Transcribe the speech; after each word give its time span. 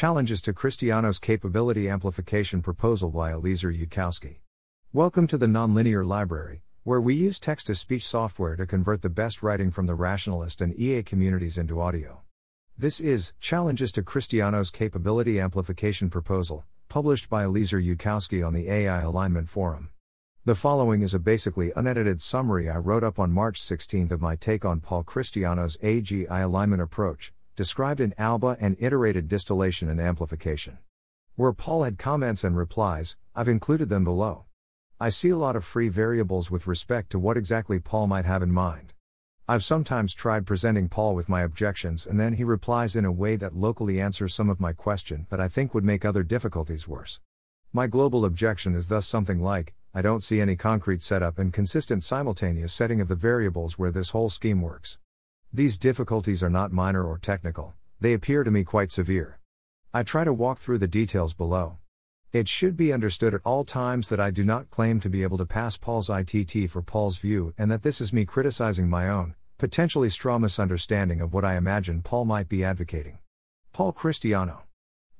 Challenges 0.00 0.40
to 0.40 0.54
Christiano's 0.54 1.18
Capability 1.18 1.86
Amplification 1.86 2.62
Proposal 2.62 3.10
by 3.10 3.32
Eliezer 3.32 3.70
Yudkowsky. 3.70 4.36
Welcome 4.94 5.26
to 5.26 5.36
the 5.36 5.44
Nonlinear 5.44 6.06
Library, 6.06 6.62
where 6.84 7.02
we 7.02 7.14
use 7.14 7.38
text 7.38 7.66
to 7.66 7.74
speech 7.74 8.06
software 8.06 8.56
to 8.56 8.64
convert 8.64 9.02
the 9.02 9.10
best 9.10 9.42
writing 9.42 9.70
from 9.70 9.84
the 9.84 9.94
rationalist 9.94 10.62
and 10.62 10.74
EA 10.80 11.02
communities 11.02 11.58
into 11.58 11.82
audio. 11.82 12.22
This 12.78 12.98
is 12.98 13.34
Challenges 13.40 13.92
to 13.92 14.02
Christiano's 14.02 14.70
Capability 14.70 15.38
Amplification 15.38 16.08
Proposal, 16.08 16.64
published 16.88 17.28
by 17.28 17.44
Eliezer 17.44 17.78
Yudkowsky 17.78 18.42
on 18.42 18.54
the 18.54 18.70
AI 18.70 19.02
Alignment 19.02 19.50
Forum. 19.50 19.90
The 20.46 20.54
following 20.54 21.02
is 21.02 21.12
a 21.12 21.18
basically 21.18 21.72
unedited 21.76 22.22
summary 22.22 22.70
I 22.70 22.78
wrote 22.78 23.04
up 23.04 23.18
on 23.18 23.32
March 23.32 23.60
16 23.60 24.10
of 24.14 24.22
my 24.22 24.34
take 24.34 24.64
on 24.64 24.80
Paul 24.80 25.02
Christiano's 25.02 25.76
AGI 25.82 26.42
alignment 26.42 26.80
approach, 26.80 27.34
described 27.56 28.00
in 28.00 28.14
ALBA 28.18 28.56
and 28.60 28.76
iterated 28.78 29.28
distillation 29.28 29.88
and 29.88 30.00
amplification. 30.00 30.78
Where 31.36 31.52
Paul 31.52 31.84
had 31.84 31.98
comments 31.98 32.44
and 32.44 32.56
replies, 32.56 33.16
I've 33.34 33.48
included 33.48 33.88
them 33.88 34.04
below. 34.04 34.44
I 35.00 35.08
see 35.08 35.30
a 35.30 35.36
lot 35.36 35.56
of 35.56 35.64
free 35.64 35.88
variables 35.88 36.50
with 36.50 36.66
respect 36.66 37.10
to 37.10 37.18
what 37.18 37.36
exactly 37.36 37.78
Paul 37.78 38.06
might 38.06 38.26
have 38.26 38.42
in 38.42 38.52
mind. 38.52 38.92
I've 39.48 39.64
sometimes 39.64 40.14
tried 40.14 40.46
presenting 40.46 40.88
Paul 40.88 41.14
with 41.14 41.28
my 41.28 41.42
objections 41.42 42.06
and 42.06 42.20
then 42.20 42.34
he 42.34 42.44
replies 42.44 42.94
in 42.94 43.04
a 43.04 43.10
way 43.10 43.36
that 43.36 43.56
locally 43.56 44.00
answers 44.00 44.34
some 44.34 44.48
of 44.48 44.60
my 44.60 44.72
question 44.72 45.26
but 45.28 45.40
I 45.40 45.48
think 45.48 45.74
would 45.74 45.84
make 45.84 46.04
other 46.04 46.22
difficulties 46.22 46.86
worse. 46.86 47.20
My 47.72 47.86
global 47.86 48.24
objection 48.24 48.74
is 48.74 48.88
thus 48.88 49.06
something 49.06 49.42
like 49.42 49.74
I 49.92 50.02
don't 50.02 50.22
see 50.22 50.40
any 50.40 50.54
concrete 50.54 51.02
setup 51.02 51.38
and 51.38 51.52
consistent 51.52 52.04
simultaneous 52.04 52.72
setting 52.72 53.00
of 53.00 53.08
the 53.08 53.16
variables 53.16 53.76
where 53.76 53.90
this 53.90 54.10
whole 54.10 54.30
scheme 54.30 54.60
works. 54.62 54.98
These 55.52 55.78
difficulties 55.78 56.44
are 56.44 56.50
not 56.50 56.70
minor 56.70 57.04
or 57.04 57.18
technical, 57.18 57.74
they 58.00 58.12
appear 58.12 58.44
to 58.44 58.52
me 58.52 58.62
quite 58.62 58.92
severe. 58.92 59.40
I 59.92 60.04
try 60.04 60.22
to 60.22 60.32
walk 60.32 60.58
through 60.58 60.78
the 60.78 60.86
details 60.86 61.34
below. 61.34 61.78
It 62.32 62.46
should 62.46 62.76
be 62.76 62.92
understood 62.92 63.34
at 63.34 63.40
all 63.44 63.64
times 63.64 64.10
that 64.10 64.20
I 64.20 64.30
do 64.30 64.44
not 64.44 64.70
claim 64.70 65.00
to 65.00 65.08
be 65.08 65.24
able 65.24 65.38
to 65.38 65.46
pass 65.46 65.76
Paul's 65.76 66.08
ITT 66.08 66.70
for 66.70 66.82
Paul's 66.82 67.18
view 67.18 67.52
and 67.58 67.68
that 67.68 67.82
this 67.82 68.00
is 68.00 68.12
me 68.12 68.24
criticizing 68.24 68.88
my 68.88 69.08
own, 69.08 69.34
potentially 69.58 70.08
straw 70.08 70.38
misunderstanding 70.38 71.20
of 71.20 71.34
what 71.34 71.44
I 71.44 71.56
imagine 71.56 72.02
Paul 72.02 72.26
might 72.26 72.48
be 72.48 72.62
advocating. 72.62 73.18
Paul 73.72 73.92
Christiano. 73.92 74.60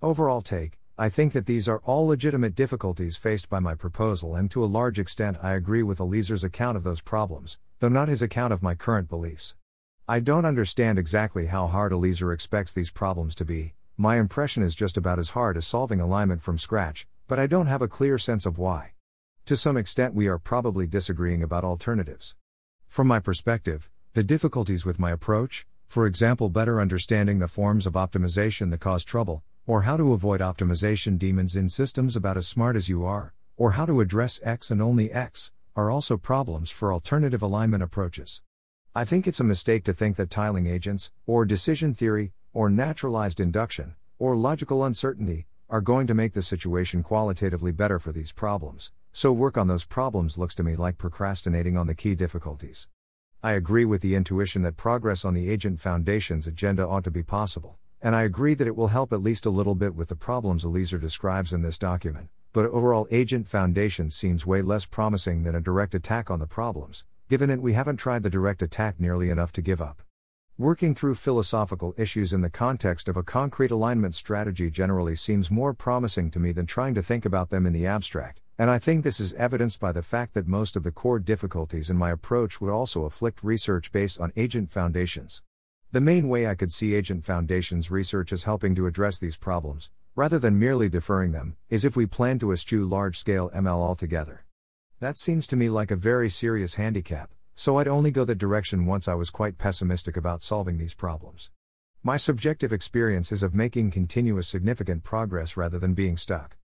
Overall 0.00 0.42
take 0.42 0.78
I 0.96 1.08
think 1.08 1.32
that 1.32 1.46
these 1.46 1.68
are 1.68 1.80
all 1.84 2.06
legitimate 2.06 2.54
difficulties 2.54 3.16
faced 3.16 3.48
by 3.48 3.58
my 3.58 3.74
proposal, 3.74 4.36
and 4.36 4.48
to 4.52 4.62
a 4.62 4.66
large 4.66 5.00
extent 5.00 5.38
I 5.42 5.54
agree 5.54 5.82
with 5.82 5.98
Eliezer's 5.98 6.44
account 6.44 6.76
of 6.76 6.84
those 6.84 7.00
problems, 7.00 7.58
though 7.80 7.88
not 7.88 8.08
his 8.08 8.22
account 8.22 8.52
of 8.52 8.62
my 8.62 8.76
current 8.76 9.08
beliefs. 9.08 9.56
I 10.10 10.18
don't 10.18 10.44
understand 10.44 10.98
exactly 10.98 11.46
how 11.46 11.68
hard 11.68 11.92
Eliezer 11.92 12.32
expects 12.32 12.72
these 12.72 12.90
problems 12.90 13.32
to 13.36 13.44
be, 13.44 13.74
my 13.96 14.18
impression 14.18 14.64
is 14.64 14.74
just 14.74 14.96
about 14.96 15.20
as 15.20 15.30
hard 15.30 15.56
as 15.56 15.68
solving 15.68 16.00
alignment 16.00 16.42
from 16.42 16.58
scratch, 16.58 17.06
but 17.28 17.38
I 17.38 17.46
don't 17.46 17.68
have 17.68 17.80
a 17.80 17.86
clear 17.86 18.18
sense 18.18 18.44
of 18.44 18.58
why. 18.58 18.94
To 19.46 19.56
some 19.56 19.76
extent, 19.76 20.12
we 20.12 20.26
are 20.26 20.36
probably 20.36 20.88
disagreeing 20.88 21.44
about 21.44 21.62
alternatives. 21.62 22.34
From 22.88 23.06
my 23.06 23.20
perspective, 23.20 23.88
the 24.14 24.24
difficulties 24.24 24.84
with 24.84 24.98
my 24.98 25.12
approach, 25.12 25.64
for 25.86 26.08
example, 26.08 26.48
better 26.48 26.80
understanding 26.80 27.38
the 27.38 27.46
forms 27.46 27.86
of 27.86 27.92
optimization 27.92 28.72
that 28.72 28.80
cause 28.80 29.04
trouble, 29.04 29.44
or 29.64 29.82
how 29.82 29.96
to 29.96 30.12
avoid 30.12 30.40
optimization 30.40 31.20
demons 31.20 31.54
in 31.54 31.68
systems 31.68 32.16
about 32.16 32.36
as 32.36 32.48
smart 32.48 32.74
as 32.74 32.88
you 32.88 33.04
are, 33.04 33.32
or 33.56 33.70
how 33.78 33.86
to 33.86 34.00
address 34.00 34.40
X 34.42 34.72
and 34.72 34.82
only 34.82 35.12
X, 35.12 35.52
are 35.76 35.88
also 35.88 36.16
problems 36.16 36.68
for 36.68 36.92
alternative 36.92 37.42
alignment 37.42 37.84
approaches. 37.84 38.42
I 38.94 39.04
think 39.04 39.26
it's 39.26 39.40
a 39.40 39.44
mistake 39.44 39.84
to 39.84 39.92
think 39.92 40.16
that 40.16 40.30
tiling 40.30 40.66
agents, 40.66 41.12
or 41.26 41.44
decision 41.44 41.94
theory, 41.94 42.32
or 42.52 42.68
naturalized 42.68 43.40
induction, 43.40 43.94
or 44.18 44.36
logical 44.36 44.84
uncertainty, 44.84 45.46
are 45.68 45.80
going 45.80 46.06
to 46.06 46.14
make 46.14 46.32
the 46.32 46.42
situation 46.42 47.02
qualitatively 47.02 47.72
better 47.72 47.98
for 47.98 48.12
these 48.12 48.32
problems, 48.32 48.92
so 49.12 49.32
work 49.32 49.56
on 49.56 49.68
those 49.68 49.84
problems 49.84 50.38
looks 50.38 50.54
to 50.56 50.62
me 50.62 50.76
like 50.76 50.98
procrastinating 50.98 51.76
on 51.76 51.86
the 51.86 51.94
key 51.94 52.14
difficulties. 52.14 52.88
I 53.42 53.52
agree 53.52 53.84
with 53.84 54.02
the 54.02 54.14
intuition 54.14 54.62
that 54.62 54.76
progress 54.76 55.24
on 55.24 55.34
the 55.34 55.48
Agent 55.48 55.80
Foundation's 55.80 56.46
agenda 56.46 56.86
ought 56.86 57.04
to 57.04 57.10
be 57.10 57.22
possible 57.22 57.78
and 58.02 58.16
I 58.16 58.22
agree 58.22 58.54
that 58.54 58.66
it 58.66 58.76
will 58.76 58.88
help 58.88 59.12
at 59.12 59.22
least 59.22 59.44
a 59.44 59.50
little 59.50 59.74
bit 59.74 59.94
with 59.94 60.08
the 60.08 60.16
problems 60.16 60.64
Eliezer 60.64 60.98
describes 60.98 61.52
in 61.52 61.62
this 61.62 61.78
document, 61.78 62.28
but 62.52 62.64
overall 62.66 63.06
Agent 63.10 63.46
Foundation 63.46 64.10
seems 64.10 64.46
way 64.46 64.62
less 64.62 64.86
promising 64.86 65.42
than 65.42 65.54
a 65.54 65.60
direct 65.60 65.94
attack 65.94 66.30
on 66.30 66.38
the 66.38 66.46
problems, 66.46 67.04
given 67.30 67.48
that 67.48 67.62
we 67.62 67.74
haven't 67.74 67.96
tried 67.96 68.24
the 68.24 68.28
direct 68.28 68.60
attack 68.60 68.98
nearly 68.98 69.30
enough 69.30 69.52
to 69.52 69.62
give 69.62 69.80
up. 69.80 70.02
Working 70.58 70.96
through 70.96 71.14
philosophical 71.14 71.94
issues 71.96 72.32
in 72.32 72.40
the 72.40 72.50
context 72.50 73.08
of 73.08 73.16
a 73.16 73.22
concrete 73.22 73.70
alignment 73.70 74.16
strategy 74.16 74.68
generally 74.68 75.14
seems 75.14 75.48
more 75.48 75.72
promising 75.72 76.32
to 76.32 76.40
me 76.40 76.50
than 76.50 76.66
trying 76.66 76.92
to 76.94 77.02
think 77.04 77.24
about 77.24 77.50
them 77.50 77.66
in 77.66 77.72
the 77.72 77.86
abstract, 77.86 78.40
and 78.58 78.68
I 78.68 78.80
think 78.80 79.04
this 79.04 79.20
is 79.20 79.32
evidenced 79.34 79.78
by 79.78 79.92
the 79.92 80.02
fact 80.02 80.34
that 80.34 80.48
most 80.48 80.74
of 80.74 80.82
the 80.82 80.90
core 80.90 81.20
difficulties 81.20 81.88
in 81.88 81.96
my 81.96 82.10
approach 82.10 82.60
would 82.60 82.72
also 82.72 83.04
afflict 83.04 83.44
research 83.44 83.92
based 83.92 84.18
on 84.18 84.32
agent 84.36 84.68
foundations. 84.72 85.40
The 85.92 86.00
main 86.00 86.28
way 86.28 86.48
I 86.48 86.56
could 86.56 86.72
see 86.72 86.94
Agent 86.96 87.24
Foundation's 87.24 87.92
research 87.92 88.32
as 88.32 88.42
helping 88.42 88.74
to 88.74 88.88
address 88.88 89.20
these 89.20 89.36
problems, 89.36 89.88
rather 90.16 90.40
than 90.40 90.58
merely 90.58 90.88
deferring 90.88 91.30
them, 91.30 91.56
is 91.68 91.84
if 91.84 91.94
we 91.94 92.06
plan 92.06 92.40
to 92.40 92.52
eschew 92.52 92.84
large 92.84 93.16
scale 93.16 93.50
ML 93.54 93.80
altogether. 93.80 94.44
That 95.00 95.16
seems 95.16 95.46
to 95.46 95.56
me 95.56 95.70
like 95.70 95.90
a 95.90 95.96
very 95.96 96.28
serious 96.28 96.74
handicap, 96.74 97.30
so 97.54 97.78
I'd 97.78 97.88
only 97.88 98.10
go 98.10 98.26
that 98.26 98.36
direction 98.36 98.84
once 98.84 99.08
I 99.08 99.14
was 99.14 99.30
quite 99.30 99.56
pessimistic 99.56 100.14
about 100.14 100.42
solving 100.42 100.76
these 100.76 100.92
problems. 100.92 101.50
My 102.02 102.18
subjective 102.18 102.70
experience 102.70 103.32
is 103.32 103.42
of 103.42 103.54
making 103.54 103.92
continuous 103.92 104.46
significant 104.46 105.02
progress 105.02 105.56
rather 105.56 105.78
than 105.78 105.94
being 105.94 106.18
stuck. 106.18 106.58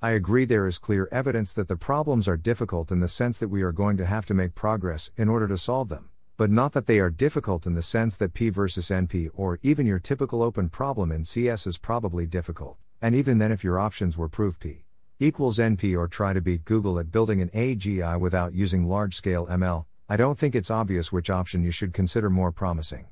I 0.00 0.12
agree 0.12 0.44
there 0.44 0.68
is 0.68 0.78
clear 0.78 1.08
evidence 1.10 1.52
that 1.54 1.66
the 1.66 1.74
problems 1.74 2.28
are 2.28 2.36
difficult 2.36 2.92
in 2.92 3.00
the 3.00 3.08
sense 3.08 3.38
that 3.40 3.48
we 3.48 3.62
are 3.62 3.72
going 3.72 3.96
to 3.96 4.06
have 4.06 4.24
to 4.26 4.34
make 4.34 4.54
progress 4.54 5.10
in 5.16 5.28
order 5.28 5.48
to 5.48 5.58
solve 5.58 5.88
them 5.88 6.10
but 6.36 6.50
not 6.50 6.72
that 6.72 6.86
they 6.86 6.98
are 6.98 7.10
difficult 7.10 7.66
in 7.66 7.74
the 7.74 7.82
sense 7.82 8.16
that 8.16 8.32
P 8.32 8.48
versus 8.48 8.88
NP 8.88 9.28
or 9.34 9.58
even 9.62 9.84
your 9.84 9.98
typical 9.98 10.42
open 10.42 10.70
problem 10.70 11.12
in 11.12 11.22
CS 11.22 11.66
is 11.66 11.76
probably 11.76 12.24
difficult, 12.24 12.78
and 13.02 13.14
even 13.14 13.36
then, 13.36 13.52
if 13.52 13.62
your 13.62 13.78
options 13.78 14.16
were 14.16 14.26
proof 14.26 14.58
P 14.58 14.84
equals 15.22 15.58
NP 15.58 15.94
or 15.98 16.08
try 16.08 16.32
to 16.32 16.40
beat 16.40 16.64
Google 16.64 16.98
at 16.98 17.12
building 17.12 17.42
an 17.42 17.50
AGI 17.50 18.18
without 18.18 18.54
using 18.54 18.88
large 18.88 19.14
scale 19.14 19.46
ML, 19.48 19.84
I 20.08 20.16
don't 20.16 20.38
think 20.38 20.54
it's 20.54 20.70
obvious 20.70 21.12
which 21.12 21.28
option 21.28 21.62
you 21.62 21.70
should 21.70 21.92
consider 21.92 22.30
more 22.30 22.50
promising. 22.50 23.06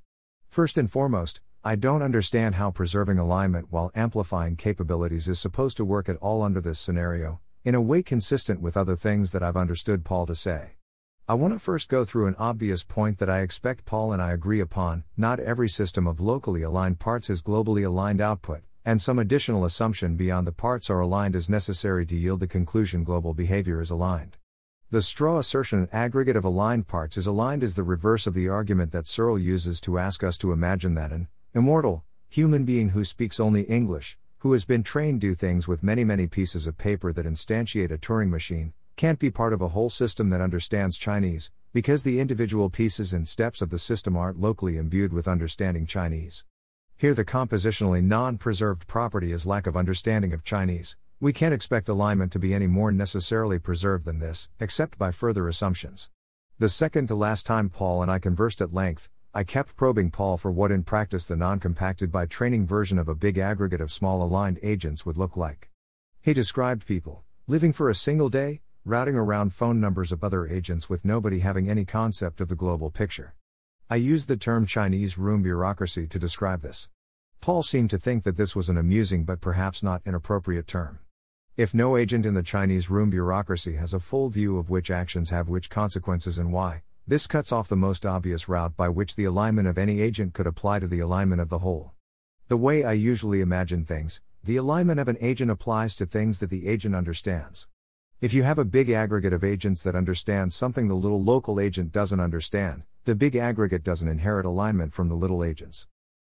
First 0.49 0.79
and 0.79 0.91
foremost, 0.91 1.43
I 1.63 1.77
don't 1.77 2.01
understand 2.01 2.55
how 2.55 2.71
preserving 2.71 3.19
alignment 3.19 3.67
while 3.69 3.91
amplifying 3.95 4.57
capabilities 4.57 5.29
is 5.29 5.39
supposed 5.39 5.77
to 5.77 5.85
work 5.85 6.09
at 6.09 6.17
all 6.17 6.41
under 6.41 6.63
this 6.63 6.81
scenario, 6.81 7.41
in 7.63 7.75
a 7.75 7.83
way 7.83 8.03
consistent 8.03 8.63
with 8.63 8.79
other 8.79 8.97
things 8.97 9.33
that 9.33 9.43
I've 9.43 9.57
understood 9.59 10.03
Paul 10.03 10.25
to 10.27 10.35
say. 10.35 10.77
I 11.29 11.35
want 11.35 11.53
to 11.53 11.59
first 11.59 11.91
go 11.91 12.07
through 12.07 12.29
an 12.29 12.37
obvious 12.39 12.85
point 12.85 13.19
that 13.19 13.29
I 13.29 13.41
expect 13.41 13.85
Paul 13.85 14.15
and 14.15 14.23
I 14.23 14.33
agree 14.33 14.61
upon 14.61 15.05
not 15.15 15.41
every 15.41 15.69
system 15.69 16.07
of 16.07 16.21
locally 16.21 16.63
aligned 16.63 17.01
parts 17.01 17.29
is 17.29 17.43
globally 17.43 17.85
aligned 17.85 18.23
output, 18.23 18.63
and 18.85 19.01
some 19.01 19.19
additional 19.19 19.65
assumption 19.65 20.17
beyond 20.17 20.47
the 20.47 20.53
parts 20.53 20.89
are 20.89 21.01
aligned 21.01 21.35
is 21.35 21.49
necessary 21.49 22.07
to 22.07 22.17
yield 22.17 22.41
the 22.41 22.47
conclusion 22.47 23.05
global 23.05 23.35
behavior 23.35 23.81
is 23.81 23.91
aligned. 23.91 24.37
The 24.91 25.03
straw 25.03 25.39
assertion 25.39 25.89
aggregate 25.93 26.37
of 26.37 26.45
aligned 26.45 26.89
parts 26.89 27.19
is 27.19 27.27
aligned 27.27 27.63
is 27.63 27.75
the 27.75 27.83
reverse 27.83 28.27
of 28.27 28.33
the 28.33 28.49
argument 28.49 28.91
that 28.93 29.07
Searle 29.07 29.39
uses 29.39 29.81
to 29.83 29.99
ask 29.99 30.25
us 30.25 30.39
to 30.39 30.53
imagine 30.53 30.95
that 30.95 31.13
an 31.13 31.29
immortal 31.55 32.05
human 32.31 32.65
being 32.65 32.91
who 32.91 33.05
speaks 33.05 33.39
only 33.39 33.63
English, 33.63 34.17
who 34.39 34.53
has 34.53 34.65
been 34.65 34.83
trained 34.83 35.21
to 35.21 35.29
do 35.29 35.35
things 35.35 35.69
with 35.69 35.83
many 35.83 36.05
many 36.05 36.27
pieces 36.27 36.67
of 36.67 36.79
paper 36.79 37.13
that 37.13 37.27
instantiate 37.27 37.91
a 37.91 37.99
Turing 37.99 38.31
machine, 38.31 38.73
can't 38.97 39.19
be 39.19 39.31
part 39.31 39.53
of 39.53 39.61
a 39.61 39.69
whole 39.69 39.91
system 39.91 40.31
that 40.31 40.41
understands 40.41 40.97
Chinese, 40.97 41.51
because 41.73 42.03
the 42.03 42.19
individual 42.19 42.71
pieces 42.71 43.13
and 43.13 43.29
steps 43.29 43.61
of 43.61 43.71
the 43.71 43.79
system 43.79 44.17
aren't 44.17 44.41
locally 44.41 44.77
imbued 44.77 45.13
with 45.13 45.29
understanding 45.29 45.87
Chinese. 45.87 46.45
Here, 47.01 47.15
the 47.15 47.25
compositionally 47.25 48.03
non 48.03 48.39
preserved 48.39 48.89
property 48.89 49.31
is 49.31 49.47
lack 49.47 49.69
of 49.69 49.77
understanding 49.77 50.33
of 50.33 50.43
Chinese. 50.43 50.97
We 51.21 51.33
can't 51.33 51.55
expect 51.55 51.89
alignment 51.89 52.33
to 52.33 52.41
be 52.41 52.53
any 52.53 52.67
more 52.67 52.91
necessarily 52.91 53.61
preserved 53.61 54.05
than 54.05 54.19
this, 54.19 54.49
except 54.59 54.99
by 54.99 55.13
further 55.13 55.47
assumptions. 55.47 56.11
The 56.59 56.69
second 56.69 57.07
to 57.07 57.15
last 57.15 57.47
time 57.47 57.71
Paul 57.71 58.03
and 58.03 58.11
I 58.11 58.19
conversed 58.19 58.61
at 58.61 58.75
length, 58.75 59.13
I 59.33 59.45
kept 59.45 59.77
probing 59.77 60.11
Paul 60.11 60.39
for 60.39 60.51
what 60.51 60.73
in 60.73 60.83
practice 60.83 61.25
the 61.25 61.37
non 61.37 61.61
compacted 61.61 62.11
by 62.11 62.27
training 62.27 62.67
version 62.67 62.99
of 62.99 63.07
a 63.07 63.15
big 63.15 63.39
aggregate 63.39 63.81
of 63.81 63.93
small 63.93 64.21
aligned 64.21 64.59
agents 64.61 65.07
would 65.07 65.17
look 65.17 65.37
like. 65.37 65.71
He 66.21 66.35
described 66.35 66.85
people 66.85 67.23
living 67.47 67.73
for 67.73 67.89
a 67.89 67.95
single 67.95 68.29
day, 68.29 68.61
routing 68.85 69.15
around 69.15 69.53
phone 69.53 69.81
numbers 69.81 70.11
of 70.11 70.25
other 70.25 70.49
agents 70.49 70.91
with 70.91 71.05
nobody 71.05 71.39
having 71.39 71.71
any 71.71 71.85
concept 71.85 72.41
of 72.41 72.49
the 72.49 72.57
global 72.57 72.91
picture. 72.91 73.37
I 73.91 73.97
use 73.97 74.27
the 74.27 74.37
term 74.37 74.67
Chinese 74.67 75.17
room 75.17 75.41
bureaucracy 75.41 76.07
to 76.09 76.19
describe 76.19 76.61
this. 76.61 76.91
Paul 77.41 77.63
seemed 77.63 77.89
to 77.89 77.99
think 77.99 78.23
that 78.25 78.37
this 78.37 78.55
was 78.55 78.69
an 78.69 78.77
amusing 78.77 79.25
but 79.25 79.41
perhaps 79.41 79.83
not 79.83 80.03
inappropriate 80.05 80.67
term. 80.67 80.99
If 81.57 81.73
no 81.73 81.97
agent 81.97 82.27
in 82.27 82.35
the 82.35 82.43
Chinese 82.43 82.91
room 82.91 83.09
bureaucracy 83.09 83.77
has 83.77 83.95
a 83.95 83.99
full 83.99 84.29
view 84.29 84.59
of 84.59 84.69
which 84.69 84.91
actions 84.91 85.31
have 85.31 85.49
which 85.49 85.71
consequences 85.71 86.39
and 86.39 86.53
why, 86.53 86.83
this 87.07 87.27
cuts 87.27 87.51
off 87.51 87.69
the 87.69 87.77
most 87.77 88.05
obvious 88.05 88.47
route 88.47 88.77
by 88.77 88.91
which 88.91 89.17
the 89.17 89.25
alignment 89.25 89.67
of 89.67 89.79
any 89.79 90.03
agent 90.03 90.35
could 90.35 90.47
apply 90.47 90.81
to 90.81 90.87
the 90.87 91.01
alignment 91.01 91.41
of 91.41 91.49
the 91.49 91.61
whole. 91.61 91.93
The 92.49 92.59
way 92.59 92.85
I 92.85 92.93
usually 92.93 93.41
imagine 93.41 93.87
things, 93.87 94.21
the 94.45 94.57
alignment 94.57 95.01
of 95.01 95.09
an 95.09 95.17
agent 95.23 95.51
applies 95.51 95.97
to 95.97 96.05
things 96.05 96.41
that 96.41 96.51
the 96.51 96.69
agent 96.69 96.95
understands. 96.95 97.67
If 98.21 98.35
you 98.35 98.43
have 98.43 98.59
a 98.59 98.65
big 98.65 98.91
aggregate 98.91 99.33
of 99.33 99.45
agents 99.45 99.85
that 99.85 99.95
understand 99.95 100.53
something 100.53 100.89
the 100.89 100.97
little 100.97 101.23
local 101.23 101.61
agent 101.61 101.93
doesn't 101.93 102.19
understand, 102.19 102.83
the 103.05 103.15
big 103.15 103.37
aggregate 103.37 103.85
doesn't 103.85 104.09
inherit 104.09 104.45
alignment 104.45 104.93
from 104.93 105.09
the 105.09 105.15
little 105.15 105.45
agents. 105.45 105.87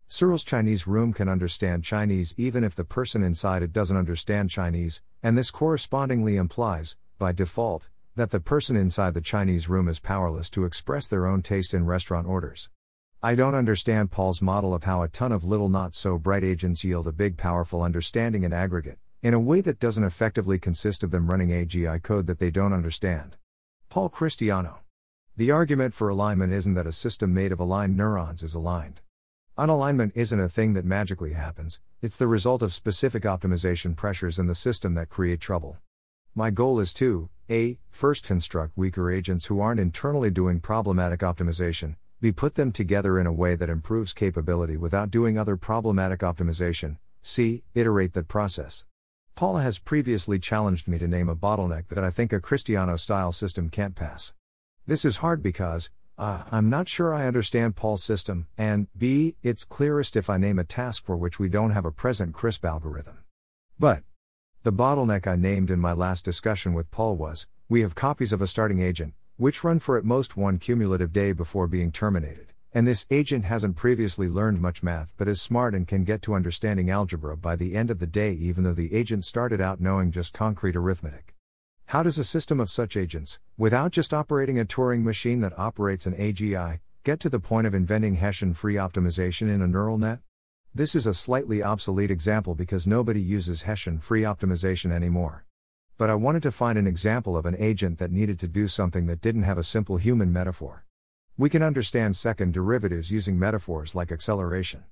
Searle's 0.06 0.44
Chinese 0.44 0.86
room 0.86 1.14
can 1.14 1.30
understand 1.30 1.84
Chinese 1.84 2.34
even 2.36 2.62
if 2.62 2.74
the 2.74 2.84
person 2.84 3.22
inside 3.22 3.62
it 3.62 3.72
doesn't 3.72 3.96
understand 3.96 4.50
Chinese, 4.50 5.00
and 5.22 5.38
this 5.38 5.50
correspondingly 5.50 6.36
implies, 6.36 6.94
by 7.18 7.32
default, 7.32 7.88
that 8.16 8.32
the 8.32 8.40
person 8.40 8.76
inside 8.76 9.14
the 9.14 9.22
Chinese 9.22 9.70
room 9.70 9.88
is 9.88 9.98
powerless 9.98 10.50
to 10.50 10.66
express 10.66 11.08
their 11.08 11.26
own 11.26 11.40
taste 11.40 11.72
in 11.72 11.86
restaurant 11.86 12.26
orders. 12.26 12.68
I 13.22 13.34
don't 13.34 13.54
understand 13.54 14.10
Paul's 14.10 14.42
model 14.42 14.74
of 14.74 14.84
how 14.84 15.00
a 15.00 15.08
ton 15.08 15.32
of 15.32 15.42
little 15.42 15.70
not 15.70 15.94
so 15.94 16.18
bright 16.18 16.44
agents 16.44 16.84
yield 16.84 17.08
a 17.08 17.12
big 17.12 17.38
powerful 17.38 17.80
understanding 17.80 18.42
in 18.42 18.52
aggregate, 18.52 18.98
in 19.22 19.34
a 19.34 19.40
way 19.40 19.60
that 19.60 19.80
doesn't 19.80 20.04
effectively 20.04 20.58
consist 20.58 21.02
of 21.02 21.10
them 21.10 21.28
running 21.28 21.48
AGI 21.48 22.00
code 22.02 22.26
that 22.28 22.38
they 22.38 22.50
don't 22.50 22.72
understand. 22.72 23.36
Paul 23.88 24.10
Christiano. 24.10 24.78
The 25.36 25.50
argument 25.50 25.92
for 25.92 26.08
alignment 26.08 26.52
isn't 26.52 26.74
that 26.74 26.86
a 26.86 26.92
system 26.92 27.34
made 27.34 27.50
of 27.50 27.58
aligned 27.58 27.96
neurons 27.96 28.42
is 28.42 28.54
aligned. 28.54 29.00
Unalignment 29.58 30.12
isn't 30.14 30.38
a 30.38 30.48
thing 30.48 30.74
that 30.74 30.84
magically 30.84 31.32
happens, 31.32 31.80
it's 32.00 32.16
the 32.16 32.28
result 32.28 32.62
of 32.62 32.72
specific 32.72 33.24
optimization 33.24 33.96
pressures 33.96 34.38
in 34.38 34.46
the 34.46 34.54
system 34.54 34.94
that 34.94 35.08
create 35.08 35.40
trouble. 35.40 35.78
My 36.34 36.50
goal 36.50 36.78
is 36.78 36.92
to 36.94 37.28
a. 37.50 37.78
First 37.90 38.24
construct 38.24 38.76
weaker 38.76 39.10
agents 39.10 39.46
who 39.46 39.60
aren't 39.60 39.80
internally 39.80 40.30
doing 40.30 40.60
problematic 40.60 41.20
optimization, 41.20 41.96
b. 42.20 42.30
Put 42.30 42.54
them 42.54 42.70
together 42.70 43.18
in 43.18 43.26
a 43.26 43.32
way 43.32 43.56
that 43.56 43.68
improves 43.68 44.12
capability 44.12 44.76
without 44.76 45.10
doing 45.10 45.36
other 45.36 45.56
problematic 45.56 46.20
optimization, 46.20 46.98
c. 47.22 47.64
Iterate 47.74 48.12
that 48.12 48.28
process. 48.28 48.84
Paul 49.38 49.58
has 49.58 49.78
previously 49.78 50.40
challenged 50.40 50.88
me 50.88 50.98
to 50.98 51.06
name 51.06 51.28
a 51.28 51.36
bottleneck 51.36 51.86
that 51.90 52.02
I 52.02 52.10
think 52.10 52.32
a 52.32 52.40
Christiano 52.40 52.98
style 52.98 53.30
system 53.30 53.68
can't 53.68 53.94
pass. 53.94 54.32
This 54.84 55.04
is 55.04 55.18
hard 55.18 55.44
because, 55.44 55.90
uh, 56.18 56.42
I'm 56.50 56.68
not 56.68 56.88
sure 56.88 57.14
I 57.14 57.28
understand 57.28 57.76
Paul's 57.76 58.02
system, 58.02 58.48
and 58.58 58.88
b, 58.98 59.36
it's 59.44 59.62
clearest 59.64 60.16
if 60.16 60.28
I 60.28 60.38
name 60.38 60.58
a 60.58 60.64
task 60.64 61.04
for 61.04 61.16
which 61.16 61.38
we 61.38 61.48
don't 61.48 61.70
have 61.70 61.84
a 61.84 61.92
present 61.92 62.34
crisp 62.34 62.64
algorithm. 62.64 63.18
But, 63.78 64.02
the 64.64 64.72
bottleneck 64.72 65.28
I 65.28 65.36
named 65.36 65.70
in 65.70 65.78
my 65.78 65.92
last 65.92 66.24
discussion 66.24 66.72
with 66.72 66.90
Paul 66.90 67.14
was 67.14 67.46
we 67.68 67.82
have 67.82 67.94
copies 67.94 68.32
of 68.32 68.42
a 68.42 68.46
starting 68.48 68.80
agent, 68.80 69.14
which 69.36 69.62
run 69.62 69.78
for 69.78 69.96
at 69.96 70.04
most 70.04 70.36
one 70.36 70.58
cumulative 70.58 71.12
day 71.12 71.30
before 71.30 71.68
being 71.68 71.92
terminated, 71.92 72.54
and 72.74 72.86
this 72.86 73.06
agent 73.10 73.44
hasn't 73.44 73.76
previously 73.76 74.28
learned 74.28 74.60
much 74.60 74.82
math 74.82 75.12
but 75.16 75.28
is 75.28 75.40
smart 75.40 75.74
and 75.74 75.88
can 75.88 76.04
get 76.04 76.22
to 76.22 76.34
understanding 76.34 76.90
algebra 76.90 77.36
by 77.36 77.56
the 77.56 77.74
end 77.74 77.90
of 77.90 77.98
the 77.98 78.06
day, 78.06 78.32
even 78.32 78.64
though 78.64 78.74
the 78.74 78.94
agent 78.94 79.24
started 79.24 79.60
out 79.60 79.80
knowing 79.80 80.10
just 80.10 80.34
concrete 80.34 80.76
arithmetic. 80.76 81.34
How 81.86 82.02
does 82.02 82.18
a 82.18 82.24
system 82.24 82.60
of 82.60 82.70
such 82.70 82.98
agents, 82.98 83.40
without 83.56 83.92
just 83.92 84.12
operating 84.12 84.60
a 84.60 84.66
Turing 84.66 85.02
machine 85.02 85.40
that 85.40 85.58
operates 85.58 86.04
an 86.04 86.12
AGI, 86.14 86.80
get 87.02 87.18
to 87.20 87.30
the 87.30 87.40
point 87.40 87.66
of 87.66 87.74
inventing 87.74 88.16
Hessian 88.16 88.52
free 88.52 88.74
optimization 88.74 89.48
in 89.48 89.62
a 89.62 89.66
neural 89.66 89.96
net? 89.96 90.18
This 90.74 90.94
is 90.94 91.06
a 91.06 91.14
slightly 91.14 91.62
obsolete 91.62 92.10
example 92.10 92.54
because 92.54 92.86
nobody 92.86 93.22
uses 93.22 93.62
Hessian 93.62 94.00
free 94.00 94.20
optimization 94.22 94.92
anymore. 94.92 95.46
But 95.96 96.10
I 96.10 96.14
wanted 96.14 96.42
to 96.42 96.52
find 96.52 96.76
an 96.76 96.86
example 96.86 97.38
of 97.38 97.46
an 97.46 97.56
agent 97.58 97.98
that 97.98 98.12
needed 98.12 98.38
to 98.40 98.46
do 98.46 98.68
something 98.68 99.06
that 99.06 99.22
didn't 99.22 99.44
have 99.44 99.56
a 99.56 99.64
simple 99.64 99.96
human 99.96 100.30
metaphor. 100.30 100.84
We 101.40 101.48
can 101.48 101.62
understand 101.62 102.16
second 102.16 102.52
derivatives 102.52 103.12
using 103.12 103.38
metaphors 103.38 103.94
like 103.94 104.10
acceleration. 104.10 104.82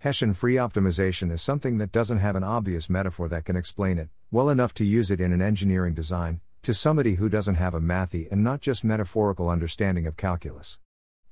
Hessian 0.00 0.34
free 0.34 0.56
optimization 0.56 1.32
is 1.32 1.40
something 1.40 1.78
that 1.78 1.90
doesn't 1.90 2.18
have 2.18 2.36
an 2.36 2.44
obvious 2.44 2.90
metaphor 2.90 3.30
that 3.30 3.46
can 3.46 3.56
explain 3.56 3.96
it, 3.96 4.10
well 4.30 4.50
enough 4.50 4.74
to 4.74 4.84
use 4.84 5.10
it 5.10 5.22
in 5.22 5.32
an 5.32 5.40
engineering 5.40 5.94
design, 5.94 6.42
to 6.64 6.74
somebody 6.74 7.14
who 7.14 7.30
doesn't 7.30 7.54
have 7.54 7.72
a 7.72 7.80
mathy 7.80 8.30
and 8.30 8.44
not 8.44 8.60
just 8.60 8.84
metaphorical 8.84 9.48
understanding 9.48 10.06
of 10.06 10.18
calculus. 10.18 10.78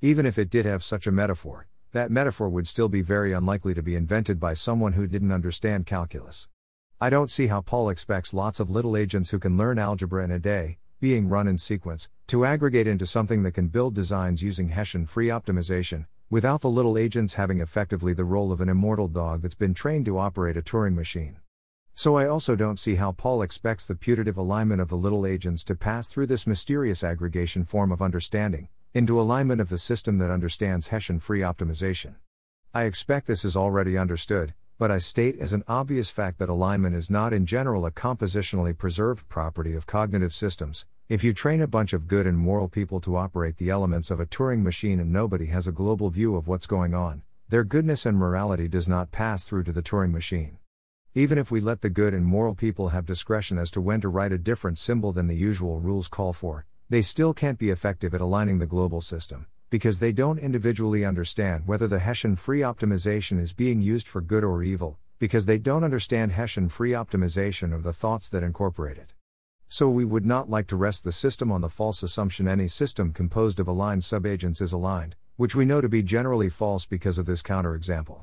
Even 0.00 0.24
if 0.24 0.38
it 0.38 0.48
did 0.48 0.64
have 0.64 0.82
such 0.82 1.06
a 1.06 1.12
metaphor, 1.12 1.66
that 1.92 2.10
metaphor 2.10 2.48
would 2.48 2.66
still 2.66 2.88
be 2.88 3.02
very 3.02 3.34
unlikely 3.34 3.74
to 3.74 3.82
be 3.82 3.94
invented 3.94 4.40
by 4.40 4.54
someone 4.54 4.94
who 4.94 5.06
didn't 5.06 5.30
understand 5.30 5.84
calculus. 5.84 6.48
I 6.98 7.10
don't 7.10 7.30
see 7.30 7.48
how 7.48 7.60
Paul 7.60 7.90
expects 7.90 8.32
lots 8.32 8.60
of 8.60 8.70
little 8.70 8.96
agents 8.96 9.28
who 9.28 9.38
can 9.38 9.58
learn 9.58 9.78
algebra 9.78 10.24
in 10.24 10.30
a 10.30 10.38
day, 10.38 10.78
being 11.00 11.28
run 11.28 11.48
in 11.48 11.58
sequence, 11.58 12.08
to 12.26 12.44
aggregate 12.44 12.86
into 12.86 13.06
something 13.06 13.42
that 13.42 13.52
can 13.52 13.68
build 13.68 13.94
designs 13.94 14.42
using 14.42 14.68
Hessian 14.68 15.06
free 15.06 15.28
optimization, 15.28 16.06
without 16.30 16.60
the 16.60 16.70
little 16.70 16.98
agents 16.98 17.34
having 17.34 17.60
effectively 17.60 18.12
the 18.12 18.24
role 18.24 18.50
of 18.50 18.60
an 18.60 18.68
immortal 18.68 19.08
dog 19.08 19.42
that's 19.42 19.54
been 19.54 19.74
trained 19.74 20.04
to 20.06 20.18
operate 20.18 20.56
a 20.56 20.62
Turing 20.62 20.94
machine. 20.94 21.36
So 21.94 22.16
I 22.16 22.26
also 22.26 22.56
don't 22.56 22.78
see 22.78 22.96
how 22.96 23.12
Paul 23.12 23.42
expects 23.42 23.86
the 23.86 23.94
putative 23.94 24.36
alignment 24.36 24.80
of 24.80 24.88
the 24.88 24.96
little 24.96 25.26
agents 25.26 25.62
to 25.64 25.76
pass 25.76 26.08
through 26.08 26.26
this 26.26 26.46
mysterious 26.46 27.04
aggregation 27.04 27.62
form 27.64 27.92
of 27.92 28.02
understanding, 28.02 28.68
into 28.94 29.20
alignment 29.20 29.60
of 29.60 29.68
the 29.68 29.78
system 29.78 30.18
that 30.18 30.30
understands 30.30 30.88
Hessian 30.88 31.20
free 31.20 31.40
optimization. 31.40 32.16
I 32.72 32.84
expect 32.84 33.28
this 33.28 33.44
is 33.44 33.56
already 33.56 33.96
understood, 33.96 34.54
but 34.78 34.90
I 34.90 34.98
state 34.98 35.38
as 35.38 35.52
an 35.52 35.62
obvious 35.68 36.10
fact 36.10 36.38
that 36.38 36.48
alignment 36.48 36.96
is 36.96 37.10
not 37.10 37.32
in 37.32 37.46
general 37.46 37.86
a 37.86 37.92
compositionally 37.92 38.76
preserved 38.76 39.28
property 39.28 39.74
of 39.74 39.86
cognitive 39.86 40.32
systems, 40.32 40.84
if 41.08 41.22
you 41.22 41.32
train 41.32 41.60
a 41.60 41.66
bunch 41.66 41.92
of 41.92 42.08
good 42.08 42.26
and 42.26 42.36
moral 42.36 42.68
people 42.68 43.00
to 43.02 43.16
operate 43.16 43.58
the 43.58 43.70
elements 43.70 44.10
of 44.10 44.18
a 44.18 44.26
Turing 44.26 44.62
machine 44.62 44.98
and 44.98 45.12
nobody 45.12 45.46
has 45.46 45.68
a 45.68 45.72
global 45.72 46.10
view 46.10 46.34
of 46.34 46.48
what's 46.48 46.66
going 46.66 46.94
on, 46.94 47.22
their 47.48 47.62
goodness 47.62 48.04
and 48.06 48.18
morality 48.18 48.68
does 48.68 48.88
not 48.88 49.12
pass 49.12 49.46
through 49.46 49.64
to 49.64 49.72
the 49.72 49.82
Turing 49.82 50.12
machine. 50.12 50.58
Even 51.14 51.38
if 51.38 51.50
we 51.50 51.60
let 51.60 51.82
the 51.82 51.90
good 51.90 52.12
and 52.12 52.26
moral 52.26 52.54
people 52.54 52.88
have 52.88 53.06
discretion 53.06 53.58
as 53.58 53.70
to 53.70 53.80
when 53.80 54.00
to 54.00 54.08
write 54.08 54.32
a 54.32 54.38
different 54.38 54.78
symbol 54.78 55.12
than 55.12 55.28
the 55.28 55.36
usual 55.36 55.78
rules 55.78 56.08
call 56.08 56.32
for, 56.32 56.64
they 56.88 57.02
still 57.02 57.32
can't 57.32 57.58
be 57.58 57.70
effective 57.70 58.14
at 58.14 58.20
aligning 58.20 58.58
the 58.58 58.66
global 58.66 59.00
system, 59.00 59.46
because 59.74 59.98
they 59.98 60.12
don't 60.12 60.38
individually 60.38 61.04
understand 61.04 61.66
whether 61.66 61.88
the 61.88 61.98
Hessian 61.98 62.36
free 62.36 62.60
optimization 62.60 63.40
is 63.40 63.52
being 63.52 63.80
used 63.80 64.06
for 64.06 64.20
good 64.20 64.44
or 64.44 64.62
evil, 64.62 65.00
because 65.18 65.46
they 65.46 65.58
don't 65.58 65.82
understand 65.82 66.30
Hessian 66.30 66.68
free 66.68 66.92
optimization 66.92 67.72
or 67.72 67.80
the 67.80 67.92
thoughts 67.92 68.28
that 68.28 68.44
incorporate 68.44 68.98
it. 68.98 69.14
So 69.66 69.90
we 69.90 70.04
would 70.04 70.24
not 70.24 70.48
like 70.48 70.68
to 70.68 70.76
rest 70.76 71.02
the 71.02 71.10
system 71.10 71.50
on 71.50 71.60
the 71.60 71.68
false 71.68 72.04
assumption 72.04 72.46
any 72.46 72.68
system 72.68 73.12
composed 73.12 73.58
of 73.58 73.66
aligned 73.66 74.04
subagents 74.04 74.60
is 74.60 74.72
aligned, 74.72 75.16
which 75.34 75.56
we 75.56 75.64
know 75.64 75.80
to 75.80 75.88
be 75.88 76.04
generally 76.04 76.50
false 76.50 76.86
because 76.86 77.18
of 77.18 77.26
this 77.26 77.42
counterexample. 77.42 78.22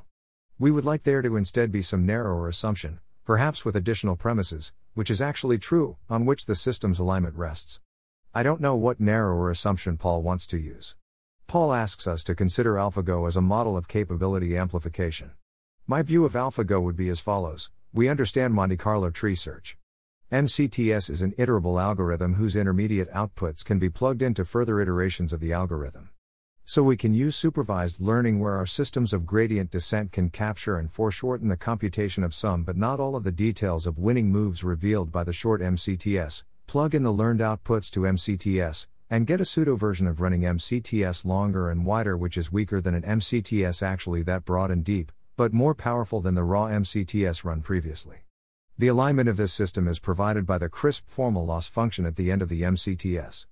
We 0.58 0.70
would 0.70 0.86
like 0.86 1.02
there 1.02 1.20
to 1.20 1.36
instead 1.36 1.70
be 1.70 1.82
some 1.82 2.06
narrower 2.06 2.48
assumption, 2.48 3.00
perhaps 3.26 3.62
with 3.62 3.76
additional 3.76 4.16
premises, 4.16 4.72
which 4.94 5.10
is 5.10 5.20
actually 5.20 5.58
true, 5.58 5.98
on 6.08 6.24
which 6.24 6.46
the 6.46 6.54
system's 6.54 6.98
alignment 6.98 7.36
rests. 7.36 7.78
I 8.34 8.42
don't 8.42 8.62
know 8.62 8.74
what 8.74 9.00
narrower 9.00 9.50
assumption 9.50 9.98
Paul 9.98 10.22
wants 10.22 10.46
to 10.46 10.56
use. 10.56 10.94
Paul 11.52 11.74
asks 11.74 12.06
us 12.06 12.24
to 12.24 12.34
consider 12.34 12.76
AlphaGo 12.76 13.28
as 13.28 13.36
a 13.36 13.42
model 13.42 13.76
of 13.76 13.86
capability 13.86 14.56
amplification. 14.56 15.32
My 15.86 16.00
view 16.00 16.24
of 16.24 16.32
AlphaGo 16.32 16.82
would 16.82 16.96
be 16.96 17.10
as 17.10 17.20
follows 17.20 17.70
We 17.92 18.08
understand 18.08 18.54
Monte 18.54 18.78
Carlo 18.78 19.10
tree 19.10 19.34
search. 19.34 19.76
MCTS 20.32 21.10
is 21.10 21.20
an 21.20 21.32
iterable 21.32 21.78
algorithm 21.78 22.36
whose 22.36 22.56
intermediate 22.56 23.12
outputs 23.12 23.62
can 23.62 23.78
be 23.78 23.90
plugged 23.90 24.22
into 24.22 24.46
further 24.46 24.80
iterations 24.80 25.34
of 25.34 25.40
the 25.40 25.52
algorithm. 25.52 26.08
So 26.64 26.82
we 26.82 26.96
can 26.96 27.12
use 27.12 27.36
supervised 27.36 28.00
learning 28.00 28.40
where 28.40 28.54
our 28.54 28.64
systems 28.64 29.12
of 29.12 29.26
gradient 29.26 29.70
descent 29.70 30.10
can 30.10 30.30
capture 30.30 30.78
and 30.78 30.90
foreshorten 30.90 31.48
the 31.48 31.58
computation 31.58 32.24
of 32.24 32.32
some 32.32 32.64
but 32.64 32.78
not 32.78 32.98
all 32.98 33.14
of 33.14 33.24
the 33.24 33.30
details 33.30 33.86
of 33.86 33.98
winning 33.98 34.30
moves 34.30 34.64
revealed 34.64 35.12
by 35.12 35.22
the 35.22 35.34
short 35.34 35.60
MCTS, 35.60 36.44
plug 36.66 36.94
in 36.94 37.02
the 37.02 37.12
learned 37.12 37.40
outputs 37.40 37.90
to 37.90 38.00
MCTS, 38.04 38.86
and 39.12 39.26
get 39.26 39.42
a 39.42 39.44
pseudo 39.44 39.76
version 39.76 40.06
of 40.06 40.22
running 40.22 40.40
MCTS 40.40 41.26
longer 41.26 41.68
and 41.68 41.84
wider, 41.84 42.16
which 42.16 42.38
is 42.38 42.50
weaker 42.50 42.80
than 42.80 42.94
an 42.94 43.02
MCTS 43.02 43.82
actually 43.82 44.22
that 44.22 44.46
broad 44.46 44.70
and 44.70 44.82
deep, 44.82 45.12
but 45.36 45.52
more 45.52 45.74
powerful 45.74 46.22
than 46.22 46.34
the 46.34 46.42
raw 46.42 46.68
MCTS 46.68 47.44
run 47.44 47.60
previously. 47.60 48.24
The 48.78 48.88
alignment 48.88 49.28
of 49.28 49.36
this 49.36 49.52
system 49.52 49.86
is 49.86 49.98
provided 49.98 50.46
by 50.46 50.56
the 50.56 50.70
crisp 50.70 51.10
formal 51.10 51.44
loss 51.44 51.68
function 51.68 52.06
at 52.06 52.16
the 52.16 52.32
end 52.32 52.40
of 52.40 52.48
the 52.48 52.62
MCTS. 52.62 53.44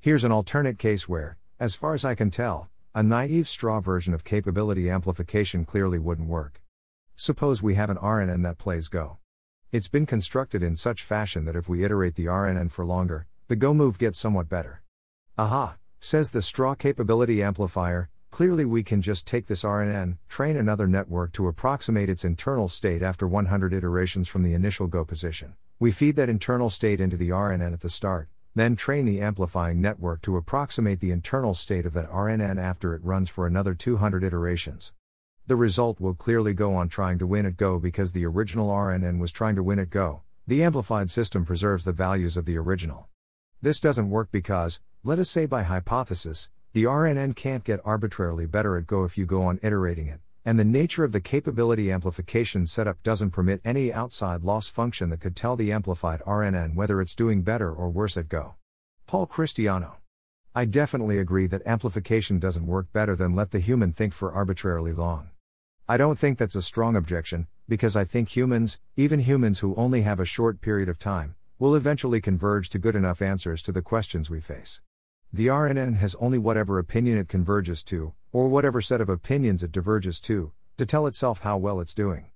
Here's 0.00 0.24
an 0.24 0.32
alternate 0.32 0.80
case 0.80 1.08
where, 1.08 1.36
as 1.60 1.76
far 1.76 1.94
as 1.94 2.04
I 2.04 2.16
can 2.16 2.30
tell, 2.30 2.68
a 2.92 3.04
naive 3.04 3.46
straw 3.46 3.78
version 3.78 4.14
of 4.14 4.24
capability 4.24 4.90
amplification 4.90 5.64
clearly 5.64 6.00
wouldn't 6.00 6.28
work. 6.28 6.60
Suppose 7.14 7.62
we 7.62 7.76
have 7.76 7.88
an 7.88 7.98
RNN 7.98 8.42
that 8.42 8.58
plays 8.58 8.88
Go. 8.88 9.18
It's 9.70 9.88
been 9.88 10.06
constructed 10.06 10.64
in 10.64 10.74
such 10.74 11.04
fashion 11.04 11.44
that 11.44 11.54
if 11.54 11.68
we 11.68 11.84
iterate 11.84 12.16
the 12.16 12.26
RNN 12.26 12.72
for 12.72 12.84
longer, 12.84 13.28
the 13.46 13.54
Go 13.54 13.72
move 13.72 14.00
gets 14.00 14.18
somewhat 14.18 14.48
better. 14.48 14.80
Aha, 15.36 15.76
says 15.98 16.30
the 16.30 16.40
straw 16.40 16.76
capability 16.76 17.42
amplifier, 17.42 18.08
Clearly, 18.30 18.64
we 18.64 18.82
can 18.82 19.02
just 19.02 19.26
take 19.26 19.46
this 19.46 19.62
RNN, 19.64 20.18
train 20.28 20.56
another 20.56 20.86
network 20.86 21.32
to 21.32 21.48
approximate 21.48 22.08
its 22.08 22.24
internal 22.24 22.66
state 22.66 23.02
after 23.02 23.26
100 23.26 23.72
iterations 23.72 24.28
from 24.28 24.42
the 24.44 24.54
initial 24.54 24.86
go 24.86 25.04
position. 25.04 25.54
We 25.80 25.90
feed 25.90 26.14
that 26.16 26.28
internal 26.28 26.68
state 26.70 27.00
into 27.00 27.16
the 27.16 27.30
RNN 27.30 27.72
at 27.72 27.80
the 27.80 27.90
start, 27.90 28.28
then 28.54 28.76
train 28.76 29.06
the 29.06 29.20
amplifying 29.20 29.80
network 29.80 30.20
to 30.22 30.36
approximate 30.36 31.00
the 31.00 31.10
internal 31.10 31.54
state 31.54 31.86
of 31.86 31.94
that 31.94 32.10
RNN 32.10 32.60
after 32.60 32.94
it 32.94 33.04
runs 33.04 33.28
for 33.28 33.46
another 33.46 33.74
200 33.74 34.22
iterations. 34.24 34.94
the 35.46 35.56
result 35.56 36.00
will 36.00 36.14
clearly 36.14 36.54
go 36.54 36.74
on 36.74 36.88
trying 36.88 37.18
to 37.18 37.26
win 37.26 37.44
at 37.44 37.56
Go 37.56 37.78
because 37.78 38.12
the 38.12 38.24
original 38.24 38.68
RNN 38.68 39.18
was 39.18 39.32
trying 39.32 39.56
to 39.56 39.62
win 39.62 39.78
at 39.78 39.90
Go. 39.90 40.22
The 40.46 40.62
amplified 40.62 41.10
system 41.10 41.44
preserves 41.44 41.84
the 41.84 41.92
values 41.92 42.36
of 42.36 42.46
the 42.46 42.56
original. 42.56 43.08
This 43.60 43.80
doesn't 43.80 44.10
work 44.10 44.30
because, 44.32 44.80
let 45.06 45.18
us 45.18 45.28
say 45.28 45.44
by 45.44 45.62
hypothesis, 45.62 46.48
the 46.72 46.84
RNN 46.84 47.36
can't 47.36 47.62
get 47.62 47.78
arbitrarily 47.84 48.46
better 48.46 48.78
at 48.78 48.86
Go 48.86 49.04
if 49.04 49.18
you 49.18 49.26
go 49.26 49.42
on 49.42 49.60
iterating 49.62 50.06
it, 50.06 50.20
and 50.46 50.58
the 50.58 50.64
nature 50.64 51.04
of 51.04 51.12
the 51.12 51.20
capability 51.20 51.92
amplification 51.92 52.66
setup 52.66 53.02
doesn't 53.02 53.32
permit 53.32 53.60
any 53.66 53.92
outside 53.92 54.44
loss 54.44 54.66
function 54.66 55.10
that 55.10 55.20
could 55.20 55.36
tell 55.36 55.56
the 55.56 55.70
amplified 55.70 56.22
RNN 56.22 56.74
whether 56.74 57.02
it's 57.02 57.14
doing 57.14 57.42
better 57.42 57.70
or 57.70 57.90
worse 57.90 58.16
at 58.16 58.30
Go. 58.30 58.54
Paul 59.06 59.26
Christiano. 59.26 59.96
I 60.54 60.64
definitely 60.64 61.18
agree 61.18 61.48
that 61.48 61.66
amplification 61.66 62.38
doesn't 62.38 62.66
work 62.66 62.90
better 62.90 63.14
than 63.14 63.36
let 63.36 63.50
the 63.50 63.58
human 63.58 63.92
think 63.92 64.14
for 64.14 64.32
arbitrarily 64.32 64.94
long. 64.94 65.28
I 65.86 65.98
don't 65.98 66.18
think 66.18 66.38
that's 66.38 66.56
a 66.56 66.62
strong 66.62 66.96
objection, 66.96 67.46
because 67.68 67.94
I 67.94 68.04
think 68.04 68.34
humans, 68.34 68.80
even 68.96 69.20
humans 69.20 69.58
who 69.58 69.74
only 69.74 70.00
have 70.00 70.18
a 70.18 70.24
short 70.24 70.62
period 70.62 70.88
of 70.88 70.98
time, 70.98 71.34
will 71.58 71.74
eventually 71.74 72.22
converge 72.22 72.70
to 72.70 72.78
good 72.78 72.96
enough 72.96 73.20
answers 73.20 73.60
to 73.60 73.70
the 73.70 73.82
questions 73.82 74.30
we 74.30 74.40
face. 74.40 74.80
The 75.34 75.48
RNN 75.48 75.96
has 75.96 76.14
only 76.20 76.38
whatever 76.38 76.78
opinion 76.78 77.18
it 77.18 77.26
converges 77.26 77.82
to, 77.90 78.12
or 78.30 78.46
whatever 78.46 78.80
set 78.80 79.00
of 79.00 79.08
opinions 79.08 79.64
it 79.64 79.72
diverges 79.72 80.20
to, 80.20 80.52
to 80.78 80.86
tell 80.86 81.08
itself 81.08 81.40
how 81.40 81.58
well 81.58 81.80
it's 81.80 81.92
doing. 81.92 82.26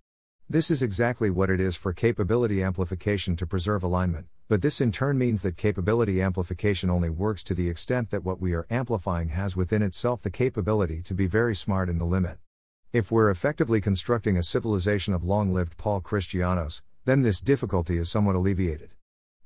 This 0.50 0.69
is 0.69 0.83
exactly 0.83 1.31
what 1.31 1.49
it 1.49 1.61
is 1.61 1.76
for 1.76 1.93
capability 1.93 2.61
amplification 2.61 3.37
to 3.37 3.47
preserve 3.47 3.85
alignment, 3.85 4.26
but 4.49 4.62
this 4.62 4.81
in 4.81 4.90
turn 4.90 5.17
means 5.17 5.43
that 5.43 5.57
capability 5.57 6.21
amplification 6.21 6.90
only 6.90 7.09
works 7.09 7.45
to 7.45 7.55
the 7.55 7.71
extent 7.71 8.11
that 8.11 8.25
what 8.25 8.40
we 8.40 8.52
are 8.52 8.67
amplifying 8.69 9.28
has 9.28 9.55
within 9.55 9.81
itself 9.81 10.21
the 10.21 10.28
capability 10.28 11.00
to 11.02 11.14
be 11.14 11.28
very 11.28 11.55
smart 11.55 11.88
in 11.88 11.99
the 11.99 12.05
limit. 12.05 12.38
If 12.93 13.12
we're 13.12 13.31
effectively 13.31 13.81
constructing 13.81 14.37
a 14.37 14.43
civilization 14.43 15.14
of 15.14 15.23
long 15.23 15.55
lived 15.55 15.76
Paul 15.76 16.00
Christianos, 16.00 16.83
then 17.05 17.23
this 17.23 17.40
difficulty 17.40 17.97
is 17.97 18.11
somewhat 18.11 18.35
alleviated. 18.35 18.90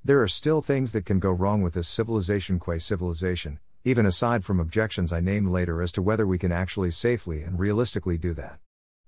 There 0.04 0.20
are 0.20 0.26
still 0.26 0.62
things 0.62 0.90
that 0.92 1.06
can 1.06 1.20
go 1.20 1.30
wrong 1.30 1.62
with 1.62 1.74
this 1.74 1.86
civilization 1.86 2.58
qua 2.58 2.78
civilization, 2.78 3.60
even 3.84 4.04
aside 4.04 4.44
from 4.44 4.58
objections 4.58 5.12
I 5.12 5.20
name 5.20 5.46
later 5.48 5.80
as 5.80 5.92
to 5.92 6.02
whether 6.02 6.26
we 6.26 6.38
can 6.38 6.50
actually 6.50 6.90
safely 6.90 7.42
and 7.42 7.56
realistically 7.56 8.18
do 8.18 8.32
that. 8.34 8.58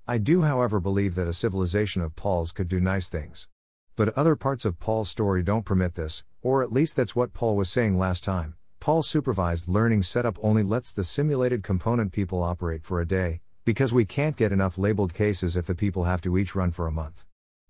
I 0.06 0.18
do, 0.18 0.42
however, 0.42 0.78
believe 0.78 1.16
that 1.16 1.26
a 1.26 1.32
civilization 1.32 2.00
of 2.00 2.14
Paul's 2.14 2.52
could 2.52 2.68
do 2.68 2.78
nice 2.78 3.08
things. 3.08 3.48
But 3.96 4.16
other 4.16 4.36
parts 4.36 4.64
of 4.64 4.78
Paul's 4.78 5.10
story 5.10 5.42
don't 5.42 5.64
permit 5.64 5.96
this, 5.96 6.22
or 6.42 6.62
at 6.62 6.72
least 6.72 6.94
that's 6.94 7.16
what 7.16 7.32
Paul 7.32 7.56
was 7.56 7.68
saying 7.68 7.98
last 7.98 8.22
time. 8.22 8.54
Paul's 8.78 9.08
supervised 9.08 9.66
learning 9.66 10.04
setup 10.04 10.38
only 10.42 10.62
lets 10.62 10.92
the 10.92 11.02
simulated 11.02 11.64
component 11.64 12.12
people 12.12 12.40
operate 12.40 12.84
for 12.84 13.00
a 13.00 13.08
day, 13.08 13.40
because 13.64 13.92
we 13.92 14.04
can't 14.04 14.36
get 14.36 14.52
enough 14.52 14.78
labeled 14.78 15.12
cases 15.12 15.56
if 15.56 15.66
the 15.66 15.74
people 15.74 16.04
have 16.04 16.20
to 16.20 16.38
each 16.38 16.54
run 16.54 16.70
for 16.70 16.86
a 16.86 16.92
month. 16.92 17.24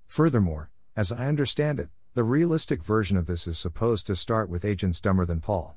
Furthermore, 0.04 0.68
as 0.94 1.10
I 1.10 1.26
understand 1.26 1.80
it, 1.80 1.88
the 2.14 2.22
realistic 2.22 2.80
version 2.80 3.16
of 3.16 3.26
this 3.26 3.48
is 3.48 3.58
supposed 3.58 4.06
to 4.06 4.14
start 4.14 4.48
with 4.48 4.64
agents 4.64 5.00
dumber 5.00 5.26
than 5.26 5.40
Paul. 5.40 5.76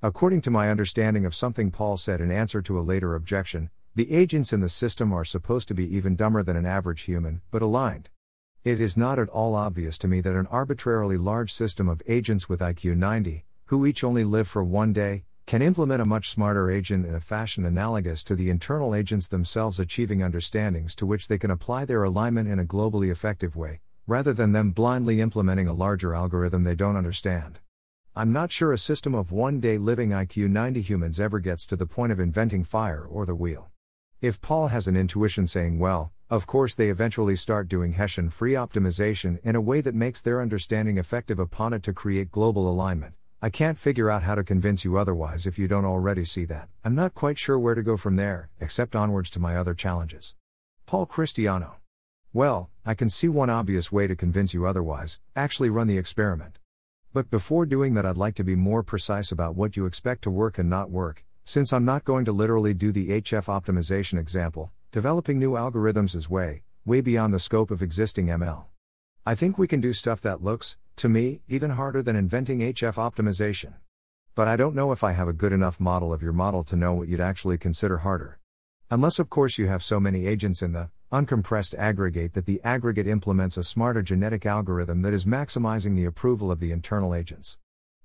According 0.00 0.40
to 0.42 0.50
my 0.50 0.70
understanding 0.70 1.26
of 1.26 1.34
something 1.34 1.70
Paul 1.70 1.98
said 1.98 2.22
in 2.22 2.30
answer 2.30 2.62
to 2.62 2.78
a 2.78 2.80
later 2.80 3.14
objection, 3.14 3.68
the 3.94 4.10
agents 4.10 4.54
in 4.54 4.62
the 4.62 4.70
system 4.70 5.12
are 5.12 5.26
supposed 5.26 5.68
to 5.68 5.74
be 5.74 5.94
even 5.94 6.16
dumber 6.16 6.42
than 6.42 6.56
an 6.56 6.64
average 6.64 7.02
human, 7.02 7.42
but 7.50 7.60
aligned. 7.60 8.08
It 8.64 8.80
is 8.80 8.96
not 8.96 9.18
at 9.18 9.28
all 9.28 9.54
obvious 9.54 9.98
to 9.98 10.08
me 10.08 10.22
that 10.22 10.34
an 10.34 10.46
arbitrarily 10.46 11.18
large 11.18 11.52
system 11.52 11.86
of 11.90 12.00
agents 12.06 12.48
with 12.48 12.60
IQ 12.60 12.96
90, 12.96 13.44
who 13.66 13.84
each 13.84 14.02
only 14.02 14.24
live 14.24 14.48
for 14.48 14.64
one 14.64 14.94
day, 14.94 15.24
can 15.44 15.60
implement 15.60 16.00
a 16.00 16.06
much 16.06 16.30
smarter 16.30 16.70
agent 16.70 17.04
in 17.04 17.14
a 17.14 17.20
fashion 17.20 17.66
analogous 17.66 18.24
to 18.24 18.34
the 18.34 18.48
internal 18.48 18.94
agents 18.94 19.28
themselves 19.28 19.78
achieving 19.78 20.22
understandings 20.22 20.94
to 20.94 21.04
which 21.04 21.28
they 21.28 21.36
can 21.36 21.50
apply 21.50 21.84
their 21.84 22.02
alignment 22.02 22.48
in 22.48 22.58
a 22.58 22.64
globally 22.64 23.10
effective 23.10 23.54
way, 23.54 23.82
rather 24.06 24.32
than 24.32 24.52
them 24.52 24.70
blindly 24.70 25.20
implementing 25.20 25.66
a 25.66 25.72
larger 25.72 26.14
algorithm 26.14 26.64
they 26.64 26.74
don't 26.74 26.96
understand. 26.96 27.58
I'm 28.14 28.32
not 28.32 28.52
sure 28.52 28.72
a 28.72 28.78
system 28.78 29.14
of 29.14 29.32
one 29.32 29.60
day 29.60 29.78
living 29.78 30.10
IQ 30.10 30.50
90 30.50 30.80
humans 30.82 31.20
ever 31.20 31.40
gets 31.40 31.66
to 31.66 31.76
the 31.76 31.86
point 31.86 32.12
of 32.12 32.20
inventing 32.20 32.64
fire 32.64 33.04
or 33.04 33.26
the 33.26 33.34
wheel. 33.34 33.70
If 34.20 34.40
Paul 34.40 34.68
has 34.68 34.86
an 34.86 34.96
intuition 34.96 35.46
saying, 35.46 35.78
well, 35.78 36.12
of 36.30 36.46
course 36.46 36.74
they 36.74 36.90
eventually 36.90 37.36
start 37.36 37.68
doing 37.68 37.92
Hessian 37.92 38.30
free 38.30 38.52
optimization 38.52 39.38
in 39.44 39.56
a 39.56 39.60
way 39.60 39.80
that 39.80 39.94
makes 39.94 40.22
their 40.22 40.40
understanding 40.40 40.98
effective 40.98 41.38
upon 41.38 41.72
it 41.72 41.82
to 41.82 41.92
create 41.92 42.30
global 42.30 42.70
alignment, 42.70 43.14
I 43.44 43.50
can't 43.50 43.76
figure 43.76 44.10
out 44.10 44.22
how 44.22 44.36
to 44.36 44.42
convince 44.42 44.86
you 44.86 44.96
otherwise 44.96 45.46
if 45.46 45.58
you 45.58 45.68
don't 45.68 45.84
already 45.84 46.24
see 46.24 46.46
that. 46.46 46.70
I'm 46.82 46.94
not 46.94 47.12
quite 47.12 47.36
sure 47.36 47.58
where 47.58 47.74
to 47.74 47.82
go 47.82 47.98
from 47.98 48.16
there, 48.16 48.48
except 48.58 48.96
onwards 48.96 49.28
to 49.30 49.38
my 49.38 49.54
other 49.54 49.74
challenges. 49.74 50.34
Paul 50.86 51.06
Christiano. 51.06 51.74
Well, 52.32 52.70
I 52.86 52.92
can 52.92 53.08
see 53.08 53.28
one 53.28 53.48
obvious 53.48 53.90
way 53.90 54.06
to 54.06 54.14
convince 54.14 54.52
you 54.52 54.66
otherwise 54.66 55.18
actually 55.34 55.70
run 55.70 55.86
the 55.86 55.96
experiment. 55.96 56.58
But 57.14 57.30
before 57.30 57.64
doing 57.64 57.94
that, 57.94 58.04
I'd 58.04 58.18
like 58.18 58.34
to 58.34 58.44
be 58.44 58.56
more 58.56 58.82
precise 58.82 59.32
about 59.32 59.56
what 59.56 59.74
you 59.74 59.86
expect 59.86 60.20
to 60.24 60.30
work 60.30 60.58
and 60.58 60.68
not 60.68 60.90
work, 60.90 61.24
since 61.44 61.72
I'm 61.72 61.86
not 61.86 62.04
going 62.04 62.26
to 62.26 62.32
literally 62.32 62.74
do 62.74 62.92
the 62.92 63.08
HF 63.22 63.46
optimization 63.46 64.18
example, 64.18 64.70
developing 64.92 65.38
new 65.38 65.52
algorithms 65.52 66.14
is 66.14 66.28
way, 66.28 66.62
way 66.84 67.00
beyond 67.00 67.32
the 67.32 67.38
scope 67.38 67.70
of 67.70 67.82
existing 67.82 68.26
ML. 68.26 68.66
I 69.24 69.34
think 69.34 69.56
we 69.56 69.66
can 69.66 69.80
do 69.80 69.94
stuff 69.94 70.20
that 70.20 70.42
looks, 70.42 70.76
to 70.96 71.08
me, 71.08 71.40
even 71.48 71.70
harder 71.70 72.02
than 72.02 72.16
inventing 72.16 72.58
HF 72.58 72.96
optimization. 72.96 73.72
But 74.34 74.46
I 74.46 74.56
don't 74.56 74.74
know 74.74 74.92
if 74.92 75.02
I 75.02 75.12
have 75.12 75.28
a 75.28 75.32
good 75.32 75.54
enough 75.54 75.80
model 75.80 76.12
of 76.12 76.20
your 76.20 76.34
model 76.34 76.62
to 76.64 76.76
know 76.76 76.92
what 76.92 77.08
you'd 77.08 77.18
actually 77.18 77.56
consider 77.56 77.98
harder. 77.98 78.38
Unless, 78.90 79.18
of 79.18 79.30
course, 79.30 79.56
you 79.56 79.68
have 79.68 79.82
so 79.82 79.98
many 79.98 80.26
agents 80.26 80.60
in 80.60 80.72
the 80.72 80.90
uncompressed 81.14 81.76
aggregate 81.78 82.34
that 82.34 82.44
the 82.44 82.60
aggregate 82.64 83.06
implements 83.06 83.56
a 83.56 83.62
smarter 83.62 84.02
genetic 84.02 84.44
algorithm 84.44 85.02
that 85.02 85.14
is 85.14 85.24
maximizing 85.24 85.94
the 85.94 86.04
approval 86.04 86.50
of 86.50 86.58
the 86.58 86.72
internal 86.72 87.14
agents. 87.14 87.56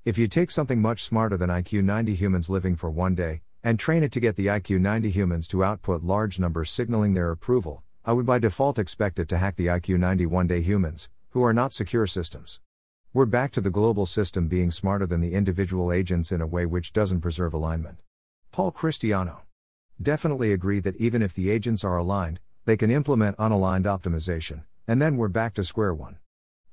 If 0.05 0.19
you 0.19 0.27
take 0.27 0.51
something 0.51 0.79
much 0.79 1.03
smarter 1.03 1.35
than 1.35 1.49
IQ 1.49 1.83
90 1.85 2.13
humans 2.13 2.51
living 2.51 2.75
for 2.75 2.91
one 2.91 3.15
day, 3.15 3.41
and 3.63 3.79
train 3.79 4.03
it 4.03 4.11
to 4.11 4.19
get 4.19 4.35
the 4.35 4.45
IQ 4.45 4.81
90 4.81 5.09
humans 5.09 5.47
to 5.47 5.63
output 5.63 6.03
large 6.03 6.37
numbers 6.37 6.69
signaling 6.69 7.15
their 7.15 7.31
approval, 7.31 7.81
I 8.05 8.13
would 8.13 8.27
by 8.27 8.37
default 8.37 8.77
expect 8.77 9.17
it 9.17 9.27
to 9.29 9.39
hack 9.39 9.55
the 9.55 9.65
IQ 9.65 9.97
90 9.97 10.27
one 10.27 10.45
day 10.45 10.61
humans, 10.61 11.09
who 11.31 11.43
are 11.43 11.53
not 11.53 11.73
secure 11.73 12.05
systems. 12.05 12.61
We're 13.11 13.25
back 13.25 13.51
to 13.53 13.61
the 13.61 13.71
global 13.71 14.05
system 14.05 14.47
being 14.47 14.69
smarter 14.69 15.07
than 15.07 15.21
the 15.21 15.33
individual 15.33 15.91
agents 15.91 16.31
in 16.31 16.41
a 16.41 16.47
way 16.47 16.67
which 16.67 16.93
doesn't 16.93 17.21
preserve 17.21 17.55
alignment. 17.55 17.97
Paul 18.51 18.71
Christiano. 18.71 19.39
Definitely 19.99 20.53
agree 20.53 20.79
that 20.81 20.95
even 20.97 21.23
if 21.23 21.33
the 21.33 21.49
agents 21.49 21.83
are 21.83 21.97
aligned, 21.97 22.39
they 22.69 22.77
can 22.77 22.91
implement 22.91 23.35
unaligned 23.37 23.85
optimization, 23.85 24.61
and 24.87 25.01
then 25.01 25.17
we're 25.17 25.27
back 25.27 25.55
to 25.55 25.63
square 25.63 25.91
one. 25.91 26.17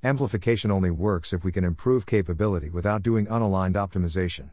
Amplification 0.03 0.69
only 0.69 0.91
works 0.91 1.33
if 1.33 1.43
we 1.43 1.51
can 1.51 1.63
improve 1.63 2.05
capability 2.05 2.69
without 2.69 3.01
doing 3.01 3.25
unaligned 3.25 3.73
optimization. 3.73 4.51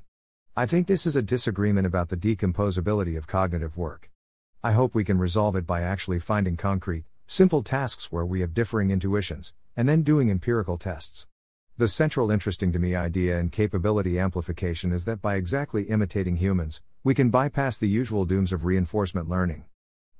I 0.56 0.64
think 0.64 0.86
this 0.86 1.04
is 1.04 1.16
a 1.16 1.20
disagreement 1.20 1.86
about 1.86 2.08
the 2.08 2.16
decomposability 2.16 3.18
of 3.18 3.26
cognitive 3.26 3.76
work. 3.76 4.10
I 4.62 4.72
hope 4.72 4.94
we 4.94 5.04
can 5.04 5.18
resolve 5.18 5.54
it 5.54 5.66
by 5.66 5.82
actually 5.82 6.18
finding 6.18 6.56
concrete, 6.56 7.04
simple 7.26 7.62
tasks 7.62 8.10
where 8.10 8.24
we 8.24 8.40
have 8.40 8.54
differing 8.54 8.90
intuitions, 8.90 9.52
and 9.76 9.86
then 9.86 10.00
doing 10.00 10.30
empirical 10.30 10.78
tests. 10.78 11.26
The 11.76 11.88
central 11.88 12.30
interesting 12.30 12.72
to 12.72 12.78
me 12.78 12.94
idea 12.94 13.38
in 13.38 13.50
capability 13.50 14.18
amplification 14.18 14.94
is 14.94 15.04
that 15.04 15.20
by 15.20 15.34
exactly 15.34 15.82
imitating 15.82 16.36
humans, 16.36 16.80
we 17.02 17.12
can 17.12 17.28
bypass 17.28 17.76
the 17.76 17.86
usual 17.86 18.24
dooms 18.24 18.50
of 18.50 18.64
reinforcement 18.64 19.28
learning. 19.28 19.64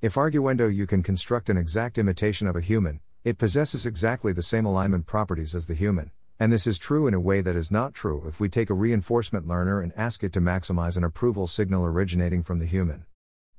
If 0.05 0.17
arguendo 0.17 0.69
you 0.69 0.87
can 0.87 1.03
construct 1.03 1.49
an 1.49 1.57
exact 1.57 1.97
imitation 1.97 2.47
of 2.47 2.57
a 2.57 2.61
human, 2.61 3.01
it 3.25 3.39
possesses 3.39 3.87
exactly 3.87 4.35
the 4.35 4.43
same 4.43 4.67
alignment 4.67 5.07
properties 5.07 5.55
as 5.55 5.67
the 5.67 5.73
human, 5.73 6.11
and 6.39 6.53
this 6.53 6.67
is 6.67 6.77
true 6.77 7.07
in 7.07 7.15
a 7.15 7.19
way 7.19 7.41
that 7.41 7.57
is 7.57 7.71
not 7.71 7.95
true 7.95 8.23
if 8.29 8.39
we 8.39 8.51
take 8.51 8.69
a 8.69 8.75
reinforcement 8.75 9.49
learner 9.49 9.81
and 9.81 9.95
ask 9.97 10.23
it 10.23 10.31
to 10.35 10.43
maximize 10.43 10.99
an 10.99 11.05
approval 11.05 11.47
signal 11.47 11.87
originating 11.87 12.43
from 12.43 12.59
the 12.59 12.67
human. 12.67 13.07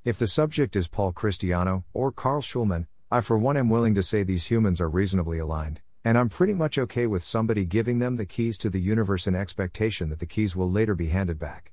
If 0.04 0.20
the 0.20 0.28
subject 0.28 0.76
is 0.76 0.86
Paul 0.86 1.12
Christiano 1.12 1.82
or 1.92 2.12
Carl 2.12 2.42
Shulman, 2.42 2.86
I 3.10 3.22
for 3.22 3.36
one 3.36 3.56
am 3.56 3.68
willing 3.68 3.96
to 3.96 4.02
say 4.04 4.22
these 4.22 4.46
humans 4.46 4.80
are 4.80 4.88
reasonably 4.88 5.40
aligned, 5.40 5.80
and 6.04 6.16
I'm 6.16 6.28
pretty 6.28 6.54
much 6.54 6.78
okay 6.78 7.08
with 7.08 7.24
somebody 7.24 7.64
giving 7.64 7.98
them 7.98 8.14
the 8.14 8.24
keys 8.24 8.56
to 8.58 8.70
the 8.70 8.80
universe 8.80 9.26
in 9.26 9.34
expectation 9.34 10.10
that 10.10 10.20
the 10.20 10.26
keys 10.26 10.54
will 10.54 10.70
later 10.70 10.94
be 10.94 11.08
handed 11.08 11.40
back. 11.40 11.72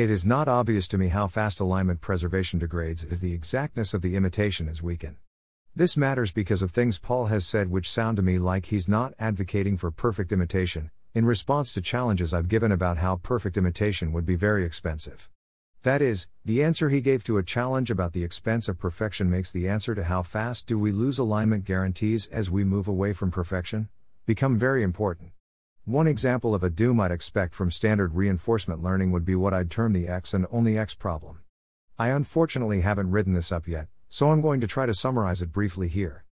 It 0.00 0.10
is 0.10 0.24
not 0.24 0.48
obvious 0.48 0.88
to 0.88 0.96
me 0.96 1.08
how 1.08 1.26
fast 1.26 1.60
alignment 1.60 2.00
preservation 2.00 2.58
degrades 2.58 3.04
as 3.04 3.20
the 3.20 3.34
exactness 3.34 3.92
of 3.92 4.00
the 4.00 4.16
imitation 4.16 4.66
is 4.66 4.82
weakened. 4.82 5.16
This 5.76 5.94
matters 5.94 6.32
because 6.32 6.62
of 6.62 6.70
things 6.70 6.98
Paul 6.98 7.26
has 7.26 7.46
said 7.46 7.70
which 7.70 7.90
sound 7.90 8.16
to 8.16 8.22
me 8.22 8.38
like 8.38 8.64
he's 8.64 8.88
not 8.88 9.12
advocating 9.18 9.76
for 9.76 9.90
perfect 9.90 10.32
imitation, 10.32 10.90
in 11.12 11.26
response 11.26 11.74
to 11.74 11.82
challenges 11.82 12.32
I've 12.32 12.48
given 12.48 12.72
about 12.72 12.96
how 12.96 13.16
perfect 13.16 13.58
imitation 13.58 14.10
would 14.14 14.24
be 14.24 14.36
very 14.36 14.64
expensive. 14.64 15.28
That 15.82 16.00
is, 16.00 16.28
the 16.46 16.64
answer 16.64 16.88
he 16.88 17.02
gave 17.02 17.22
to 17.24 17.36
a 17.36 17.42
challenge 17.42 17.90
about 17.90 18.14
the 18.14 18.24
expense 18.24 18.70
of 18.70 18.78
perfection 18.78 19.28
makes 19.28 19.52
the 19.52 19.68
answer 19.68 19.94
to 19.94 20.04
how 20.04 20.22
fast 20.22 20.66
do 20.66 20.78
we 20.78 20.92
lose 20.92 21.18
alignment 21.18 21.66
guarantees 21.66 22.26
as 22.28 22.50
we 22.50 22.64
move 22.64 22.88
away 22.88 23.12
from 23.12 23.30
perfection 23.30 23.90
become 24.24 24.56
very 24.56 24.82
important. 24.82 25.32
One 25.86 26.06
example 26.06 26.54
of 26.54 26.62
a 26.62 26.68
doom 26.68 27.00
I'd 27.00 27.10
expect 27.10 27.54
from 27.54 27.70
standard 27.70 28.14
reinforcement 28.14 28.82
learning 28.82 29.12
would 29.12 29.24
be 29.24 29.34
what 29.34 29.54
I'd 29.54 29.70
term 29.70 29.94
the 29.94 30.08
X 30.08 30.34
and 30.34 30.46
only 30.50 30.76
X 30.76 30.94
problem. 30.94 31.40
I 31.98 32.08
unfortunately 32.08 32.82
haven't 32.82 33.10
written 33.10 33.32
this 33.32 33.50
up 33.50 33.66
yet, 33.66 33.88
so 34.06 34.30
I'm 34.30 34.42
going 34.42 34.60
to 34.60 34.66
try 34.66 34.84
to 34.84 34.92
summarize 34.92 35.40
it 35.40 35.52
briefly 35.52 35.88
here. 35.88 36.24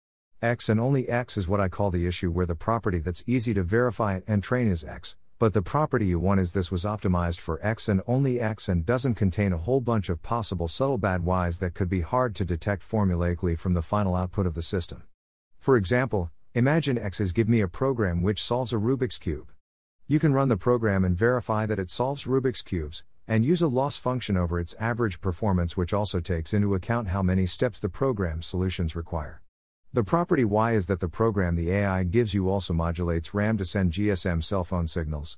X 0.43 0.69
and 0.69 0.81
only 0.81 1.09
X 1.09 1.37
is 1.37 1.47
what 1.47 1.61
I 1.61 1.69
call 1.69 1.93
the 1.93 2.09
issue 2.09 2.33
where 2.33 2.45
the 2.45 2.57
property 2.57 2.99
that's 2.99 3.23
easy 3.27 3.55
to 3.55 3.63
verify 3.63 4.21
and 4.27 4.43
train 4.43 4.69
is 4.69 4.83
X, 4.83 5.17
but 5.39 5.55
the 5.55 5.63
property 5.63 6.07
you 6.07 6.19
want 6.19 6.41
is 6.41 6.53
this 6.53 6.73
was 6.73 6.85
optimized 6.85 7.39
for 7.39 7.65
X 7.65 7.89
and 7.89 8.03
only 8.09 8.41
X 8.41 8.69
and 8.69 8.85
doesn't 8.85 9.15
contain 9.15 9.53
a 9.53 9.59
whole 9.59 9.81
bunch 9.81 10.09
of 10.09 10.23
possible 10.25 10.67
subtle 10.67 10.99
bad 10.99 11.23
Ys 11.25 11.61
that 11.61 11.73
could 11.73 11.89
be 11.89 12.01
hard 12.01 12.35
to 12.35 12.45
detect 12.45 12.83
formulaically 12.83 13.57
from 13.57 13.75
the 13.75 13.83
final 13.83 14.17
output 14.17 14.45
of 14.45 14.55
the 14.55 14.63
system. 14.63 15.05
For 15.59 15.77
example, 15.77 16.31
imagine 16.57 16.97
X 16.97 17.21
is 17.21 17.35
give 17.35 17.51
me 17.51 17.61
a 17.61 17.69
program 17.69 18.23
which 18.23 18.43
solves 18.43 18.73
a 18.73 18.77
Rubik's 18.77 19.19
Cube. 19.19 19.53
You 20.07 20.19
can 20.19 20.33
run 20.33 20.49
the 20.49 20.57
program 20.57 21.05
and 21.05 21.15
verify 21.15 21.67
that 21.67 21.79
it 21.79 21.91
solves 21.91 22.25
Rubik's 22.25 22.63
Cubes, 22.63 23.05
and 23.29 23.45
use 23.45 23.61
a 23.61 23.69
loss 23.69 23.99
function 23.99 24.39
over 24.39 24.59
its 24.59 24.75
average 24.81 25.21
performance, 25.21 25.77
which 25.77 25.93
also 25.93 26.19
takes 26.19 26.55
into 26.55 26.75
account 26.75 27.09
how 27.09 27.23
many 27.23 27.45
steps 27.45 27.79
the 27.79 27.91
program's 27.91 28.47
solutions 28.47 28.97
require. 28.97 29.43
The 29.93 30.03
property 30.03 30.47
Y 30.47 30.73
is 30.73 30.87
that 30.87 31.01
the 31.01 31.11
program 31.11 31.57
the 31.57 31.71
AI 31.71 32.05
gives 32.05 32.33
you 32.33 32.49
also 32.49 32.73
modulates 32.73 33.35
RAM 33.35 33.59
to 33.59 33.67
send 33.67 33.93
GSM 33.93 34.43
cell 34.43 34.65
phone 34.65 34.87
signals. 34.87 35.37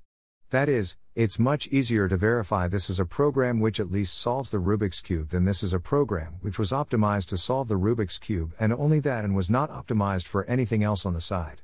That 0.50 0.70
is, 0.70 0.96
it's 1.14 1.38
much 1.38 1.66
easier 1.66 2.08
to 2.08 2.16
verify 2.16 2.68
this 2.68 2.88
is 2.88 2.98
a 2.98 3.04
program 3.04 3.60
which 3.60 3.78
at 3.78 3.90
least 3.90 4.16
solves 4.16 4.50
the 4.50 4.56
Rubik's 4.56 5.02
Cube 5.02 5.28
than 5.28 5.44
this 5.44 5.62
is 5.62 5.74
a 5.74 5.80
program 5.80 6.36
which 6.40 6.58
was 6.58 6.70
optimized 6.70 7.26
to 7.26 7.36
solve 7.36 7.68
the 7.68 7.78
Rubik's 7.78 8.16
Cube 8.16 8.54
and 8.58 8.72
only 8.72 8.98
that 9.00 9.26
and 9.26 9.36
was 9.36 9.50
not 9.50 9.68
optimized 9.68 10.26
for 10.26 10.46
anything 10.46 10.82
else 10.82 11.04
on 11.04 11.12
the 11.12 11.20
side. 11.20 11.60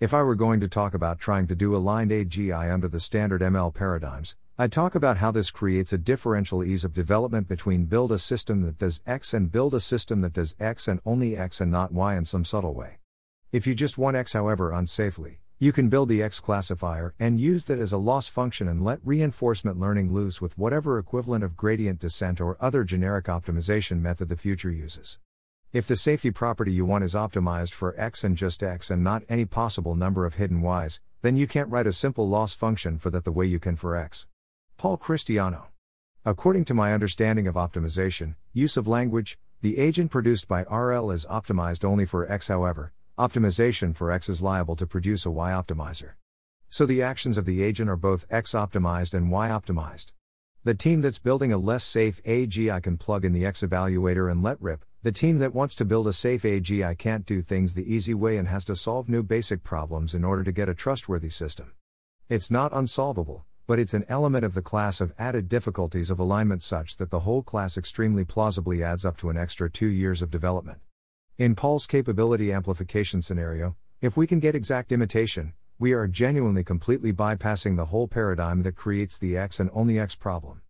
If 0.00 0.12
I 0.12 0.24
were 0.24 0.34
going 0.34 0.58
to 0.58 0.66
talk 0.66 0.94
about 0.94 1.20
trying 1.20 1.46
to 1.46 1.54
do 1.54 1.76
aligned 1.76 2.10
AGI 2.10 2.72
under 2.72 2.88
the 2.88 2.98
standard 2.98 3.40
ML 3.40 3.72
paradigms, 3.72 4.34
I'd 4.58 4.72
talk 4.72 4.96
about 4.96 5.18
how 5.18 5.30
this 5.30 5.52
creates 5.52 5.92
a 5.92 5.98
differential 5.98 6.64
ease 6.64 6.84
of 6.84 6.92
development 6.92 7.46
between 7.46 7.84
build 7.84 8.10
a 8.10 8.18
system 8.18 8.62
that 8.62 8.78
does 8.78 9.00
X 9.06 9.32
and 9.32 9.52
build 9.52 9.74
a 9.74 9.80
system 9.80 10.22
that 10.22 10.32
does 10.32 10.56
X 10.58 10.88
and 10.88 10.98
only 11.06 11.36
X 11.36 11.60
and 11.60 11.70
not 11.70 11.92
Y 11.92 12.16
in 12.16 12.24
some 12.24 12.44
subtle 12.44 12.74
way. 12.74 12.98
If 13.52 13.64
you 13.68 13.76
just 13.76 13.96
want 13.96 14.16
X, 14.16 14.32
however, 14.32 14.72
unsafely, 14.72 15.36
you 15.60 15.70
can 15.70 15.88
build 15.88 16.08
the 16.08 16.22
X 16.22 16.40
classifier 16.40 17.14
and 17.20 17.40
use 17.40 17.66
that 17.66 17.78
as 17.78 17.92
a 17.92 17.98
loss 17.98 18.26
function 18.26 18.66
and 18.66 18.84
let 18.84 18.98
reinforcement 19.04 19.78
learning 19.78 20.12
loose 20.12 20.40
with 20.40 20.58
whatever 20.58 20.98
equivalent 20.98 21.44
of 21.44 21.56
gradient 21.56 22.00
descent 22.00 22.40
or 22.40 22.56
other 22.60 22.82
generic 22.82 23.26
optimization 23.26 24.00
method 24.00 24.28
the 24.28 24.36
future 24.36 24.70
uses. 24.70 25.20
If 25.72 25.86
the 25.86 25.94
safety 25.94 26.32
property 26.32 26.72
you 26.72 26.84
want 26.84 27.04
is 27.04 27.14
optimized 27.14 27.72
for 27.72 27.98
x 27.98 28.24
and 28.24 28.36
just 28.36 28.64
x 28.64 28.90
and 28.90 29.04
not 29.04 29.22
any 29.28 29.44
possible 29.44 29.94
number 29.94 30.26
of 30.26 30.34
hidden 30.34 30.60
y's, 30.60 31.00
then 31.22 31.36
you 31.36 31.46
can't 31.46 31.70
write 31.70 31.86
a 31.86 31.92
simple 31.92 32.28
loss 32.28 32.54
function 32.54 32.98
for 32.98 33.10
that 33.10 33.24
the 33.24 33.32
way 33.32 33.46
you 33.46 33.60
can 33.60 33.76
for 33.76 33.96
x. 33.96 34.26
Paul 34.76 34.98
Christiano. 34.98 35.66
According 36.24 36.64
to 36.66 36.74
my 36.74 36.92
understanding 36.92 37.46
of 37.46 37.54
optimization, 37.54 38.34
use 38.52 38.76
of 38.76 38.88
language, 38.88 39.38
the 39.62 39.78
agent 39.78 40.10
produced 40.10 40.48
by 40.48 40.62
RL 40.64 41.12
is 41.12 41.26
optimized 41.26 41.84
only 41.84 42.04
for 42.04 42.30
x, 42.30 42.48
however, 42.48 42.92
optimization 43.16 43.94
for 43.94 44.10
x 44.10 44.28
is 44.28 44.42
liable 44.42 44.74
to 44.74 44.88
produce 44.88 45.24
a 45.24 45.30
y 45.30 45.52
optimizer. 45.52 46.14
So 46.68 46.84
the 46.84 47.00
actions 47.00 47.38
of 47.38 47.44
the 47.44 47.62
agent 47.62 47.88
are 47.88 47.96
both 47.96 48.26
x 48.28 48.52
optimized 48.52 49.14
and 49.14 49.30
y 49.30 49.48
optimized. 49.48 50.12
The 50.64 50.74
team 50.74 51.00
that's 51.00 51.20
building 51.20 51.52
a 51.52 51.58
less 51.58 51.84
safe 51.84 52.20
AGI 52.24 52.82
can 52.82 52.96
plug 52.96 53.24
in 53.24 53.32
the 53.32 53.44
X 53.44 53.62
evaluator 53.62 54.32
and 54.32 54.42
let 54.42 54.60
rip, 54.62 54.84
the 55.02 55.12
team 55.12 55.38
that 55.38 55.54
wants 55.54 55.74
to 55.74 55.84
build 55.84 56.08
a 56.08 56.12
safe 56.12 56.42
AGI 56.42 56.96
can't 56.96 57.26
do 57.26 57.42
things 57.42 57.74
the 57.74 57.94
easy 57.94 58.14
way 58.14 58.38
and 58.38 58.48
has 58.48 58.64
to 58.64 58.74
solve 58.74 59.08
new 59.08 59.22
basic 59.22 59.62
problems 59.62 60.14
in 60.14 60.24
order 60.24 60.42
to 60.42 60.52
get 60.52 60.70
a 60.70 60.74
trustworthy 60.74 61.28
system. 61.28 61.72
It's 62.30 62.50
not 62.50 62.72
unsolvable, 62.74 63.44
but 63.66 63.78
it's 63.78 63.94
an 63.94 64.06
element 64.08 64.44
of 64.44 64.54
the 64.54 64.62
class 64.62 65.00
of 65.00 65.12
added 65.18 65.48
difficulties 65.48 66.10
of 66.10 66.18
alignment 66.18 66.62
such 66.62 66.96
that 66.96 67.10
the 67.10 67.20
whole 67.20 67.42
class 67.42 67.76
extremely 67.76 68.24
plausibly 68.24 68.82
adds 68.82 69.04
up 69.04 69.18
to 69.18 69.30
an 69.30 69.36
extra 69.36 69.70
two 69.70 69.86
years 69.86 70.22
of 70.22 70.30
development. 70.30 70.80
In 71.36 71.56
Paul's 71.56 71.88
capability 71.88 72.52
amplification 72.52 73.20
scenario, 73.20 73.74
if 74.00 74.16
we 74.16 74.24
can 74.24 74.38
get 74.38 74.54
exact 74.54 74.92
imitation, 74.92 75.52
we 75.80 75.92
are 75.92 76.06
genuinely 76.06 76.62
completely 76.62 77.12
bypassing 77.12 77.74
the 77.74 77.86
whole 77.86 78.06
paradigm 78.06 78.62
that 78.62 78.76
creates 78.76 79.18
the 79.18 79.36
X 79.36 79.58
and 79.58 79.68
only 79.74 79.98
X 79.98 80.14
problem. 80.14 80.62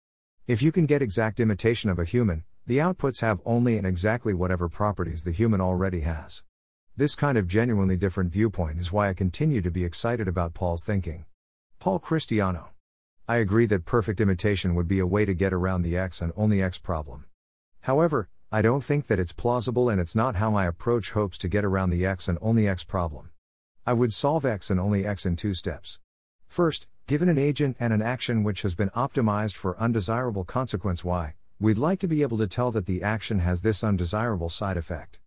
If 0.47 0.63
you 0.63 0.73
can 0.73 0.87
get 0.87 1.03
exact 1.03 1.39
imitation 1.39 1.91
of 1.91 1.99
a 1.99 2.07
human, 2.07 2.45
the 2.67 2.79
outputs 2.79 3.21
have 3.21 3.43
only 3.45 3.77
and 3.77 3.87
exactly 3.87 4.33
whatever 4.33 4.71
properties 4.71 5.25
the 5.25 5.33
human 5.33 5.61
already 5.61 6.01
has. 6.01 6.43
This 6.97 7.15
kind 7.15 7.37
of 7.37 7.47
genuinely 7.47 7.99
different 7.99 8.33
viewpoint 8.33 8.81
is 8.81 8.91
why 8.91 9.11
I 9.11 9.13
continue 9.13 9.61
to 9.61 9.71
be 9.71 9.85
excited 9.85 10.29
about 10.29 10.55
Paul's 10.55 10.83
thinking. 10.83 11.27
Paul 11.79 12.01
Christiano. 12.01 12.69
I 13.29 13.37
agree 13.37 13.67
that 13.67 13.85
perfect 13.85 14.19
imitation 14.19 14.75
would 14.75 14.89
be 14.89 14.99
a 14.99 15.07
way 15.07 15.27
to 15.27 15.35
get 15.35 15.53
around 15.53 15.83
the 15.83 15.99
X 15.99 16.23
and 16.23 16.33
only 16.39 16.63
X 16.63 16.79
problem. 16.79 17.27
However, 17.83 18.31
I 18.55 18.63
don't 18.63 18.85
think 18.85 19.09
that 19.09 19.19
it's 19.19 19.33
plausible 19.33 19.89
and 19.89 20.01
it's 20.01 20.15
not 20.15 20.37
how 20.37 20.49
my 20.49 20.67
approach 20.67 21.11
hopes 21.11 21.39
to 21.39 21.49
get 21.49 21.65
around 21.65 21.91
the 21.91 22.07
X 22.07 22.29
and 22.29 22.39
only 22.41 22.69
X 22.69 22.85
problem. 22.85 23.31
I 23.85 23.95
would 23.95 24.13
solve 24.13 24.45
X 24.45 24.71
and 24.71 24.79
only 24.79 25.05
X 25.05 25.27
in 25.27 25.35
two 25.35 25.55
steps. 25.55 25.99
First, 26.47 26.87
given 27.09 27.29
an 27.29 27.37
agent 27.37 27.77
and 27.81 27.93
an 27.93 28.01
action 28.01 28.45
which 28.45 28.63
has 28.63 28.77
been 28.77 28.91
optimized 28.91 29.57
for 29.57 29.77
undesirable 29.81 30.45
consequence 30.45 31.03
Y, 31.03 31.35
We'd 31.59 31.79
like 31.79 31.99
to 31.99 32.07
be 32.07 32.23
able 32.23 32.39
to 32.39 32.47
tell 32.47 32.71
that 32.71 32.87
the 32.87 33.03
action 33.03 33.41
has 33.41 33.63
this 33.63 33.83
undesirable 33.83 34.49
side 34.49 34.77
effect. 34.77 35.19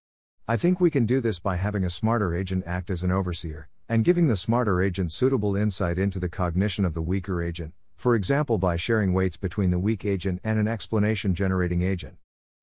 I 0.47 0.55
think 0.55 0.79
we 0.79 0.89
can 0.89 1.05
do 1.05 1.19
this 1.19 1.37
by 1.37 1.57
having 1.57 1.83
a 1.83 1.89
smarter 1.89 2.33
agent 2.33 2.63
act 2.65 2.89
as 2.89 3.03
an 3.03 3.11
overseer, 3.11 3.67
and 3.89 4.05
giving 4.05 4.27
the 4.27 4.37
smarter 4.37 4.81
agent 4.81 5.11
suitable 5.11 5.57
insight 5.57 5.99
into 5.99 6.17
the 6.17 6.29
cognition 6.29 6.85
of 6.85 6.93
the 6.93 7.01
weaker 7.01 7.43
agent, 7.43 7.73
for 7.97 8.15
example 8.15 8.57
by 8.57 8.77
sharing 8.77 9.11
weights 9.11 9.35
between 9.35 9.69
the 9.69 9.79
weak 9.79 10.05
agent 10.05 10.39
and 10.45 10.59
an 10.59 10.67
explanation 10.69 11.35
generating 11.35 11.81
agent. 11.81 12.15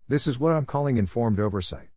This 0.06 0.26
is 0.26 0.38
what 0.38 0.52
I'm 0.52 0.66
calling 0.66 0.98
informed 0.98 1.40
oversight. 1.40 1.88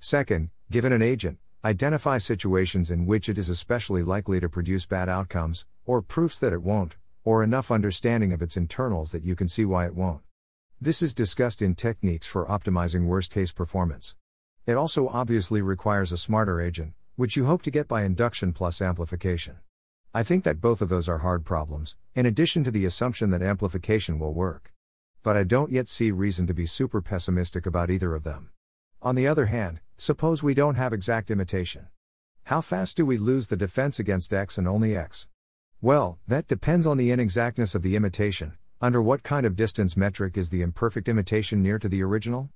Second, 0.00 0.50
given 0.72 0.92
an 0.92 1.00
agent, 1.00 1.38
identify 1.64 2.18
situations 2.18 2.90
in 2.90 3.06
which 3.06 3.28
it 3.28 3.38
is 3.38 3.48
especially 3.48 4.02
likely 4.02 4.40
to 4.40 4.48
produce 4.48 4.84
bad 4.84 5.08
outcomes, 5.08 5.64
or 5.84 6.02
proofs 6.02 6.40
that 6.40 6.52
it 6.52 6.60
won't, 6.60 6.96
or 7.22 7.44
enough 7.44 7.70
understanding 7.70 8.32
of 8.32 8.42
its 8.42 8.56
internals 8.56 9.12
that 9.12 9.22
you 9.22 9.36
can 9.36 9.46
see 9.46 9.64
why 9.64 9.86
it 9.86 9.94
won't. 9.94 10.22
This 10.80 11.02
is 11.02 11.14
discussed 11.14 11.62
in 11.62 11.76
techniques 11.76 12.26
for 12.26 12.46
optimizing 12.46 13.06
worst 13.06 13.30
case 13.30 13.52
performance. 13.52 14.16
It 14.66 14.74
also 14.74 15.06
obviously 15.06 15.62
requires 15.62 16.10
a 16.10 16.18
smarter 16.18 16.60
agent, 16.60 16.94
which 17.14 17.36
you 17.36 17.44
hope 17.44 17.62
to 17.62 17.70
get 17.70 17.86
by 17.86 18.02
induction 18.02 18.52
plus 18.52 18.82
amplification. 18.82 19.58
I 20.12 20.24
think 20.24 20.42
that 20.42 20.60
both 20.60 20.82
of 20.82 20.88
those 20.88 21.08
are 21.08 21.18
hard 21.18 21.44
problems, 21.44 21.94
in 22.16 22.26
addition 22.26 22.64
to 22.64 22.72
the 22.72 22.86
assumption 22.86 23.30
that 23.30 23.40
amplification 23.40 24.18
will 24.18 24.34
work. 24.34 24.72
But 25.22 25.36
I 25.36 25.44
don't 25.44 25.70
yet 25.70 25.88
see 25.88 26.10
reason 26.10 26.46
to 26.48 26.54
be 26.54 26.66
super 26.66 27.00
pessimistic 27.00 27.64
about 27.66 27.90
either 27.90 28.14
of 28.14 28.24
them. 28.24 28.50
On 29.00 29.14
the 29.14 29.26
other 29.26 29.46
hand, 29.46 29.80
suppose 29.96 30.42
we 30.42 30.54
don't 30.54 30.74
have 30.74 30.92
exact 30.92 31.30
imitation. 31.30 31.86
How 32.44 32.60
fast 32.60 32.96
do 32.96 33.06
we 33.06 33.18
lose 33.18 33.46
the 33.46 33.56
defense 33.56 34.00
against 34.00 34.34
X 34.34 34.58
and 34.58 34.66
only 34.66 34.96
X? 34.96 35.28
Well, 35.80 36.18
that 36.26 36.48
depends 36.48 36.86
on 36.86 36.96
the 36.96 37.10
inexactness 37.10 37.74
of 37.74 37.82
the 37.82 37.94
imitation, 37.94 38.54
under 38.80 39.00
what 39.00 39.22
kind 39.22 39.46
of 39.46 39.54
distance 39.54 39.96
metric 39.96 40.36
is 40.36 40.50
the 40.50 40.62
imperfect 40.62 41.08
imitation 41.08 41.62
near 41.62 41.78
to 41.78 41.88
the 41.88 42.02
original? 42.02 42.50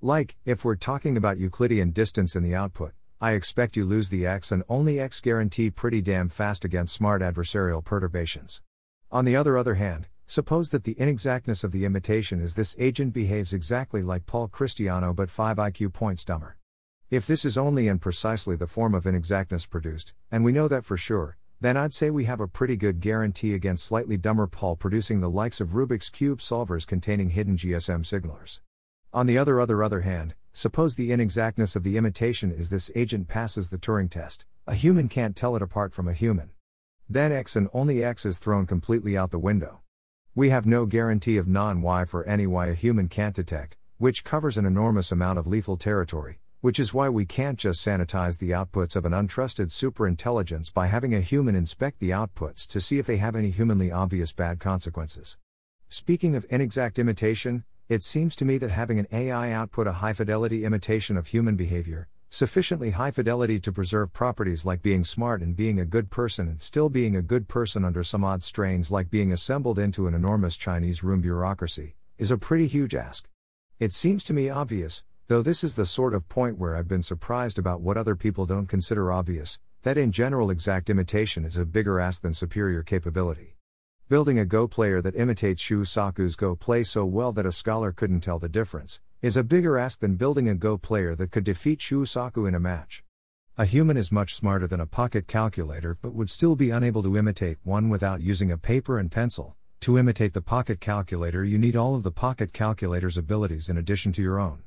Like, 0.00 0.36
if 0.44 0.64
we're 0.64 0.76
talking 0.76 1.16
about 1.16 1.38
Euclidean 1.38 1.90
distance 1.90 2.34
in 2.34 2.42
the 2.42 2.54
output, 2.54 2.92
I 3.20 3.32
expect 3.32 3.76
you 3.76 3.84
lose 3.84 4.08
the 4.08 4.26
x 4.26 4.52
and 4.52 4.62
only 4.68 5.00
x 5.00 5.20
guarantee 5.20 5.70
pretty 5.70 6.00
damn 6.00 6.28
fast 6.28 6.64
against 6.64 6.94
smart 6.94 7.20
adversarial 7.20 7.84
perturbations. 7.84 8.62
On 9.10 9.24
the 9.24 9.34
other 9.34 9.58
other 9.58 9.74
hand, 9.74 10.06
suppose 10.28 10.68
that 10.68 10.84
the 10.84 10.94
inexactness 10.96 11.64
of 11.64 11.72
the 11.72 11.86
imitation 11.86 12.38
is 12.38 12.54
this 12.54 12.76
agent 12.78 13.14
behaves 13.14 13.54
exactly 13.54 14.02
like 14.02 14.26
Paul 14.26 14.46
Christiano 14.46 15.16
but 15.16 15.30
5 15.30 15.56
IQ 15.56 15.94
points 15.94 16.22
dumber. 16.22 16.58
If 17.10 17.26
this 17.26 17.46
is 17.46 17.56
only 17.56 17.88
and 17.88 17.98
precisely 17.98 18.54
the 18.54 18.66
form 18.66 18.94
of 18.94 19.04
inexactness 19.04 19.68
produced, 19.70 20.12
and 20.30 20.44
we 20.44 20.52
know 20.52 20.68
that 20.68 20.84
for 20.84 20.98
sure, 20.98 21.38
then 21.62 21.78
I'd 21.78 21.94
say 21.94 22.10
we 22.10 22.26
have 22.26 22.40
a 22.40 22.46
pretty 22.46 22.76
good 22.76 23.00
guarantee 23.00 23.54
against 23.54 23.86
slightly 23.86 24.18
dumber 24.18 24.46
Paul 24.46 24.76
producing 24.76 25.20
the 25.20 25.30
likes 25.30 25.62
of 25.62 25.70
Rubik's 25.70 26.10
Cube 26.10 26.40
solvers 26.40 26.86
containing 26.86 27.30
hidden 27.30 27.56
GSM 27.56 28.04
signalers. 28.04 28.60
On 29.14 29.24
the 29.24 29.38
other 29.38 29.58
other 29.58 29.82
other 29.82 30.02
hand, 30.02 30.34
suppose 30.52 30.94
the 30.94 31.10
inexactness 31.10 31.74
of 31.74 31.84
the 31.84 31.96
imitation 31.96 32.52
is 32.52 32.68
this 32.68 32.90
agent 32.94 33.28
passes 33.28 33.70
the 33.70 33.78
Turing 33.78 34.10
test, 34.10 34.44
a 34.66 34.74
human 34.74 35.08
can't 35.08 35.34
tell 35.34 35.56
it 35.56 35.62
apart 35.62 35.94
from 35.94 36.06
a 36.06 36.12
human. 36.12 36.50
Then 37.08 37.32
X 37.32 37.56
and 37.56 37.70
only 37.72 38.04
X 38.04 38.26
is 38.26 38.38
thrown 38.38 38.66
completely 38.66 39.16
out 39.16 39.30
the 39.30 39.38
window. 39.38 39.80
We 40.38 40.50
have 40.50 40.66
no 40.66 40.86
guarantee 40.86 41.36
of 41.36 41.48
non 41.48 41.82
Y 41.82 42.04
for 42.04 42.22
any 42.22 42.46
Y 42.46 42.68
a 42.68 42.74
human 42.74 43.08
can't 43.08 43.34
detect, 43.34 43.76
which 43.96 44.22
covers 44.22 44.56
an 44.56 44.66
enormous 44.66 45.10
amount 45.10 45.36
of 45.40 45.48
lethal 45.48 45.76
territory, 45.76 46.38
which 46.60 46.78
is 46.78 46.94
why 46.94 47.08
we 47.08 47.24
can't 47.24 47.58
just 47.58 47.84
sanitize 47.84 48.38
the 48.38 48.50
outputs 48.50 48.94
of 48.94 49.04
an 49.04 49.10
untrusted 49.10 49.72
superintelligence 49.72 50.72
by 50.72 50.86
having 50.86 51.12
a 51.12 51.20
human 51.20 51.56
inspect 51.56 51.98
the 51.98 52.10
outputs 52.10 52.68
to 52.68 52.80
see 52.80 53.00
if 53.00 53.06
they 53.06 53.16
have 53.16 53.34
any 53.34 53.50
humanly 53.50 53.90
obvious 53.90 54.30
bad 54.30 54.60
consequences. 54.60 55.38
Speaking 55.88 56.36
of 56.36 56.46
inexact 56.50 57.00
imitation, 57.00 57.64
it 57.88 58.04
seems 58.04 58.36
to 58.36 58.44
me 58.44 58.58
that 58.58 58.70
having 58.70 59.00
an 59.00 59.08
AI 59.10 59.50
output 59.50 59.88
a 59.88 59.94
high 59.94 60.12
fidelity 60.12 60.64
imitation 60.64 61.16
of 61.16 61.26
human 61.26 61.56
behavior, 61.56 62.06
sufficiently 62.28 62.90
high 62.90 63.10
fidelity 63.10 63.58
to 63.60 63.72
preserve 63.72 64.12
properties 64.12 64.64
like 64.64 64.82
being 64.82 65.04
smart 65.04 65.42
and 65.42 65.56
being 65.56 65.80
a 65.80 65.84
good 65.84 66.10
person 66.10 66.48
and 66.48 66.60
still 66.60 66.88
being 66.88 67.16
a 67.16 67.22
good 67.22 67.48
person 67.48 67.84
under 67.84 68.02
some 68.02 68.24
odd 68.24 68.42
strains 68.42 68.90
like 68.90 69.10
being 69.10 69.32
assembled 69.32 69.78
into 69.78 70.06
an 70.06 70.14
enormous 70.14 70.56
Chinese 70.56 71.02
room 71.02 71.20
bureaucracy, 71.20 71.94
is 72.18 72.30
a 72.30 72.38
pretty 72.38 72.66
huge 72.66 72.94
ask. 72.94 73.28
It 73.78 73.92
seems 73.92 74.24
to 74.24 74.34
me 74.34 74.48
obvious, 74.48 75.02
Though 75.28 75.42
this 75.42 75.62
is 75.62 75.76
the 75.76 75.84
sort 75.84 76.14
of 76.14 76.26
point 76.30 76.56
where 76.56 76.74
I've 76.74 76.88
been 76.88 77.02
surprised 77.02 77.58
about 77.58 77.82
what 77.82 77.98
other 77.98 78.16
people 78.16 78.46
don't 78.46 78.66
consider 78.66 79.12
obvious, 79.12 79.58
that 79.82 79.98
in 79.98 80.10
general 80.10 80.48
exact 80.48 80.88
imitation 80.88 81.44
is 81.44 81.58
a 81.58 81.66
bigger 81.66 82.00
ask 82.00 82.22
than 82.22 82.32
superior 82.32 82.82
capability. 82.82 83.58
Building 84.08 84.38
a 84.38 84.46
Go 84.46 84.66
player 84.66 85.02
that 85.02 85.14
imitates 85.14 85.62
Shusaku's 85.62 86.34
Go 86.34 86.56
play 86.56 86.82
so 86.82 87.04
well 87.04 87.32
that 87.32 87.44
a 87.44 87.52
scholar 87.52 87.92
couldn't 87.92 88.22
tell 88.22 88.38
the 88.38 88.48
difference, 88.48 89.02
is 89.20 89.36
a 89.36 89.42
bigger 89.42 89.76
ask 89.76 89.98
than 89.98 90.14
building 90.14 90.48
a 90.48 90.54
Go 90.54 90.78
player 90.78 91.16
that 91.16 91.32
could 91.32 91.42
defeat 91.42 91.80
Shusaku 91.80 92.46
in 92.46 92.54
a 92.54 92.60
match. 92.60 93.02
A 93.56 93.64
human 93.64 93.96
is 93.96 94.12
much 94.12 94.32
smarter 94.32 94.68
than 94.68 94.78
a 94.78 94.86
pocket 94.86 95.26
calculator 95.26 95.98
but 96.00 96.14
would 96.14 96.30
still 96.30 96.54
be 96.54 96.70
unable 96.70 97.02
to 97.02 97.16
imitate 97.16 97.58
one 97.64 97.88
without 97.88 98.20
using 98.20 98.52
a 98.52 98.56
paper 98.56 98.96
and 98.96 99.10
pencil. 99.10 99.56
To 99.80 99.98
imitate 99.98 100.34
the 100.34 100.40
pocket 100.40 100.78
calculator, 100.78 101.44
you 101.44 101.58
need 101.58 101.74
all 101.74 101.96
of 101.96 102.04
the 102.04 102.12
pocket 102.12 102.52
calculator's 102.52 103.18
abilities 103.18 103.68
in 103.68 103.76
addition 103.76 104.12
to 104.12 104.22
your 104.22 104.38
own. 104.38 104.62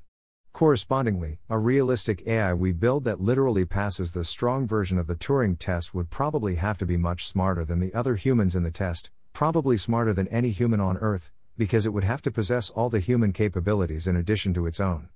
Correspondingly, 0.51 1.39
a 1.49 1.57
realistic 1.57 2.27
AI 2.27 2.53
we 2.53 2.73
build 2.73 3.05
that 3.05 3.21
literally 3.21 3.63
passes 3.63 4.11
the 4.11 4.25
strong 4.25 4.67
version 4.67 4.97
of 4.97 5.07
the 5.07 5.15
Turing 5.15 5.57
test 5.57 5.93
would 5.93 6.09
probably 6.09 6.55
have 6.55 6.77
to 6.79 6.85
be 6.85 6.97
much 6.97 7.25
smarter 7.25 7.63
than 7.63 7.79
the 7.79 7.93
other 7.93 8.15
humans 8.15 8.53
in 8.53 8.63
the 8.63 8.71
test, 8.71 9.11
probably 9.31 9.77
smarter 9.77 10.13
than 10.13 10.27
any 10.27 10.49
human 10.49 10.81
on 10.81 10.97
Earth, 10.97 11.31
because 11.61 11.85
it 11.85 11.93
would 11.93 12.03
have 12.03 12.23
to 12.23 12.31
possess 12.31 12.71
all 12.71 12.89
the 12.89 12.99
human 12.99 13.31
capabilities 13.31 14.07
in 14.07 14.15
addition 14.15 14.51
to 14.51 14.65
its 14.65 14.79
own. 14.79 15.09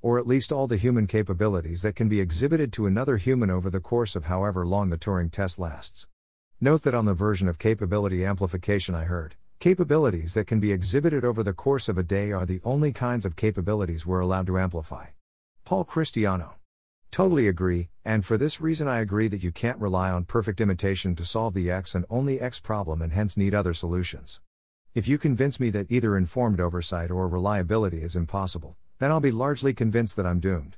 Or 0.00 0.16
at 0.16 0.28
least 0.28 0.52
all 0.52 0.68
the 0.68 0.76
human 0.76 1.08
capabilities 1.08 1.82
that 1.82 1.96
can 1.96 2.08
be 2.08 2.20
exhibited 2.20 2.72
to 2.74 2.86
another 2.86 3.16
human 3.16 3.50
over 3.50 3.68
the 3.68 3.80
course 3.80 4.14
of 4.14 4.26
however 4.26 4.64
long 4.64 4.90
the 4.90 4.96
Turing 4.96 5.32
test 5.32 5.58
lasts. 5.58 6.06
Note 6.60 6.84
that 6.84 6.94
on 6.94 7.04
the 7.04 7.14
version 7.14 7.48
of 7.48 7.58
capability 7.58 8.24
amplification 8.24 8.94
I 8.94 9.06
heard, 9.06 9.34
capabilities 9.58 10.34
that 10.34 10.46
can 10.46 10.60
be 10.60 10.70
exhibited 10.70 11.24
over 11.24 11.42
the 11.42 11.52
course 11.52 11.88
of 11.88 11.98
a 11.98 12.04
day 12.04 12.30
are 12.30 12.46
the 12.46 12.60
only 12.62 12.92
kinds 12.92 13.24
of 13.24 13.34
capabilities 13.34 14.06
we're 14.06 14.20
allowed 14.20 14.46
to 14.46 14.56
amplify. 14.56 15.06
Paul 15.64 15.84
Christiano. 15.84 16.52
Totally 17.10 17.48
agree, 17.48 17.88
and 18.04 18.24
for 18.24 18.38
this 18.38 18.60
reason 18.60 18.86
I 18.86 19.00
agree 19.00 19.26
that 19.26 19.42
you 19.42 19.50
can't 19.50 19.80
rely 19.80 20.12
on 20.12 20.26
perfect 20.26 20.60
imitation 20.60 21.16
to 21.16 21.24
solve 21.24 21.54
the 21.54 21.72
X 21.72 21.96
and 21.96 22.04
only 22.08 22.40
X 22.40 22.60
problem 22.60 23.02
and 23.02 23.12
hence 23.12 23.36
need 23.36 23.52
other 23.52 23.74
solutions. 23.74 24.40
If 24.98 25.06
you 25.06 25.16
convince 25.16 25.60
me 25.60 25.70
that 25.70 25.92
either 25.92 26.16
informed 26.16 26.58
oversight 26.58 27.12
or 27.12 27.28
reliability 27.28 28.02
is 28.02 28.16
impossible, 28.16 28.76
then 28.98 29.12
I'll 29.12 29.20
be 29.20 29.30
largely 29.30 29.72
convinced 29.72 30.16
that 30.16 30.26
I'm 30.26 30.40
doomed. 30.40 30.76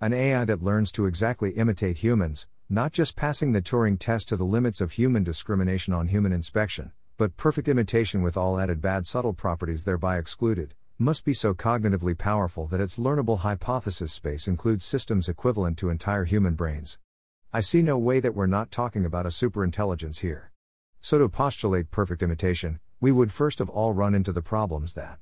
An 0.00 0.14
AI 0.14 0.46
that 0.46 0.62
learns 0.62 0.90
to 0.92 1.04
exactly 1.04 1.50
imitate 1.50 1.98
humans, 1.98 2.46
not 2.70 2.92
just 2.92 3.14
passing 3.14 3.52
the 3.52 3.60
Turing 3.60 3.98
test 3.98 4.26
to 4.30 4.36
the 4.38 4.46
limits 4.46 4.80
of 4.80 4.92
human 4.92 5.22
discrimination 5.22 5.92
on 5.92 6.08
human 6.08 6.32
inspection, 6.32 6.92
but 7.18 7.36
perfect 7.36 7.68
imitation 7.68 8.22
with 8.22 8.38
all 8.38 8.58
added 8.58 8.80
bad 8.80 9.06
subtle 9.06 9.34
properties 9.34 9.84
thereby 9.84 10.16
excluded, 10.16 10.72
must 10.98 11.26
be 11.26 11.34
so 11.34 11.52
cognitively 11.52 12.16
powerful 12.16 12.68
that 12.68 12.80
its 12.80 12.98
learnable 12.98 13.40
hypothesis 13.40 14.14
space 14.14 14.48
includes 14.48 14.82
systems 14.82 15.28
equivalent 15.28 15.76
to 15.76 15.90
entire 15.90 16.24
human 16.24 16.54
brains. 16.54 16.96
I 17.52 17.60
see 17.60 17.82
no 17.82 17.98
way 17.98 18.18
that 18.20 18.34
we're 18.34 18.46
not 18.46 18.70
talking 18.70 19.04
about 19.04 19.26
a 19.26 19.28
superintelligence 19.28 20.20
here. 20.20 20.52
So, 21.00 21.18
to 21.18 21.28
postulate 21.28 21.90
perfect 21.90 22.22
imitation, 22.22 22.80
we 23.00 23.12
would 23.12 23.32
first 23.32 23.60
of 23.60 23.70
all 23.70 23.92
run 23.92 24.14
into 24.14 24.32
the 24.32 24.42
problems 24.42 24.94
that 24.94 25.18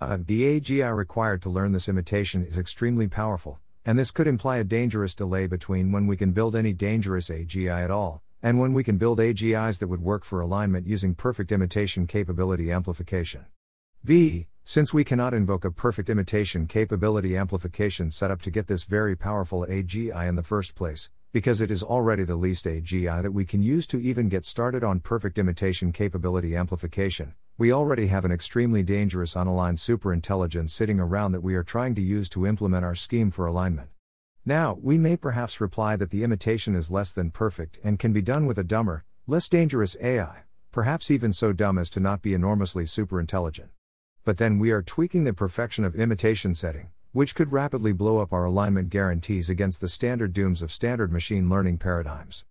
uh, 0.00 0.18
the 0.20 0.60
AGI 0.60 0.94
required 0.94 1.40
to 1.42 1.48
learn 1.48 1.72
this 1.72 1.88
imitation 1.88 2.44
is 2.44 2.58
extremely 2.58 3.08
powerful, 3.08 3.60
and 3.86 3.98
this 3.98 4.10
could 4.10 4.26
imply 4.26 4.58
a 4.58 4.64
dangerous 4.64 5.14
delay 5.14 5.46
between 5.46 5.92
when 5.92 6.06
we 6.06 6.16
can 6.16 6.32
build 6.32 6.54
any 6.54 6.72
dangerous 6.72 7.30
AGI 7.30 7.82
at 7.82 7.90
all, 7.90 8.22
and 8.42 8.58
when 8.58 8.74
we 8.74 8.84
can 8.84 8.98
build 8.98 9.18
AGIs 9.18 9.78
that 9.78 9.88
would 9.88 10.02
work 10.02 10.24
for 10.24 10.40
alignment 10.40 10.86
using 10.86 11.14
perfect 11.14 11.50
imitation 11.52 12.06
capability 12.06 12.70
amplification. 12.70 13.46
V. 14.02 14.48
Since 14.66 14.94
we 14.94 15.04
cannot 15.04 15.34
invoke 15.34 15.66
a 15.66 15.70
perfect 15.70 16.08
imitation 16.08 16.66
capability 16.66 17.36
amplification 17.36 18.10
setup 18.10 18.40
to 18.40 18.50
get 18.50 18.66
this 18.66 18.84
very 18.84 19.14
powerful 19.14 19.66
AGI 19.68 20.26
in 20.26 20.36
the 20.36 20.42
first 20.42 20.74
place, 20.74 21.10
because 21.32 21.60
it 21.60 21.70
is 21.70 21.82
already 21.82 22.24
the 22.24 22.36
least 22.36 22.64
AGI 22.64 23.22
that 23.22 23.32
we 23.32 23.44
can 23.44 23.62
use 23.62 23.86
to 23.88 24.00
even 24.00 24.30
get 24.30 24.46
started 24.46 24.82
on 24.82 25.00
perfect 25.00 25.38
imitation 25.38 25.92
capability 25.92 26.56
amplification, 26.56 27.34
we 27.58 27.70
already 27.70 28.06
have 28.06 28.24
an 28.24 28.32
extremely 28.32 28.82
dangerous 28.82 29.34
unaligned 29.34 29.76
superintelligence 29.76 30.70
sitting 30.70 30.98
around 30.98 31.32
that 31.32 31.42
we 31.42 31.54
are 31.54 31.62
trying 31.62 31.94
to 31.96 32.02
use 32.02 32.30
to 32.30 32.46
implement 32.46 32.86
our 32.86 32.94
scheme 32.94 33.30
for 33.30 33.44
alignment. 33.44 33.90
Now, 34.46 34.78
we 34.80 34.96
may 34.96 35.18
perhaps 35.18 35.60
reply 35.60 35.96
that 35.96 36.08
the 36.08 36.24
imitation 36.24 36.74
is 36.74 36.90
less 36.90 37.12
than 37.12 37.30
perfect 37.30 37.78
and 37.84 37.98
can 37.98 38.14
be 38.14 38.22
done 38.22 38.46
with 38.46 38.58
a 38.58 38.64
dumber, 38.64 39.04
less 39.26 39.46
dangerous 39.46 39.94
AI, 40.00 40.44
perhaps 40.72 41.10
even 41.10 41.34
so 41.34 41.52
dumb 41.52 41.76
as 41.76 41.90
to 41.90 42.00
not 42.00 42.22
be 42.22 42.32
enormously 42.32 42.84
superintelligent 42.84 43.68
but 44.24 44.38
then 44.38 44.58
we 44.58 44.70
are 44.70 44.82
tweaking 44.82 45.24
the 45.24 45.34
perfection 45.34 45.84
of 45.84 45.94
imitation 45.94 46.54
setting, 46.54 46.88
which 47.12 47.34
could 47.34 47.52
rapidly 47.52 47.92
blow 47.92 48.18
up 48.18 48.32
our 48.32 48.46
alignment 48.46 48.88
guarantees 48.88 49.50
against 49.50 49.80
the 49.80 49.88
standard 49.88 50.32
dooms 50.32 50.62
of 50.62 50.72
standard 50.72 51.12
machine 51.12 51.48
learning 51.48 51.78
paradigms. 51.78 52.44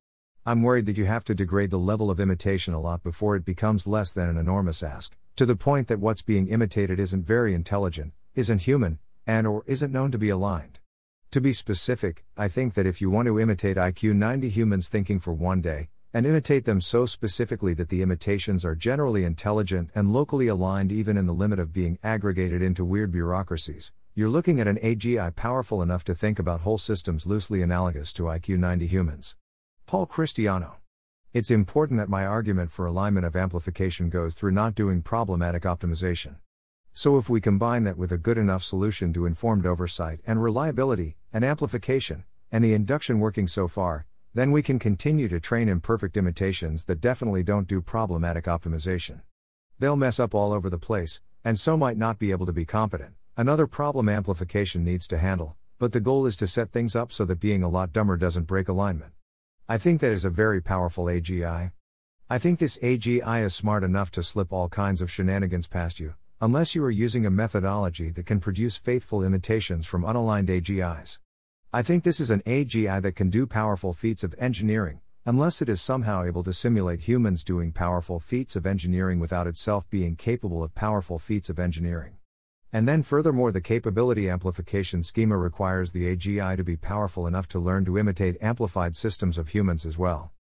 I'm 0.45 0.61
worried 0.61 0.85
that 0.85 0.97
you 0.97 1.05
have 1.05 1.23
to 1.25 1.35
degrade 1.35 1.71
the 1.71 1.79
level 1.79 2.11
of 2.11 2.19
imitation 2.19 2.73
a 2.73 2.79
lot 2.79 3.01
before 3.01 3.35
it 3.35 3.45
becomes 3.45 3.87
less 3.87 4.13
than 4.13 4.29
an 4.29 4.37
enormous 4.37 4.83
ask, 4.83 5.15
to 5.35 5.45
the 5.45 5.55
point 5.55 5.87
that 5.87 5.99
what's 5.99 6.21
being 6.21 6.47
imitated 6.47 6.99
isn't 6.99 7.25
very 7.25 7.53
intelligent, 7.53 8.13
isn't 8.35 8.61
human, 8.63 8.99
and 9.25 9.47
or 9.47 9.63
isn't 9.65 9.91
known 9.91 10.11
to 10.11 10.17
be 10.17 10.29
aligned. 10.29 10.79
To 11.31 11.41
be 11.41 11.53
specific, 11.53 12.23
I 12.37 12.47
think 12.47 12.75
that 12.75 12.85
if 12.85 13.01
you 13.01 13.09
want 13.09 13.25
to 13.25 13.39
imitate 13.39 13.77
IQ 13.77 14.15
90 14.15 14.49
humans 14.49 14.89
thinking 14.89 15.19
for 15.19 15.33
one 15.33 15.61
day, 15.61 15.89
and 16.13 16.27
imitate 16.27 16.65
them 16.65 16.79
so 16.79 17.07
specifically 17.07 17.73
that 17.73 17.89
the 17.89 18.03
imitations 18.03 18.63
are 18.63 18.75
generally 18.75 19.23
intelligent 19.23 19.89
and 19.95 20.13
locally 20.13 20.47
aligned, 20.47 20.91
even 20.91 21.17
in 21.17 21.25
the 21.25 21.33
limit 21.33 21.57
of 21.57 21.73
being 21.73 21.97
aggregated 22.03 22.61
into 22.61 22.85
weird 22.85 23.11
bureaucracies. 23.11 23.91
You're 24.13 24.29
looking 24.29 24.59
at 24.59 24.67
an 24.67 24.77
AGI 24.77 25.35
powerful 25.35 25.81
enough 25.81 26.03
to 26.03 26.13
think 26.13 26.37
about 26.37 26.61
whole 26.61 26.77
systems 26.77 27.25
loosely 27.25 27.63
analogous 27.63 28.13
to 28.13 28.23
IQ 28.23 28.59
90 28.59 28.85
humans. 28.85 29.35
Paul 29.87 30.05
Christiano. 30.05 30.75
It's 31.33 31.49
important 31.49 31.97
that 31.97 32.09
my 32.09 32.27
argument 32.27 32.71
for 32.71 32.85
alignment 32.85 33.25
of 33.25 33.35
amplification 33.35 34.09
goes 34.09 34.35
through 34.35 34.51
not 34.51 34.75
doing 34.75 35.01
problematic 35.01 35.63
optimization. 35.63 36.35
So, 36.93 37.17
if 37.17 37.27
we 37.27 37.41
combine 37.41 37.85
that 37.85 37.97
with 37.97 38.11
a 38.11 38.19
good 38.19 38.37
enough 38.37 38.61
solution 38.61 39.13
to 39.13 39.25
informed 39.25 39.65
oversight 39.65 40.19
and 40.27 40.43
reliability, 40.43 41.17
and 41.33 41.43
amplification, 41.43 42.23
and 42.51 42.63
the 42.63 42.75
induction 42.75 43.19
working 43.19 43.47
so 43.47 43.67
far, 43.67 44.05
then 44.35 44.51
we 44.51 44.63
can 44.63 44.79
continue 44.79 45.27
to 45.27 45.39
train 45.39 45.69
imperfect 45.69 46.17
imitations 46.17 46.85
that 46.85 46.99
definitely 46.99 47.43
don't 47.43 47.67
do 47.67 47.81
problematic 47.81 48.45
optimization. 48.45 49.21
They'll 49.77 49.95
mess 49.95 50.19
up 50.19 50.33
all 50.33 50.51
over 50.51 50.69
the 50.69 50.79
place, 50.79 51.21
and 51.43 51.59
so 51.59 51.77
might 51.77 51.97
not 51.97 52.17
be 52.17 52.31
able 52.31 52.47
to 52.47 52.53
be 52.53 52.65
competent. 52.65 53.13
Another 53.37 53.67
problem 53.67 54.09
amplification 54.09 54.83
needs 54.83 55.07
to 55.09 55.17
handle, 55.19 55.55
but 55.77 55.91
the 55.91 55.99
goal 55.99 56.25
is 56.25 56.35
to 56.37 56.47
set 56.47 56.71
things 56.71 56.95
up 56.95 57.11
so 57.11 57.25
that 57.25 57.39
being 57.39 57.61
a 57.61 57.69
lot 57.69 57.93
dumber 57.93 58.17
doesn't 58.17 58.47
break 58.47 58.67
alignment. 58.67 59.11
I 59.69 59.77
think 59.77 60.01
that 60.01 60.11
is 60.11 60.25
a 60.25 60.29
very 60.29 60.61
powerful 60.61 61.05
AGI. 61.05 61.71
I 62.29 62.37
think 62.39 62.57
this 62.57 62.77
AGI 62.79 63.43
is 63.43 63.53
smart 63.53 63.83
enough 63.83 64.09
to 64.11 64.23
slip 64.23 64.51
all 64.51 64.67
kinds 64.67 65.01
of 65.01 65.11
shenanigans 65.11 65.67
past 65.67 65.99
you, 65.99 66.15
unless 66.41 66.73
you 66.73 66.83
are 66.83 66.91
using 66.91 67.25
a 67.25 67.29
methodology 67.29 68.09
that 68.09 68.25
can 68.25 68.39
produce 68.39 68.77
faithful 68.77 69.23
imitations 69.23 69.85
from 69.85 70.03
unaligned 70.03 70.47
AGIs. 70.47 71.19
I 71.75 71.81
think 71.81 72.03
this 72.03 72.19
is 72.19 72.29
an 72.29 72.43
AGI 72.45 73.01
that 73.01 73.15
can 73.15 73.31
do 73.31 73.47
powerful 73.47 73.93
feats 73.93 74.23
of 74.23 74.35
engineering, 74.37 75.01
unless 75.25 75.59
it 75.59 75.67
is 75.67 75.81
somehow 75.81 76.23
able 76.23 76.43
to 76.43 76.53
simulate 76.53 77.01
humans 77.01 77.43
doing 77.43 77.71
powerful 77.71 78.19
feats 78.19 78.55
of 78.55 78.67
engineering 78.67 79.19
without 79.19 79.47
itself 79.47 79.89
being 79.89 80.15
capable 80.15 80.63
of 80.63 80.75
powerful 80.75 81.17
feats 81.17 81.49
of 81.49 81.57
engineering. 81.57 82.17
And 82.71 82.87
then, 82.87 83.01
furthermore, 83.01 83.51
the 83.51 83.59
capability 83.59 84.29
amplification 84.29 85.01
schema 85.01 85.35
requires 85.35 85.93
the 85.93 86.15
AGI 86.15 86.57
to 86.57 86.63
be 86.63 86.77
powerful 86.77 87.25
enough 87.25 87.47
to 87.47 87.59
learn 87.59 87.85
to 87.85 87.97
imitate 87.97 88.37
amplified 88.39 88.95
systems 88.95 89.39
of 89.39 89.49
humans 89.49 89.83
as 89.83 89.97
well. 89.97 90.31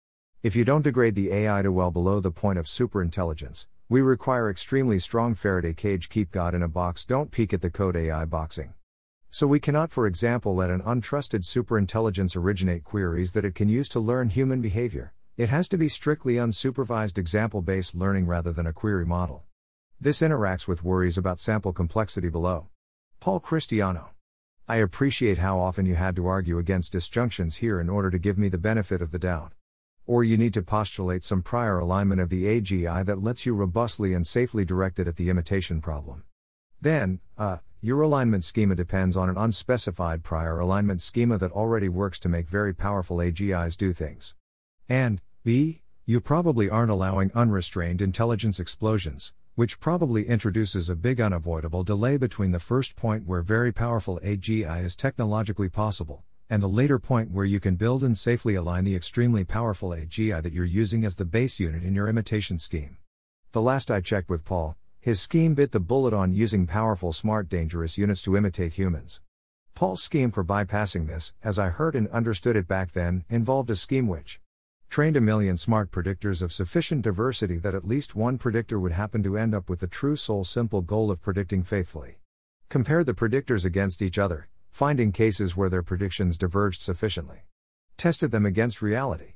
If 0.43 0.55
you 0.55 0.63
don't 0.63 0.83
degrade 0.83 1.15
the 1.15 1.31
AI 1.31 1.63
to 1.63 1.71
well 1.71 1.89
below 1.89 2.19
the 2.19 2.29
point 2.29 2.59
of 2.59 2.67
superintelligence, 2.67 3.65
we 3.89 4.01
require 4.01 4.51
extremely 4.51 4.99
strong 4.99 5.33
Faraday 5.33 5.73
cage 5.73 6.09
keep 6.09 6.29
God 6.29 6.53
in 6.53 6.61
a 6.61 6.67
box, 6.67 7.03
don't 7.05 7.31
peek 7.31 7.53
at 7.53 7.61
the 7.61 7.71
code 7.71 7.95
AI 7.95 8.25
boxing. 8.25 8.75
So 9.33 9.47
we 9.47 9.59
cannot, 9.59 9.91
for 9.91 10.05
example, 10.05 10.53
let 10.53 10.69
an 10.69 10.83
untrusted 10.83 11.41
superintelligence 11.41 12.37
originate 12.37 12.83
queries 12.83 13.33
that 13.33 13.43
it 13.43 13.55
can 13.55 13.67
use 13.67 13.89
to 13.89 13.99
learn 13.99 14.29
human 14.29 14.61
behavior. 14.61 15.11
It 15.37 15.49
has 15.49 15.67
to 15.69 15.77
be 15.77 15.89
strictly 15.89 16.35
unsupervised 16.35 17.17
example 17.17 17.63
based 17.63 17.95
learning 17.95 18.27
rather 18.27 18.51
than 18.51 18.67
a 18.67 18.73
query 18.73 19.07
model. 19.07 19.45
This 19.99 20.21
interacts 20.21 20.67
with 20.67 20.83
worries 20.83 21.17
about 21.17 21.39
sample 21.39 21.73
complexity 21.73 22.29
below. 22.29 22.67
Paul 23.19 23.39
Christiano. 23.39 24.09
I 24.67 24.75
appreciate 24.75 25.39
how 25.39 25.59
often 25.59 25.87
you 25.87 25.95
had 25.95 26.15
to 26.17 26.27
argue 26.27 26.59
against 26.59 26.93
disjunctions 26.93 27.55
here 27.55 27.81
in 27.81 27.89
order 27.89 28.11
to 28.11 28.19
give 28.19 28.37
me 28.37 28.49
the 28.49 28.59
benefit 28.59 29.01
of 29.01 29.09
the 29.09 29.17
doubt. 29.17 29.53
Or 30.05 30.23
you 30.23 30.37
need 30.37 30.53
to 30.53 30.61
postulate 30.61 31.23
some 31.23 31.41
prior 31.41 31.79
alignment 31.79 32.21
of 32.21 32.29
the 32.29 32.43
AGI 32.45 33.03
that 33.07 33.23
lets 33.23 33.47
you 33.47 33.55
robustly 33.55 34.13
and 34.13 34.27
safely 34.27 34.63
direct 34.63 34.99
it 34.99 35.07
at 35.07 35.15
the 35.15 35.31
imitation 35.31 35.81
problem. 35.81 36.23
Then, 36.79 37.19
uh, 37.35 37.57
your 37.83 38.01
alignment 38.01 38.45
schema 38.45 38.73
depends 38.75 39.17
on 39.17 39.27
an 39.27 39.35
unspecified 39.37 40.23
prior 40.23 40.57
alignment 40.57 41.01
schema 41.01 41.37
that 41.37 41.51
already 41.51 41.89
works 41.89 42.17
to 42.17 42.29
make 42.29 42.47
very 42.47 42.73
powerful 42.73 43.17
AGIs 43.17 43.75
do 43.75 43.91
things. 43.91 44.35
And, 44.87 45.21
B, 45.43 45.81
you 46.05 46.21
probably 46.21 46.69
aren't 46.69 46.91
allowing 46.91 47.29
unrestrained 47.35 48.01
intelligence 48.01 48.57
explosions, 48.57 49.33
which 49.55 49.81
probably 49.81 50.29
introduces 50.29 50.89
a 50.89 50.95
big 50.95 51.19
unavoidable 51.19 51.83
delay 51.83 52.15
between 52.15 52.51
the 52.51 52.59
first 52.61 52.95
point 52.95 53.27
where 53.27 53.41
very 53.41 53.73
powerful 53.73 54.17
AGI 54.23 54.81
is 54.81 54.95
technologically 54.95 55.67
possible, 55.67 56.23
and 56.49 56.63
the 56.63 56.69
later 56.69 56.99
point 56.99 57.31
where 57.31 57.43
you 57.43 57.59
can 57.59 57.75
build 57.75 58.01
and 58.01 58.17
safely 58.17 58.55
align 58.55 58.85
the 58.85 58.95
extremely 58.95 59.43
powerful 59.43 59.89
AGI 59.89 60.41
that 60.41 60.53
you're 60.53 60.63
using 60.63 61.03
as 61.03 61.17
the 61.17 61.25
base 61.25 61.59
unit 61.59 61.83
in 61.83 61.95
your 61.95 62.07
imitation 62.07 62.57
scheme. 62.57 62.95
The 63.51 63.61
last 63.61 63.91
I 63.91 63.99
checked 63.99 64.29
with 64.29 64.45
Paul, 64.45 64.77
his 65.03 65.19
scheme 65.19 65.53
bit 65.53 65.73
the 65.73 65.81
bullet 65.81 66.13
on 66.13 66.33
using 66.33 66.65
powerful, 66.65 67.11
smart, 67.11 67.49
dangerous 67.49 67.97
units 67.97 68.21
to 68.21 68.37
imitate 68.37 68.75
humans. 68.75 69.19
Paul's 69.75 70.01
scheme 70.01 70.31
for 70.31 70.45
bypassing 70.45 71.07
this, 71.07 71.33
as 71.43 71.59
I 71.59 71.71
heard 71.71 71.93
and 71.93 72.07
understood 72.07 72.55
it 72.55 72.69
back 72.69 72.93
then, 72.93 73.25
involved 73.29 73.69
a 73.69 73.75
scheme 73.75 74.07
which 74.07 74.39
trained 74.87 75.17
a 75.17 75.19
million 75.19 75.57
smart 75.57 75.91
predictors 75.91 76.41
of 76.41 76.53
sufficient 76.53 77.01
diversity 77.01 77.57
that 77.57 77.75
at 77.75 77.83
least 77.83 78.15
one 78.15 78.37
predictor 78.37 78.79
would 78.79 78.93
happen 78.93 79.21
to 79.23 79.37
end 79.37 79.53
up 79.53 79.69
with 79.69 79.81
the 79.81 79.87
true 79.87 80.15
soul 80.15 80.45
simple 80.45 80.79
goal 80.79 81.11
of 81.11 81.21
predicting 81.21 81.63
faithfully. 81.63 82.19
Compared 82.69 83.05
the 83.05 83.13
predictors 83.13 83.65
against 83.65 84.01
each 84.01 84.17
other, 84.17 84.47
finding 84.71 85.11
cases 85.11 85.57
where 85.57 85.69
their 85.69 85.83
predictions 85.83 86.37
diverged 86.37 86.79
sufficiently. 86.79 87.41
Tested 87.97 88.31
them 88.31 88.45
against 88.45 88.81
reality. 88.81 89.33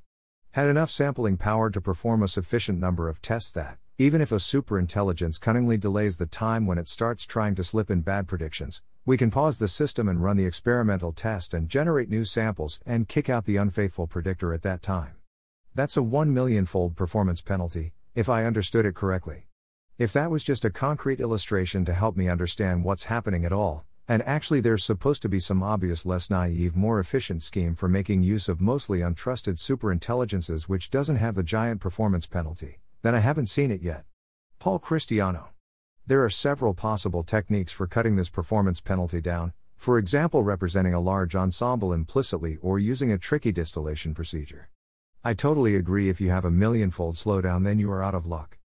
Had 0.51 0.69
enough 0.69 0.89
sampling 0.89 1.35
power 1.35 1.69
to 1.71 1.81
perform 1.81 2.23
a 2.23 2.29
sufficient 2.29 2.79
number 2.79 3.09
of 3.09 3.21
tests 3.21 3.51
that, 3.51 3.79
even 3.99 4.21
if 4.21 4.31
a 4.31 4.35
superintelligence 4.35 5.41
cunningly 5.41 5.75
delays 5.75 6.17
the 6.17 6.27
time 6.27 6.67
when 6.67 6.77
it 6.77 6.87
starts 6.87 7.25
trying 7.25 7.55
to 7.55 7.63
slip 7.63 7.89
in 7.89 8.01
bad 8.01 8.27
predictions, 8.27 8.83
we 9.07 9.17
can 9.17 9.31
pause 9.31 9.57
the 9.57 9.67
system 9.67 10.07
and 10.07 10.23
run 10.23 10.37
the 10.37 10.45
experimental 10.45 11.11
test 11.11 11.51
and 11.51 11.67
generate 11.67 12.07
new 12.07 12.23
samples 12.23 12.79
and 12.85 13.07
kick 13.07 13.27
out 13.27 13.45
the 13.45 13.55
unfaithful 13.55 14.05
predictor 14.05 14.53
at 14.53 14.61
that 14.61 14.83
time. 14.83 15.15
That's 15.73 15.97
a 15.97 16.03
1 16.03 16.31
million 16.31 16.67
fold 16.67 16.95
performance 16.95 17.41
penalty, 17.41 17.93
if 18.13 18.29
I 18.29 18.45
understood 18.45 18.85
it 18.85 18.93
correctly. 18.93 19.47
If 19.97 20.13
that 20.13 20.29
was 20.29 20.43
just 20.43 20.63
a 20.63 20.69
concrete 20.69 21.19
illustration 21.19 21.83
to 21.85 21.93
help 21.93 22.15
me 22.15 22.29
understand 22.29 22.83
what's 22.83 23.05
happening 23.05 23.45
at 23.45 23.51
all, 23.51 23.83
and 24.07 24.21
actually 24.27 24.59
there's 24.59 24.83
supposed 24.83 25.23
to 25.23 25.29
be 25.29 25.39
some 25.39 25.63
obvious, 25.63 26.05
less 26.05 26.29
naive, 26.29 26.75
more 26.75 26.99
efficient 26.99 27.41
scheme 27.41 27.73
for 27.73 27.87
making 27.87 28.21
use 28.21 28.47
of 28.47 28.61
mostly 28.61 28.99
untrusted 28.99 29.57
superintelligences 29.57 30.65
which 30.69 30.91
doesn't 30.91 31.15
have 31.15 31.33
the 31.33 31.41
giant 31.41 31.81
performance 31.81 32.27
penalty, 32.27 32.77
then 33.01 33.15
I 33.15 33.19
haven't 33.19 33.47
seen 33.47 33.71
it 33.71 33.81
yet. 33.81 34.05
Paul 34.59 34.79
Christiano. 34.79 35.49
There 36.05 36.23
are 36.23 36.29
several 36.29 36.73
possible 36.73 37.23
techniques 37.23 37.71
for 37.71 37.85
cutting 37.85 38.15
this 38.15 38.29
performance 38.29 38.81
penalty 38.81 39.21
down, 39.21 39.53
for 39.75 39.97
example, 39.97 40.43
representing 40.43 40.93
a 40.93 40.99
large 40.99 41.35
ensemble 41.35 41.93
implicitly 41.93 42.57
or 42.61 42.79
using 42.79 43.11
a 43.11 43.17
tricky 43.17 43.51
distillation 43.51 44.13
procedure. 44.13 44.69
I 45.23 45.33
totally 45.33 45.75
agree 45.75 46.09
if 46.09 46.19
you 46.19 46.29
have 46.29 46.45
a 46.45 46.51
millionfold 46.51 47.15
slowdown, 47.15 47.63
then 47.63 47.77
you 47.77 47.91
are 47.91 48.03
out 48.03 48.15
of 48.15 48.25
luck. 48.25 48.57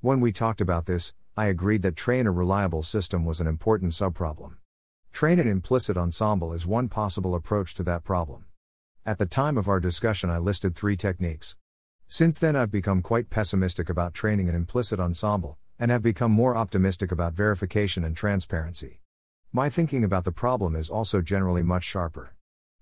When 0.00 0.20
we 0.20 0.32
talked 0.32 0.60
about 0.60 0.86
this, 0.86 1.14
I 1.36 1.46
agreed 1.46 1.82
that 1.82 1.96
train 1.96 2.26
a 2.26 2.30
reliable 2.30 2.82
system 2.82 3.24
was 3.24 3.40
an 3.40 3.46
important 3.46 3.92
subproblem. 3.92 4.56
Train 5.12 5.38
an 5.38 5.48
implicit 5.48 5.96
ensemble 5.96 6.52
is 6.52 6.66
one 6.66 6.88
possible 6.88 7.34
approach 7.34 7.74
to 7.74 7.82
that 7.84 8.04
problem. 8.04 8.44
At 9.04 9.18
the 9.18 9.26
time 9.26 9.56
of 9.56 9.68
our 9.68 9.80
discussion, 9.80 10.30
I 10.30 10.38
listed 10.38 10.76
three 10.76 10.96
techniques. 10.96 11.56
Since 12.12 12.40
then, 12.40 12.56
I've 12.56 12.72
become 12.72 13.02
quite 13.02 13.30
pessimistic 13.30 13.88
about 13.88 14.14
training 14.14 14.48
an 14.48 14.54
implicit 14.56 14.98
ensemble, 14.98 15.58
and 15.78 15.92
have 15.92 16.02
become 16.02 16.32
more 16.32 16.56
optimistic 16.56 17.12
about 17.12 17.34
verification 17.34 18.02
and 18.02 18.16
transparency. 18.16 19.00
My 19.52 19.70
thinking 19.70 20.02
about 20.02 20.24
the 20.24 20.32
problem 20.32 20.74
is 20.74 20.90
also 20.90 21.22
generally 21.22 21.62
much 21.62 21.84
sharper. 21.84 22.34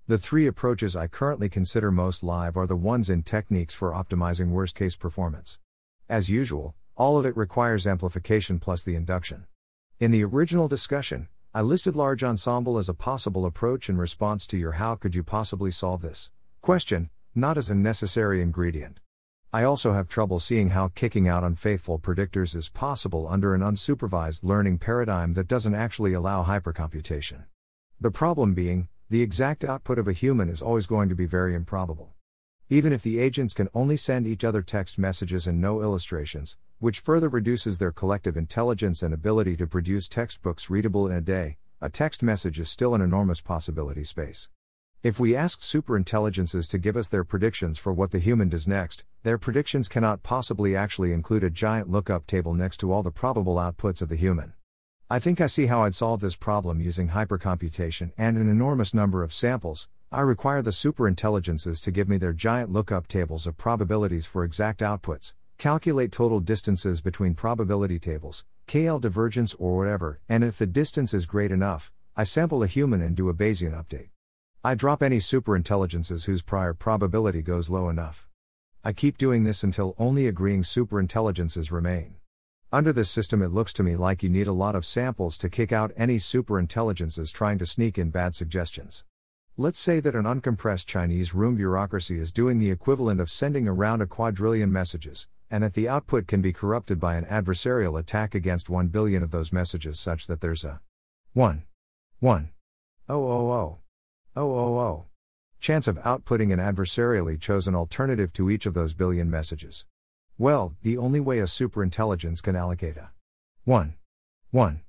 The 0.07 0.17
three 0.17 0.47
approaches 0.47 0.95
I 0.95 1.05
currently 1.05 1.47
consider 1.47 1.91
most 1.91 2.23
live 2.23 2.57
are 2.57 2.65
the 2.65 2.75
ones 2.75 3.07
in 3.07 3.21
techniques 3.21 3.75
for 3.75 3.91
optimizing 3.91 4.49
worst 4.49 4.75
case 4.75 4.95
performance. 4.95 5.59
As 6.09 6.31
usual, 6.31 6.73
all 6.95 7.19
of 7.19 7.25
it 7.27 7.37
requires 7.37 7.85
amplification 7.85 8.57
plus 8.57 8.81
the 8.81 8.95
induction. 8.95 9.45
In 9.99 10.09
the 10.09 10.23
original 10.23 10.67
discussion, 10.67 11.27
I 11.53 11.61
listed 11.61 11.95
large 11.95 12.23
ensemble 12.23 12.79
as 12.79 12.89
a 12.89 12.95
possible 12.95 13.45
approach 13.45 13.89
in 13.89 13.97
response 13.97 14.47
to 14.47 14.57
your 14.57 14.73
how 14.73 14.95
could 14.95 15.13
you 15.13 15.21
possibly 15.21 15.69
solve 15.69 16.01
this 16.01 16.31
question, 16.61 17.11
not 17.35 17.59
as 17.59 17.69
a 17.69 17.75
necessary 17.75 18.41
ingredient. 18.41 18.99
I 19.51 19.63
also 19.63 19.93
have 19.93 20.07
trouble 20.07 20.39
seeing 20.39 20.69
how 20.69 20.89
kicking 20.89 21.27
out 21.27 21.43
unfaithful 21.43 21.97
predictors 21.97 22.55
is 22.55 22.69
possible 22.69 23.27
under 23.27 23.55
an 23.55 23.61
unsupervised 23.61 24.43
learning 24.43 24.77
paradigm 24.77 25.33
that 25.33 25.47
doesn't 25.47 25.73
actually 25.73 26.13
allow 26.13 26.43
hypercomputation. 26.43 27.45
The 27.99 28.11
problem 28.11 28.53
being, 28.53 28.89
the 29.09 29.23
exact 29.23 29.63
output 29.63 29.97
of 29.97 30.07
a 30.07 30.13
human 30.13 30.49
is 30.49 30.61
always 30.61 30.85
going 30.85 31.09
to 31.09 31.15
be 31.15 31.25
very 31.25 31.55
improbable. 31.55 32.13
Even 32.69 32.93
if 32.93 33.01
the 33.01 33.17
agents 33.17 33.55
can 33.55 33.69
only 33.73 33.97
send 33.97 34.27
each 34.27 34.43
other 34.43 34.61
text 34.61 34.99
messages 34.99 35.47
and 35.47 35.59
no 35.59 35.81
illustrations, 35.81 36.59
which 36.77 36.99
further 36.99 37.27
reduces 37.27 37.79
their 37.79 37.91
collective 37.91 38.37
intelligence 38.37 39.01
and 39.01 39.15
ability 39.15 39.57
to 39.57 39.65
produce 39.65 40.07
textbooks 40.07 40.69
readable 40.69 41.07
in 41.07 41.13
a 41.13 41.21
day, 41.21 41.57
a 41.81 41.89
text 41.89 42.21
message 42.21 42.59
is 42.59 42.69
still 42.69 42.93
an 42.93 43.01
enormous 43.01 43.41
possibility 43.41 44.03
space. 44.03 44.47
If 45.01 45.17
we 45.17 45.33
ask 45.33 45.61
superintelligences 45.61 46.67
to 46.67 46.77
give 46.77 46.97
us 46.97 47.07
their 47.07 47.23
predictions 47.23 47.79
for 47.79 47.93
what 47.93 48.11
the 48.11 48.19
human 48.19 48.49
does 48.49 48.67
next, 48.67 49.05
their 49.23 49.37
predictions 49.37 49.87
cannot 49.87 50.23
possibly 50.23 50.75
actually 50.75 51.13
include 51.13 51.41
a 51.41 51.49
giant 51.49 51.89
lookup 51.89 52.27
table 52.27 52.53
next 52.53 52.81
to 52.81 52.91
all 52.91 53.01
the 53.01 53.09
probable 53.09 53.55
outputs 53.55 54.01
of 54.01 54.09
the 54.09 54.17
human. 54.17 54.55
I 55.09 55.19
think 55.19 55.39
I 55.39 55.47
see 55.47 55.67
how 55.67 55.83
I'd 55.83 55.95
solve 55.95 56.19
this 56.19 56.35
problem 56.35 56.81
using 56.81 57.09
hypercomputation 57.09 58.11
and 58.17 58.35
an 58.35 58.49
enormous 58.49 58.93
number 58.93 59.23
of 59.23 59.31
samples. 59.31 59.87
I 60.11 60.19
require 60.19 60.61
the 60.61 60.71
superintelligences 60.71 61.81
to 61.83 61.91
give 61.91 62.09
me 62.09 62.17
their 62.17 62.33
giant 62.33 62.69
lookup 62.69 63.07
tables 63.07 63.47
of 63.47 63.57
probabilities 63.57 64.25
for 64.25 64.43
exact 64.43 64.81
outputs, 64.81 65.33
calculate 65.57 66.11
total 66.11 66.41
distances 66.41 66.99
between 66.99 67.35
probability 67.35 67.99
tables, 67.99 68.43
KL 68.67 68.99
divergence 68.99 69.53
or 69.53 69.77
whatever, 69.77 70.19
and 70.27 70.43
if 70.43 70.57
the 70.57 70.67
distance 70.67 71.13
is 71.13 71.25
great 71.25 71.53
enough, 71.53 71.89
I 72.17 72.25
sample 72.25 72.63
a 72.63 72.67
human 72.67 73.01
and 73.01 73.15
do 73.15 73.29
a 73.29 73.33
Bayesian 73.33 73.71
update. 73.71 74.09
I 74.61 74.75
drop 74.75 75.01
any 75.01 75.19
superintelligences 75.19 76.25
whose 76.25 76.41
prior 76.41 76.73
probability 76.73 77.41
goes 77.41 77.69
low 77.69 77.87
enough. 77.87 78.27
I 78.83 78.91
keep 78.91 79.17
doing 79.17 79.45
this 79.45 79.63
until 79.63 79.95
only 79.97 80.27
agreeing 80.27 80.63
superintelligences 80.63 81.71
remain. 81.71 82.15
Under 82.69 82.91
this 82.91 83.09
system, 83.09 83.41
it 83.41 83.53
looks 83.53 83.71
to 83.73 83.83
me 83.83 83.95
like 83.95 84.21
you 84.21 84.27
need 84.27 84.47
a 84.47 84.51
lot 84.51 84.75
of 84.75 84.85
samples 84.85 85.37
to 85.37 85.49
kick 85.49 85.71
out 85.71 85.93
any 85.95 86.17
superintelligences 86.17 87.31
trying 87.31 87.57
to 87.59 87.65
sneak 87.65 87.97
in 87.97 88.09
bad 88.09 88.35
suggestions. 88.35 89.05
Let's 89.55 89.79
say 89.79 90.01
that 90.01 90.13
an 90.13 90.25
uncompressed 90.25 90.85
Chinese 90.85 91.33
room 91.33 91.55
bureaucracy 91.55 92.19
is 92.19 92.33
doing 92.33 92.59
the 92.59 92.69
equivalent 92.69 93.21
of 93.21 93.31
sending 93.31 93.65
around 93.65 94.01
a 94.01 94.07
quadrillion 94.07 94.73
messages, 94.73 95.29
and 95.49 95.63
that 95.63 95.73
the 95.73 95.87
output 95.87 96.27
can 96.27 96.41
be 96.41 96.51
corrupted 96.51 96.99
by 96.99 97.15
an 97.15 97.23
adversarial 97.27 97.97
attack 97.97 98.35
against 98.35 98.69
1 98.69 98.89
billion 98.89 99.23
of 99.23 99.31
those 99.31 99.53
messages 99.53 99.97
such 100.01 100.27
that 100.27 100.41
there's 100.41 100.65
a 100.65 100.81
1. 101.31 101.63
1. 102.19 102.49
Oh, 103.07 103.23
oh, 103.23 103.51
oh. 103.51 103.78
Oh, 104.35 104.53
oh, 104.53 104.77
oh. 104.77 105.05
Chance 105.59 105.87
of 105.87 105.97
outputting 105.97 106.53
an 106.53 106.59
adversarially 106.59 107.39
chosen 107.39 107.75
alternative 107.75 108.31
to 108.33 108.49
each 108.49 108.65
of 108.65 108.73
those 108.73 108.93
billion 108.93 109.29
messages. 109.29 109.85
Well, 110.37 110.75
the 110.83 110.97
only 110.97 111.19
way 111.19 111.39
a 111.39 111.43
superintelligence 111.43 112.41
can 112.41 112.55
allocate 112.55 112.97
a 112.97 113.09
1. 113.65 113.95
1. 114.51 114.81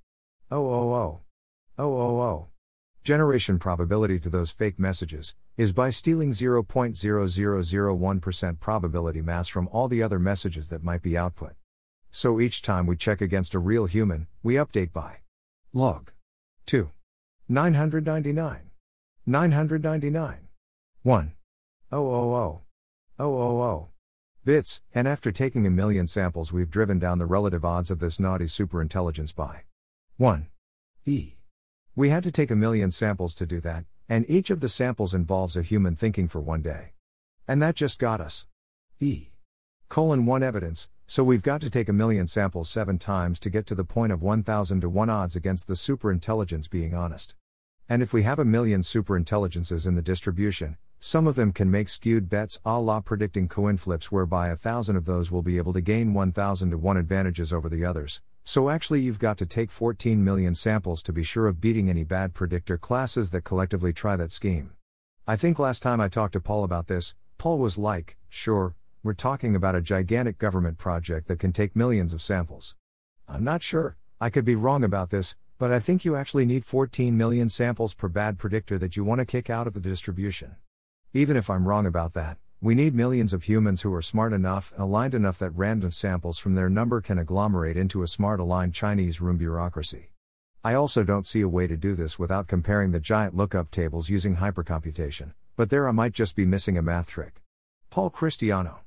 Oh, 0.50 0.68
oh, 0.68 0.94
oh. 0.94 1.20
Oh, 1.79 1.96
oh, 1.96 2.20
oh. 2.20 2.48
Generation 3.03 3.59
probability 3.59 4.20
to 4.20 4.29
those 4.29 4.50
fake 4.50 4.79
messages 4.79 5.35
is 5.57 5.72
by 5.72 5.90
stealing 5.90 6.31
0.0001% 6.31 8.61
probability 8.61 9.22
mass 9.22 9.48
from 9.48 9.68
all 9.72 9.88
the 9.88 10.03
other 10.03 10.18
messages 10.18 10.68
that 10.68 10.85
might 10.85 11.03
be 11.03 11.18
output. 11.18 11.55
So 12.11 12.40
each 12.40 12.62
time 12.62 12.87
we 12.87 12.96
check 12.96 13.20
against 13.20 13.55
a 13.55 13.59
real 13.59 13.87
human, 13.87 14.29
we 14.42 14.55
update 14.55 14.92
by 14.92 15.18
log 15.72 16.12
2. 16.66 16.90
999. 17.48 18.69
999. 19.31 20.49
1. 21.03 21.33
Oh, 21.93 22.11
oh, 22.11 22.35
oh. 22.35 22.61
Oh, 23.19 23.37
oh, 23.37 23.62
oh 23.62 23.88
bits, 24.45 24.83
and 24.93 25.07
after 25.07 25.31
taking 25.31 25.64
a 25.66 25.71
million 25.71 26.07
samples, 26.07 26.53
we've 26.53 26.71
driven 26.71 26.99
down 26.99 27.19
the 27.19 27.27
relative 27.27 27.64
odds 27.64 27.88
of 27.88 28.01
this 28.01 28.19
naughty 28.19 28.47
superintelligence 28.47 29.33
by 29.33 29.62
1. 30.16 30.49
E. 31.07 31.35
We 31.95 32.09
had 32.09 32.25
to 32.25 32.33
take 32.33 32.51
a 32.51 32.57
million 32.57 32.90
samples 32.90 33.33
to 33.35 33.47
do 33.47 33.61
that, 33.61 33.85
and 34.09 34.29
each 34.29 34.51
of 34.51 34.59
the 34.59 34.69
samples 34.69 35.14
involves 35.14 35.57
a 35.57 35.62
human 35.62 35.95
thinking 35.95 36.27
for 36.27 36.40
one 36.40 36.62
day. 36.62 36.95
And 37.47 37.62
that 37.62 37.77
just 37.77 38.01
got 38.01 38.21
us 38.21 38.47
E. 38.99 39.29
Colon 39.88 40.27
1 40.27 40.43
evidence, 40.43 40.88
so 41.07 41.23
we've 41.23 41.43
got 41.43 41.61
to 41.61 41.71
take 41.71 41.88
a 41.88 41.93
million 41.93 42.27
samples 42.27 42.69
seven 42.69 42.99
times 42.99 43.38
to 43.40 43.51
get 43.51 43.66
to 43.66 43.77
the 43.77 43.85
point 43.85 44.12
of 44.12 44.21
1000 44.21 44.81
to 44.81 44.88
1 44.88 45.09
odds 45.09 45.37
against 45.37 45.69
the 45.69 45.75
superintelligence 45.75 46.69
being 46.69 46.95
honest. 46.95 47.37
And 47.90 48.05
if 48.05 48.12
we 48.12 48.22
have 48.22 48.38
a 48.38 48.44
million 48.44 48.83
superintelligences 48.83 49.85
in 49.85 49.96
the 49.96 50.00
distribution, 50.00 50.76
some 51.00 51.26
of 51.26 51.35
them 51.35 51.53
can 51.53 51.72
make 51.72 51.88
skewed 51.88 52.31
bets 52.31 52.61
a 52.64 52.79
la 52.79 53.00
predicting 53.00 53.48
coin 53.48 53.76
flips 53.79 54.12
whereby 54.12 54.48
a 54.48 54.55
thousand 54.55 54.94
of 54.94 55.07
those 55.07 55.33
will 55.33 55.42
be 55.42 55.59
able 55.59 55.72
to 55.72 55.81
gain 55.81 56.14
1000 56.14 56.70
to 56.70 56.79
1 56.79 56.96
advantages 56.96 57.53
over 57.53 57.68
the 57.68 57.85
others. 57.85 58.20
So 58.44 58.70
actually 58.70 59.00
you've 59.00 59.18
got 59.18 59.38
to 59.38 59.44
take 59.44 59.72
14 59.72 60.22
million 60.22 60.55
samples 60.55 61.03
to 61.03 61.12
be 61.12 61.24
sure 61.24 61.48
of 61.48 61.61
beating 61.61 61.90
any 61.90 62.05
bad 62.05 62.33
predictor 62.33 62.79
classes 62.79 63.33
that 63.33 63.42
collectively 63.42 63.92
try 63.92 64.14
that 64.14 64.31
scheme. 64.31 64.70
I 65.26 65.35
think 65.35 65.59
last 65.59 65.83
time 65.83 66.00
I 66.00 66.07
talked 66.07 66.35
to 66.35 66.40
Paul 66.40 66.62
about 66.62 66.87
this, 66.87 67.16
Paul 67.38 67.59
was 67.59 67.76
like, 67.76 68.16
sure, 68.29 68.76
we're 69.03 69.14
talking 69.14 69.57
about 69.57 69.74
a 69.74 69.83
gigantic 69.83 70.38
government 70.38 70.79
project 70.79 71.26
that 71.26 71.40
can 71.40 71.53
take 71.53 71.74
millions 71.74 72.14
of 72.14 72.22
samples. 72.22 72.76
I'm 73.26 73.42
not 73.42 73.64
sure, 73.64 73.96
I 74.20 74.31
could 74.31 74.44
be 74.44 74.55
wrong 74.55 74.85
about 74.85 75.11
this, 75.11 75.35
but 75.61 75.70
I 75.70 75.79
think 75.79 76.07
you 76.07 76.16
actually 76.16 76.46
need 76.46 76.64
14 76.64 77.14
million 77.14 77.51
samples 77.51 77.92
per 77.92 78.09
bad 78.09 78.38
predictor 78.38 78.79
that 78.79 78.96
you 78.96 79.05
want 79.05 79.18
to 79.18 79.27
kick 79.27 79.51
out 79.51 79.66
of 79.66 79.75
the 79.75 79.81
distribution. 79.81 80.57
Even 81.12 81.37
if 81.37 81.51
I'm 81.51 81.68
wrong 81.68 81.85
about 81.85 82.14
that, 82.14 82.38
we 82.62 82.75
need 82.75 82.94
millions 82.94 83.35
of 83.35 83.42
humans 83.42 83.83
who 83.83 83.92
are 83.92 84.01
smart 84.01 84.33
enough 84.33 84.73
and 84.73 84.81
aligned 84.81 85.14
enough 85.14 85.38
that 85.38 85.51
random 85.51 85.90
samples 85.90 86.38
from 86.38 86.55
their 86.55 86.70
number 86.70 87.03
can 87.03 87.18
agglomerate 87.18 87.77
into 87.77 88.03
a 88.03 88.09
smart 88.09 88.40
aligned 88.40 88.73
Chinese 88.73 89.20
room 89.20 89.37
bureaucracy. 89.37 90.12
I 90.64 90.73
also 90.73 91.05
don't 91.05 91.27
see 91.27 91.42
a 91.42 91.49
way 91.49 91.66
to 91.66 91.77
do 91.77 91.94
this 91.94 92.18
without 92.18 92.49
comparing 92.49 92.92
the 92.92 92.99
giant 92.99 93.37
lookup 93.37 93.70
tables 93.70 94.09
using 94.09 94.37
hypercomputation, 94.37 95.35
but 95.57 95.68
there 95.68 95.87
I 95.87 95.92
might 95.92 96.14
just 96.14 96.37
be 96.37 96.46
missing 96.46 96.79
a 96.79 96.83
math 96.83 97.09
trick. 97.09 97.42
Paul 97.90 98.11
Christiano. 98.11 98.79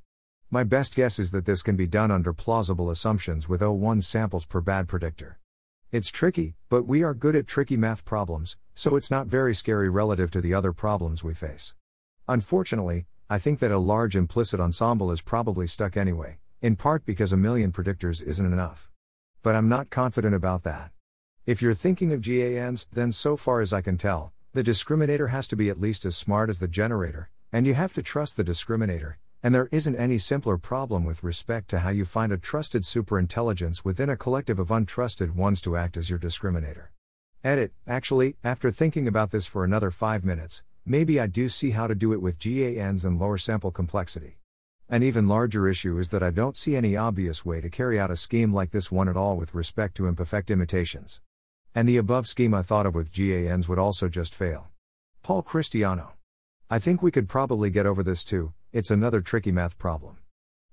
My 0.50 0.64
best 0.64 0.96
guess 0.96 1.20
is 1.20 1.30
that 1.30 1.44
this 1.44 1.62
can 1.62 1.76
be 1.76 1.86
done 1.86 2.10
under 2.10 2.32
plausible 2.32 2.90
assumptions 2.90 3.48
with 3.48 3.62
01 3.62 4.00
samples 4.00 4.44
per 4.44 4.60
bad 4.60 4.88
predictor. 4.88 5.38
It's 5.94 6.10
tricky, 6.10 6.56
but 6.70 6.88
we 6.88 7.04
are 7.04 7.14
good 7.14 7.36
at 7.36 7.46
tricky 7.46 7.76
math 7.76 8.04
problems, 8.04 8.56
so 8.74 8.96
it's 8.96 9.12
not 9.12 9.28
very 9.28 9.54
scary 9.54 9.88
relative 9.88 10.28
to 10.32 10.40
the 10.40 10.52
other 10.52 10.72
problems 10.72 11.22
we 11.22 11.34
face. 11.34 11.72
Unfortunately, 12.26 13.06
I 13.30 13.38
think 13.38 13.60
that 13.60 13.70
a 13.70 13.78
large 13.78 14.16
implicit 14.16 14.58
ensemble 14.58 15.12
is 15.12 15.20
probably 15.20 15.68
stuck 15.68 15.96
anyway, 15.96 16.38
in 16.60 16.74
part 16.74 17.06
because 17.06 17.32
a 17.32 17.36
million 17.36 17.70
predictors 17.70 18.20
isn't 18.20 18.44
enough. 18.44 18.90
But 19.44 19.54
I'm 19.54 19.68
not 19.68 19.88
confident 19.88 20.34
about 20.34 20.64
that. 20.64 20.90
If 21.46 21.62
you're 21.62 21.74
thinking 21.74 22.12
of 22.12 22.22
GANs, 22.22 22.88
then 22.92 23.12
so 23.12 23.36
far 23.36 23.60
as 23.60 23.72
I 23.72 23.80
can 23.80 23.96
tell, 23.96 24.32
the 24.52 24.64
discriminator 24.64 25.30
has 25.30 25.46
to 25.46 25.54
be 25.54 25.68
at 25.68 25.80
least 25.80 26.04
as 26.04 26.16
smart 26.16 26.50
as 26.50 26.58
the 26.58 26.66
generator, 26.66 27.30
and 27.52 27.68
you 27.68 27.74
have 27.74 27.94
to 27.94 28.02
trust 28.02 28.36
the 28.36 28.42
discriminator, 28.42 29.14
and 29.44 29.54
there 29.54 29.68
isn't 29.70 29.96
any 29.96 30.16
simpler 30.16 30.56
problem 30.56 31.04
with 31.04 31.22
respect 31.22 31.68
to 31.68 31.80
how 31.80 31.90
you 31.90 32.06
find 32.06 32.32
a 32.32 32.38
trusted 32.38 32.82
superintelligence 32.82 33.84
within 33.84 34.08
a 34.08 34.16
collective 34.16 34.58
of 34.58 34.68
untrusted 34.68 35.34
ones 35.34 35.60
to 35.60 35.76
act 35.76 35.98
as 35.98 36.08
your 36.08 36.18
discriminator. 36.18 36.86
Edit, 37.44 37.74
actually, 37.86 38.36
after 38.42 38.70
thinking 38.70 39.06
about 39.06 39.32
this 39.32 39.44
for 39.44 39.62
another 39.62 39.90
5 39.90 40.24
minutes, 40.24 40.62
maybe 40.86 41.20
I 41.20 41.26
do 41.26 41.50
see 41.50 41.72
how 41.72 41.86
to 41.86 41.94
do 41.94 42.14
it 42.14 42.22
with 42.22 42.38
GANs 42.38 43.04
and 43.04 43.20
lower 43.20 43.36
sample 43.36 43.70
complexity. 43.70 44.38
An 44.88 45.02
even 45.02 45.28
larger 45.28 45.68
issue 45.68 45.98
is 45.98 46.08
that 46.08 46.22
I 46.22 46.30
don't 46.30 46.56
see 46.56 46.74
any 46.74 46.96
obvious 46.96 47.44
way 47.44 47.60
to 47.60 47.68
carry 47.68 48.00
out 48.00 48.10
a 48.10 48.16
scheme 48.16 48.50
like 48.50 48.70
this 48.70 48.90
one 48.90 49.10
at 49.10 49.16
all 49.16 49.36
with 49.36 49.54
respect 49.54 49.94
to 49.96 50.06
imperfect 50.06 50.50
imitations. 50.50 51.20
And 51.74 51.86
the 51.86 51.98
above 51.98 52.26
scheme 52.26 52.54
I 52.54 52.62
thought 52.62 52.86
of 52.86 52.94
with 52.94 53.12
GANs 53.12 53.68
would 53.68 53.78
also 53.78 54.08
just 54.08 54.34
fail. 54.34 54.70
Paul 55.22 55.42
Christiano. 55.42 56.13
I 56.70 56.78
think 56.78 57.02
we 57.02 57.10
could 57.10 57.28
probably 57.28 57.68
get 57.68 57.84
over 57.84 58.02
this 58.02 58.24
too, 58.24 58.54
it's 58.72 58.90
another 58.90 59.20
tricky 59.20 59.52
math 59.52 59.76
problem. 59.76 60.16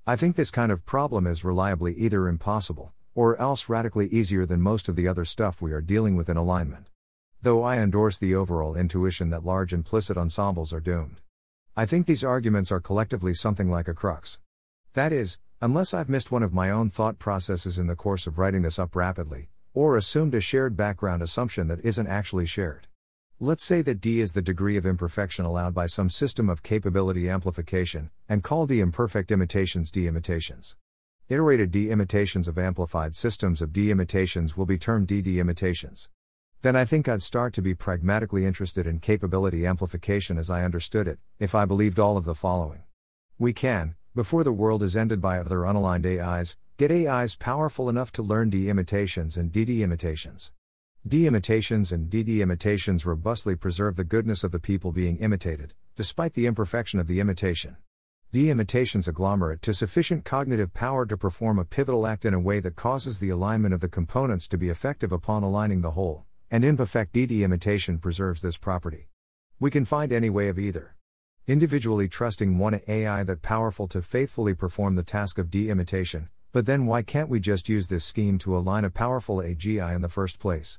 I 0.07 0.15
think 0.15 0.35
this 0.37 0.49
kind 0.49 0.71
of 0.71 0.85
problem 0.85 1.27
is 1.27 1.43
reliably 1.43 1.93
either 1.95 2.29
impossible, 2.29 2.93
or 3.13 3.35
else 3.35 3.67
radically 3.67 4.07
easier 4.07 4.45
than 4.45 4.61
most 4.61 4.87
of 4.87 4.95
the 4.95 5.07
other 5.07 5.25
stuff 5.25 5.61
we 5.61 5.73
are 5.73 5.81
dealing 5.81 6.15
with 6.15 6.29
in 6.29 6.37
alignment. 6.37 6.87
Though 7.41 7.63
I 7.63 7.77
endorse 7.77 8.17
the 8.17 8.33
overall 8.33 8.75
intuition 8.75 9.31
that 9.31 9.43
large 9.43 9.73
implicit 9.73 10.17
ensembles 10.17 10.71
are 10.71 10.79
doomed. 10.79 11.19
I 11.75 11.85
think 11.85 12.05
these 12.05 12.23
arguments 12.23 12.71
are 12.71 12.79
collectively 12.79 13.33
something 13.33 13.69
like 13.69 13.89
a 13.89 13.93
crux. 13.93 14.39
That 14.93 15.11
is, 15.11 15.39
unless 15.61 15.93
I've 15.93 16.09
missed 16.09 16.31
one 16.31 16.41
of 16.41 16.53
my 16.53 16.69
own 16.69 16.89
thought 16.89 17.19
processes 17.19 17.77
in 17.77 17.87
the 17.87 17.97
course 17.97 18.27
of 18.27 18.37
writing 18.37 18.61
this 18.61 18.79
up 18.79 18.95
rapidly, 18.95 19.49
or 19.73 19.97
assumed 19.97 20.33
a 20.35 20.41
shared 20.41 20.77
background 20.77 21.21
assumption 21.21 21.67
that 21.67 21.83
isn't 21.83 22.07
actually 22.07 22.45
shared. 22.45 22.87
Let's 23.43 23.63
say 23.63 23.81
that 23.81 23.99
D 23.99 24.21
is 24.21 24.33
the 24.33 24.41
degree 24.43 24.77
of 24.77 24.85
imperfection 24.85 25.45
allowed 25.45 25.73
by 25.73 25.87
some 25.87 26.11
system 26.11 26.47
of 26.47 26.61
capability 26.61 27.27
amplification, 27.27 28.11
and 28.29 28.43
call 28.43 28.67
D 28.67 28.79
imperfect 28.79 29.31
imitations 29.31 29.89
D 29.89 30.05
imitations. 30.05 30.75
Iterated 31.27 31.71
D 31.71 31.89
imitations 31.89 32.47
of 32.47 32.59
amplified 32.59 33.15
systems 33.15 33.59
of 33.59 33.73
D 33.73 33.89
imitations 33.89 34.55
will 34.55 34.67
be 34.67 34.77
termed 34.77 35.07
DD 35.07 35.37
imitations. 35.37 36.07
Then 36.61 36.75
I 36.75 36.85
think 36.85 37.09
I'd 37.09 37.23
start 37.23 37.53
to 37.53 37.63
be 37.63 37.73
pragmatically 37.73 38.45
interested 38.45 38.85
in 38.85 38.99
capability 38.99 39.65
amplification 39.65 40.37
as 40.37 40.51
I 40.51 40.63
understood 40.63 41.07
it, 41.07 41.17
if 41.39 41.55
I 41.55 41.65
believed 41.65 41.97
all 41.97 42.17
of 42.17 42.25
the 42.25 42.35
following. 42.35 42.83
We 43.39 43.53
can, 43.53 43.95
before 44.13 44.43
the 44.43 44.53
world 44.53 44.83
is 44.83 44.95
ended 44.95 45.19
by 45.19 45.39
other 45.39 45.61
unaligned 45.61 46.05
AIs, 46.05 46.57
Get 46.77 46.91
AIs 46.91 47.35
powerful 47.35 47.89
enough 47.89 48.11
to 48.13 48.21
learn 48.21 48.51
D 48.51 48.69
imitations 48.69 49.35
and 49.35 49.51
DD 49.51 49.81
imitations. 49.81 50.51
D 51.07 51.25
imitations 51.25 51.91
and 51.91 52.11
DD 52.11 52.41
imitations 52.41 53.07
robustly 53.07 53.55
preserve 53.55 53.95
the 53.95 54.03
goodness 54.03 54.43
of 54.43 54.51
the 54.51 54.59
people 54.59 54.91
being 54.91 55.17
imitated, 55.17 55.73
despite 55.95 56.35
the 56.35 56.45
imperfection 56.45 56.99
of 56.99 57.07
the 57.07 57.19
imitation. 57.19 57.77
D 58.31 58.51
imitations 58.51 59.07
agglomerate 59.07 59.63
to 59.63 59.73
sufficient 59.73 60.25
cognitive 60.25 60.75
power 60.75 61.07
to 61.07 61.17
perform 61.17 61.57
a 61.57 61.65
pivotal 61.65 62.05
act 62.05 62.23
in 62.23 62.35
a 62.35 62.39
way 62.39 62.59
that 62.59 62.75
causes 62.75 63.19
the 63.19 63.31
alignment 63.31 63.73
of 63.73 63.79
the 63.79 63.89
components 63.89 64.47
to 64.49 64.59
be 64.59 64.69
effective 64.69 65.11
upon 65.11 65.41
aligning 65.41 65.81
the 65.81 65.91
whole, 65.91 66.25
and 66.51 66.63
imperfect 66.63 67.13
DD 67.13 67.41
imitation 67.41 67.97
preserves 67.97 68.43
this 68.43 68.57
property. 68.57 69.09
We 69.59 69.71
can 69.71 69.85
find 69.85 70.11
any 70.11 70.29
way 70.29 70.49
of 70.49 70.59
either. 70.59 70.95
Individually 71.47 72.09
trusting 72.09 72.59
one 72.59 72.79
AI 72.87 73.23
that 73.23 73.41
powerful 73.41 73.87
to 73.87 74.03
faithfully 74.03 74.53
perform 74.53 74.95
the 74.95 75.03
task 75.03 75.39
of 75.39 75.49
D 75.49 75.71
imitation, 75.71 76.29
but 76.51 76.67
then 76.67 76.85
why 76.85 77.01
can't 77.01 77.27
we 77.27 77.39
just 77.39 77.69
use 77.69 77.87
this 77.87 78.05
scheme 78.05 78.37
to 78.37 78.55
align 78.55 78.85
a 78.85 78.91
powerful 78.91 79.37
AGI 79.37 79.95
in 79.95 80.03
the 80.03 80.07
first 80.07 80.39
place? 80.39 80.77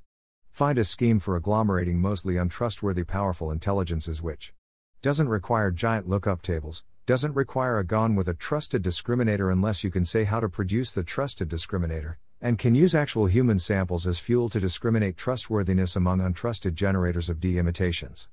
Find 0.52 0.76
a 0.76 0.84
scheme 0.84 1.18
for 1.18 1.40
agglomerating 1.40 1.94
mostly 1.94 2.36
untrustworthy 2.36 3.04
powerful 3.04 3.50
intelligences 3.50 4.20
which 4.20 4.52
doesn't 5.00 5.30
require 5.30 5.70
giant 5.70 6.06
lookup 6.06 6.42
tables, 6.42 6.84
doesn't 7.06 7.32
require 7.32 7.78
a 7.78 7.86
GAN 7.86 8.16
with 8.16 8.28
a 8.28 8.34
trusted 8.34 8.82
discriminator 8.82 9.50
unless 9.50 9.82
you 9.82 9.90
can 9.90 10.04
say 10.04 10.24
how 10.24 10.40
to 10.40 10.50
produce 10.50 10.92
the 10.92 11.04
trusted 11.04 11.48
discriminator, 11.48 12.16
and 12.42 12.58
can 12.58 12.74
use 12.74 12.94
actual 12.94 13.24
human 13.24 13.58
samples 13.58 14.06
as 14.06 14.18
fuel 14.18 14.50
to 14.50 14.60
discriminate 14.60 15.16
trustworthiness 15.16 15.96
among 15.96 16.20
untrusted 16.20 16.74
generators 16.74 17.30
of 17.30 17.40
D 17.40 17.56
imitations. 17.56 18.28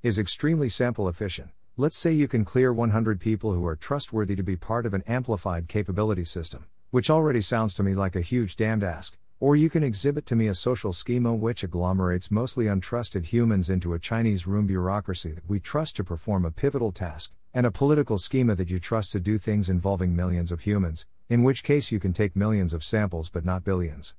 Is 0.00 0.16
extremely 0.16 0.68
sample 0.68 1.08
efficient. 1.08 1.50
Let's 1.76 1.98
say 1.98 2.12
you 2.12 2.28
can 2.28 2.44
clear 2.44 2.72
100 2.72 3.18
people 3.18 3.52
who 3.52 3.66
are 3.66 3.74
trustworthy 3.74 4.36
to 4.36 4.44
be 4.44 4.54
part 4.54 4.86
of 4.86 4.94
an 4.94 5.02
amplified 5.08 5.66
capability 5.66 6.24
system 6.24 6.66
which 6.94 7.10
already 7.10 7.40
sounds 7.40 7.74
to 7.74 7.82
me 7.82 7.92
like 7.92 8.14
a 8.14 8.20
huge 8.20 8.54
damned 8.54 8.84
ask, 8.84 9.18
or 9.40 9.56
you 9.56 9.68
can 9.68 9.82
exhibit 9.82 10.26
to 10.26 10.36
me 10.36 10.46
a 10.46 10.54
social 10.54 10.92
schema 10.92 11.34
which 11.34 11.62
agglomerates 11.62 12.30
mostly 12.30 12.66
untrusted 12.66 13.26
humans 13.26 13.68
into 13.68 13.92
a 13.92 13.98
Chinese 13.98 14.46
room 14.46 14.66
bureaucracy 14.66 15.32
that 15.32 15.48
we 15.48 15.60
trust 15.60 15.96
to 15.96 16.04
perform 16.04 16.44
a 16.44 16.50
pivotal 16.50 16.92
task, 16.92 17.32
and 17.52 17.66
a 17.66 17.70
political 17.70 18.18
schema 18.18 18.54
that 18.54 18.70
you 18.70 18.80
trust 18.80 19.12
to 19.12 19.20
do 19.20 19.38
things 19.38 19.68
involving 19.68 20.14
millions 20.14 20.50
of 20.50 20.62
humans, 20.62 21.06
in 21.28 21.42
which 21.42 21.62
case 21.64 21.92
you 21.92 22.00
can 22.00 22.12
take 22.12 22.36
millions 22.36 22.72
of 22.72 22.84
samples 22.84 23.28
but 23.28 23.44
not 23.44 23.64
billions. 23.64 24.14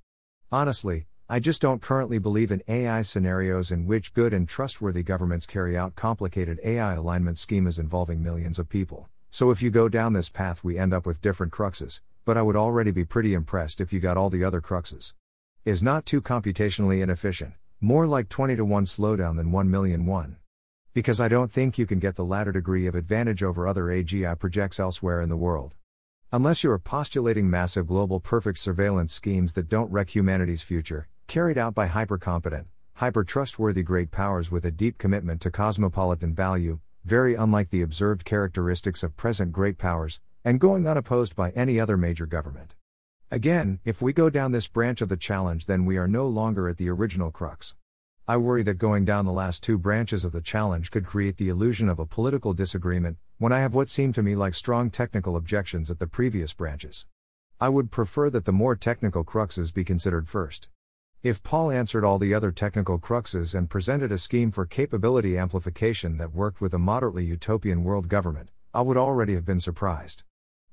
Honestly, 0.51 1.07
I 1.27 1.39
just 1.39 1.61
don't 1.61 1.81
currently 1.81 2.19
believe 2.19 2.51
in 2.51 2.61
AI 2.67 3.01
scenarios 3.01 3.71
in 3.71 3.87
which 3.87 4.13
good 4.13 4.31
and 4.31 4.47
trustworthy 4.47 5.01
governments 5.01 5.47
carry 5.47 5.75
out 5.75 5.95
complicated 5.95 6.59
AI 6.63 6.93
alignment 6.93 7.37
schemas 7.37 7.79
involving 7.79 8.21
millions 8.21 8.59
of 8.59 8.69
people. 8.69 9.09
So 9.31 9.49
if 9.49 9.61
you 9.61 9.71
go 9.71 9.89
down 9.89 10.13
this 10.13 10.29
path, 10.29 10.63
we 10.63 10.77
end 10.77 10.93
up 10.93 11.05
with 11.05 11.21
different 11.21 11.51
cruxes, 11.51 11.99
but 12.25 12.37
I 12.37 12.41
would 12.41 12.55
already 12.55 12.89
be 12.89 13.05
pretty 13.05 13.35
impressed 13.35 13.79
if 13.79 13.93
you 13.93 13.99
got 13.99 14.17
all 14.17 14.31
the 14.31 14.43
other 14.43 14.59
cruxes. 14.59 15.13
Is 15.63 15.83
not 15.83 16.07
too 16.07 16.21
computationally 16.21 17.01
inefficient, 17.01 17.53
more 17.79 18.07
like 18.07 18.29
20 18.29 18.55
to 18.55 18.65
1 18.65 18.85
slowdown 18.85 19.37
than 19.37 19.51
1 19.51 19.69
million 19.69 20.07
1. 20.07 20.37
Because 20.91 21.21
I 21.21 21.27
don't 21.27 21.51
think 21.51 21.77
you 21.77 21.85
can 21.85 21.99
get 21.99 22.15
the 22.15 22.25
latter 22.25 22.51
degree 22.51 22.87
of 22.87 22.95
advantage 22.95 23.43
over 23.43 23.67
other 23.67 23.85
AGI 23.85 24.39
projects 24.39 24.79
elsewhere 24.79 25.21
in 25.21 25.29
the 25.29 25.37
world. 25.37 25.75
Unless 26.31 26.63
you're 26.63 26.79
postulating 26.79 27.47
massive 27.47 27.85
global 27.85 28.19
perfect 28.19 28.57
surveillance 28.57 29.13
schemes 29.13 29.53
that 29.53 29.69
don't 29.69 29.91
wreck 29.91 30.15
humanity's 30.15 30.63
future, 30.63 31.07
carried 31.27 31.59
out 31.59 31.75
by 31.75 31.85
hyper 31.85 32.17
competent, 32.17 32.65
hyper 32.93 33.23
trustworthy 33.23 33.83
great 33.83 34.09
powers 34.09 34.49
with 34.49 34.65
a 34.65 34.71
deep 34.71 34.97
commitment 34.97 35.41
to 35.41 35.51
cosmopolitan 35.51 36.33
value, 36.33 36.79
very 37.03 37.35
unlike 37.35 37.69
the 37.69 37.83
observed 37.83 38.25
characteristics 38.25 39.03
of 39.03 39.15
present 39.15 39.51
great 39.51 39.77
powers, 39.77 40.21
and 40.45 40.59
going 40.59 40.87
unopposed 40.87 41.35
by 41.35 41.49
any 41.49 41.79
other 41.79 41.97
major 41.97 42.27
government. 42.27 42.75
Again, 43.31 43.79
if 43.83 43.99
we 43.99 44.13
go 44.13 44.29
down 44.29 44.51
this 44.51 44.67
branch 44.67 45.01
of 45.01 45.09
the 45.09 45.17
challenge, 45.17 45.65
then 45.65 45.85
we 45.85 45.97
are 45.97 46.07
no 46.07 46.27
longer 46.27 46.69
at 46.69 46.77
the 46.77 46.87
original 46.87 47.31
crux. 47.31 47.75
I 48.27 48.37
worry 48.37 48.61
that 48.61 48.77
going 48.77 49.05
down 49.05 49.25
the 49.25 49.31
last 49.31 49.63
two 49.63 49.79
branches 49.79 50.23
of 50.23 50.31
the 50.31 50.41
challenge 50.41 50.91
could 50.91 51.03
create 51.03 51.37
the 51.37 51.49
illusion 51.49 51.89
of 51.89 51.97
a 51.97 52.05
political 52.05 52.53
disagreement, 52.53 53.17
when 53.39 53.51
I 53.51 53.59
have 53.59 53.73
what 53.73 53.89
seem 53.89 54.13
to 54.13 54.21
me 54.21 54.35
like 54.35 54.53
strong 54.53 54.91
technical 54.91 55.35
objections 55.35 55.89
at 55.89 55.97
the 55.97 56.05
previous 56.05 56.53
branches. 56.53 57.07
I 57.59 57.69
would 57.69 57.89
prefer 57.89 58.29
that 58.29 58.45
the 58.45 58.51
more 58.51 58.75
technical 58.75 59.23
cruxes 59.23 59.73
be 59.73 59.83
considered 59.83 60.27
first. 60.27 60.69
If 61.23 61.41
Paul 61.41 61.71
answered 61.71 62.05
all 62.05 62.19
the 62.19 62.35
other 62.35 62.51
technical 62.51 62.99
cruxes 62.99 63.55
and 63.55 63.67
presented 63.67 64.11
a 64.11 64.17
scheme 64.19 64.51
for 64.51 64.67
capability 64.67 65.39
amplification 65.39 66.17
that 66.19 66.35
worked 66.35 66.61
with 66.61 66.75
a 66.75 66.79
moderately 66.79 67.25
utopian 67.25 67.83
world 67.83 68.09
government, 68.09 68.51
I 68.75 68.81
would 68.81 68.97
already 68.97 69.33
have 69.33 69.45
been 69.45 69.59
surprised. 69.59 70.23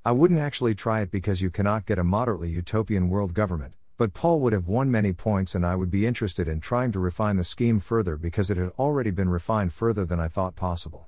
I 0.04 0.10
wouldn't 0.10 0.40
actually 0.40 0.74
try 0.74 1.02
it 1.02 1.12
because 1.12 1.42
you 1.42 1.48
cannot 1.48 1.86
get 1.86 1.96
a 1.96 2.02
moderately 2.02 2.50
utopian 2.50 3.08
world 3.08 3.34
government, 3.34 3.76
but 3.96 4.14
Paul 4.14 4.40
would 4.40 4.52
have 4.52 4.66
won 4.66 4.90
many 4.90 5.12
points 5.12 5.54
and 5.54 5.64
I 5.64 5.76
would 5.76 5.92
be 5.92 6.06
interested 6.06 6.48
in 6.48 6.58
trying 6.58 6.90
to 6.90 6.98
refine 6.98 7.36
the 7.36 7.44
scheme 7.44 7.78
further 7.78 8.16
because 8.16 8.50
it 8.50 8.56
had 8.56 8.72
already 8.80 9.12
been 9.12 9.28
refined 9.28 9.72
further 9.72 10.04
than 10.04 10.18
I 10.18 10.26
thought 10.26 10.56
possible. 10.56 11.06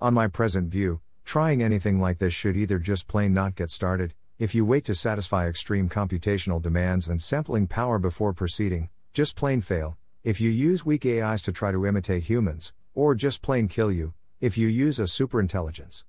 On 0.00 0.14
my 0.14 0.26
present 0.26 0.70
view, 0.70 1.02
trying 1.22 1.62
anything 1.62 2.00
like 2.00 2.18
this 2.18 2.32
should 2.32 2.56
either 2.56 2.78
just 2.78 3.06
plain 3.06 3.34
not 3.34 3.56
get 3.56 3.68
started, 3.68 4.14
if 4.38 4.54
you 4.54 4.64
wait 4.64 4.86
to 4.86 4.94
satisfy 4.94 5.46
extreme 5.46 5.90
computational 5.90 6.62
demands 6.62 7.10
and 7.10 7.20
sampling 7.20 7.66
power 7.66 7.98
before 7.98 8.32
proceeding, 8.32 8.88
just 9.12 9.36
plain 9.36 9.60
fail, 9.60 9.98
if 10.24 10.40
you 10.40 10.48
use 10.48 10.86
weak 10.86 11.04
AIs 11.04 11.42
to 11.42 11.52
try 11.52 11.72
to 11.72 11.84
imitate 11.84 12.22
humans, 12.22 12.72
or 12.94 13.14
just 13.14 13.42
plain 13.42 13.68
kill 13.68 13.92
you, 13.92 14.14
if 14.40 14.56
you 14.56 14.66
use 14.66 14.98
a 14.98 15.02
superintelligence. 15.02 16.04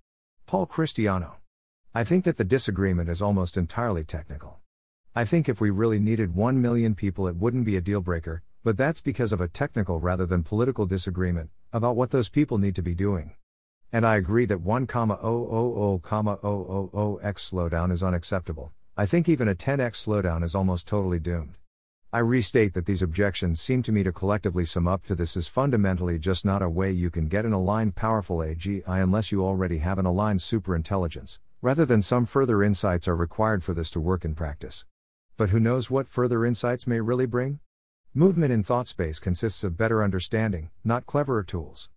Paul 0.45 0.65
Christiano. 0.65 1.40
I 1.93 2.05
think 2.05 2.23
that 2.23 2.37
the 2.37 2.45
disagreement 2.45 3.09
is 3.09 3.21
almost 3.21 3.57
entirely 3.57 4.05
technical. 4.05 4.61
I 5.13 5.25
think 5.25 5.49
if 5.49 5.59
we 5.59 5.71
really 5.71 5.99
needed 5.99 6.33
1 6.33 6.61
million 6.61 6.95
people, 6.95 7.27
it 7.27 7.35
wouldn't 7.35 7.65
be 7.65 7.75
a 7.75 7.81
deal 7.81 7.99
breaker, 7.99 8.43
but 8.63 8.77
that's 8.77 9.01
because 9.01 9.33
of 9.33 9.41
a 9.41 9.49
technical 9.49 9.99
rather 9.99 10.25
than 10.25 10.41
political 10.41 10.85
disagreement 10.85 11.49
about 11.73 11.97
what 11.97 12.11
those 12.11 12.29
people 12.29 12.57
need 12.57 12.75
to 12.75 12.81
be 12.81 12.95
doing. 12.95 13.35
And 13.91 14.05
I 14.05 14.15
agree 14.15 14.45
that 14.45 14.63
1,000,000x 14.63 17.51
slowdown 17.51 17.91
is 17.91 18.01
unacceptable. 18.01 18.71
I 18.95 19.05
think 19.05 19.27
even 19.27 19.49
a 19.49 19.55
10x 19.55 19.97
slowdown 19.97 20.45
is 20.45 20.55
almost 20.55 20.87
totally 20.87 21.19
doomed. 21.19 21.57
I 22.13 22.19
restate 22.19 22.73
that 22.73 22.85
these 22.85 23.01
objections 23.01 23.59
seem 23.59 23.83
to 23.83 23.91
me 23.91 24.03
to 24.03 24.13
collectively 24.13 24.63
sum 24.63 24.87
up 24.87 25.05
to 25.07 25.15
this 25.15 25.35
is 25.35 25.49
fundamentally 25.49 26.19
just 26.19 26.45
not 26.45 26.61
a 26.61 26.69
way 26.69 26.89
you 26.89 27.09
can 27.09 27.27
get 27.27 27.45
an 27.45 27.51
aligned 27.51 27.95
powerful 27.95 28.37
AGI 28.37 29.03
unless 29.03 29.33
you 29.33 29.43
already 29.43 29.79
have 29.79 29.99
an 29.99 30.05
aligned 30.05 30.39
superintelligence, 30.39 31.39
rather 31.62 31.86
than 31.86 32.01
some 32.01 32.26
further 32.26 32.64
insights 32.64 33.07
are 33.07 33.16
required 33.16 33.64
for 33.64 33.76
this 33.76 33.91
to 33.91 33.99
work 33.99 34.26
in 34.26 34.34
practice. 34.34 34.84
But 35.38 35.51
who 35.51 35.59
knows 35.59 35.91
what 35.91 36.07
further 36.07 36.43
insights 36.43 36.88
may 36.88 36.99
really 36.99 37.28
bring? 37.28 37.59
Movement 38.16 38.51
in 38.51 38.64
thought 38.64 38.88
space 38.88 39.20
consists 39.20 39.64
of 39.64 39.78
better 39.78 40.03
understanding, 40.03 40.72
not 40.84 41.05
cleverer 41.05 41.43
tools. 41.43 41.89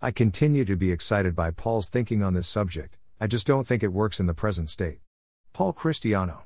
I 0.00 0.12
continue 0.12 0.64
to 0.64 0.76
be 0.76 0.92
excited 0.92 1.34
by 1.34 1.50
Paul's 1.50 1.88
thinking 1.88 2.22
on 2.22 2.34
this 2.34 2.46
subject, 2.46 2.96
I 3.20 3.26
just 3.26 3.46
don't 3.46 3.66
think 3.66 3.82
it 3.82 3.92
works 3.92 4.20
in 4.20 4.26
the 4.26 4.34
present 4.34 4.70
state. 4.70 5.00
Paul 5.52 5.72
Christiano. 5.72 6.42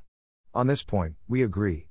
On 0.55 0.67
this 0.67 0.83
point, 0.83 1.17
we 1.29 1.43
agree. 1.43 1.89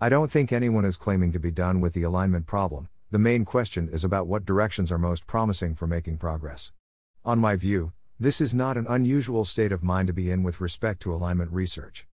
I 0.00 0.08
don't 0.08 0.30
think 0.30 0.52
anyone 0.52 0.84
is 0.84 0.96
claiming 0.96 1.32
to 1.32 1.40
be 1.40 1.50
done 1.50 1.80
with 1.80 1.92
the 1.92 2.04
alignment 2.04 2.46
problem, 2.46 2.88
the 3.10 3.18
main 3.18 3.44
question 3.44 3.88
is 3.92 4.04
about 4.04 4.28
what 4.28 4.46
directions 4.46 4.92
are 4.92 4.98
most 4.98 5.26
promising 5.26 5.74
for 5.74 5.88
making 5.88 6.18
progress. 6.18 6.70
On 7.24 7.40
my 7.40 7.56
view, 7.56 7.92
this 8.22 8.42
is 8.42 8.52
not 8.52 8.76
an 8.76 8.84
unusual 8.86 9.46
state 9.46 9.72
of 9.72 9.82
mind 9.82 10.06
to 10.06 10.12
be 10.12 10.30
in 10.30 10.42
with 10.42 10.60
respect 10.60 11.00
to 11.00 11.14
alignment 11.14 11.50
research. 11.50 12.06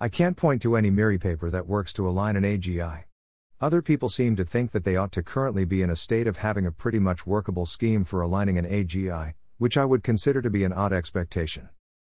I 0.00 0.08
can't 0.08 0.34
point 0.34 0.62
to 0.62 0.74
any 0.74 0.88
MIRI 0.88 1.18
paper 1.18 1.50
that 1.50 1.66
works 1.66 1.92
to 1.92 2.08
align 2.08 2.34
an 2.36 2.44
AGI. 2.44 3.04
Other 3.60 3.82
people 3.82 4.08
seem 4.08 4.36
to 4.36 4.44
think 4.46 4.70
that 4.70 4.84
they 4.84 4.96
ought 4.96 5.12
to 5.12 5.22
currently 5.22 5.66
be 5.66 5.82
in 5.82 5.90
a 5.90 5.96
state 5.96 6.26
of 6.26 6.38
having 6.38 6.64
a 6.64 6.72
pretty 6.72 6.98
much 6.98 7.26
workable 7.26 7.66
scheme 7.66 8.06
for 8.06 8.22
aligning 8.22 8.56
an 8.56 8.64
AGI, 8.64 9.34
which 9.58 9.76
I 9.76 9.84
would 9.84 10.02
consider 10.02 10.40
to 10.40 10.48
be 10.48 10.64
an 10.64 10.72
odd 10.72 10.94
expectation. 10.94 11.68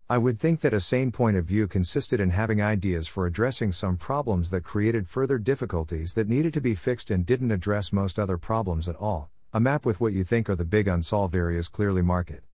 I 0.08 0.18
would 0.18 0.38
think 0.38 0.60
that 0.60 0.72
a 0.72 0.78
sane 0.78 1.10
point 1.10 1.36
of 1.36 1.44
view 1.44 1.66
consisted 1.66 2.20
in 2.20 2.30
having 2.30 2.62
ideas 2.62 3.08
for 3.08 3.26
addressing 3.26 3.72
some 3.72 3.96
problems 3.96 4.50
that 4.50 4.62
created 4.62 5.08
further 5.08 5.38
difficulties 5.38 6.14
that 6.14 6.28
needed 6.28 6.54
to 6.54 6.60
be 6.60 6.76
fixed 6.76 7.10
and 7.10 7.26
didn't 7.26 7.50
address 7.50 7.92
most 7.92 8.20
other 8.20 8.38
problems 8.38 8.88
at 8.88 8.94
all, 8.94 9.30
a 9.52 9.58
map 9.58 9.84
with 9.84 10.00
what 10.00 10.12
you 10.12 10.22
think 10.22 10.48
are 10.48 10.54
the 10.54 10.64
big 10.64 10.86
unsolved 10.86 11.34
areas 11.34 11.66
clearly 11.66 12.02
marked. 12.02 12.51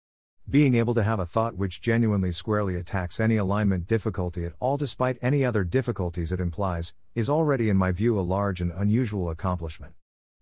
Being 0.51 0.77
able 0.77 0.95
to 0.95 1.03
have 1.03 1.21
a 1.21 1.27
thought 1.27 1.59
which 1.59 1.83
genuinely 1.83 2.33
squarely 2.33 2.75
attacks 2.75 3.21
any 3.21 3.37
alignment 3.37 3.87
difficulty 3.87 4.47
at 4.47 4.55
all 4.61 4.79
despite 4.79 5.19
any 5.21 5.45
other 5.45 5.63
difficulties 5.63 6.33
it 6.33 6.41
implies, 6.41 6.95
is 7.15 7.29
already 7.29 7.69
in 7.69 7.77
my 7.77 7.93
view 7.93 8.19
a 8.19 8.23
large 8.23 8.63
and 8.63 8.73
unusual 8.75 9.29
accomplishment. 9.29 9.93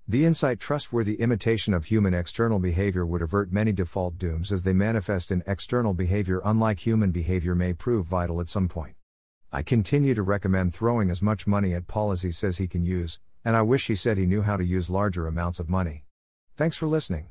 The 0.06 0.24
insight 0.24 0.60
trustworthy 0.60 1.14
imitation 1.14 1.74
of 1.74 1.86
human 1.86 2.14
external 2.14 2.60
behavior 2.60 3.04
would 3.04 3.20
avert 3.20 3.50
many 3.50 3.72
default 3.72 4.16
dooms 4.16 4.52
as 4.52 4.62
they 4.62 4.72
manifest 4.72 5.32
in 5.32 5.42
external 5.44 5.92
behavior 5.92 6.40
unlike 6.44 6.86
human 6.86 7.10
behavior 7.10 7.56
may 7.56 7.72
prove 7.72 8.06
vital 8.06 8.40
at 8.40 8.48
some 8.48 8.68
point. 8.68 8.94
I 9.50 9.62
continue 9.62 10.14
to 10.14 10.22
recommend 10.22 10.72
throwing 10.72 11.10
as 11.10 11.20
much 11.20 11.48
money 11.48 11.74
at 11.74 11.88
Paul 11.88 12.12
as 12.12 12.22
he 12.22 12.30
says 12.30 12.58
he 12.58 12.68
can 12.68 12.84
use, 12.84 13.18
and 13.44 13.56
I 13.56 13.62
wish 13.62 13.88
he 13.88 13.96
said 13.96 14.18
he 14.18 14.26
knew 14.26 14.42
how 14.42 14.56
to 14.56 14.64
use 14.64 14.88
larger 14.88 15.26
amounts 15.26 15.58
of 15.58 15.68
money. 15.68 16.04
Thanks 16.56 16.76
for 16.76 16.86
listening. 16.86 17.30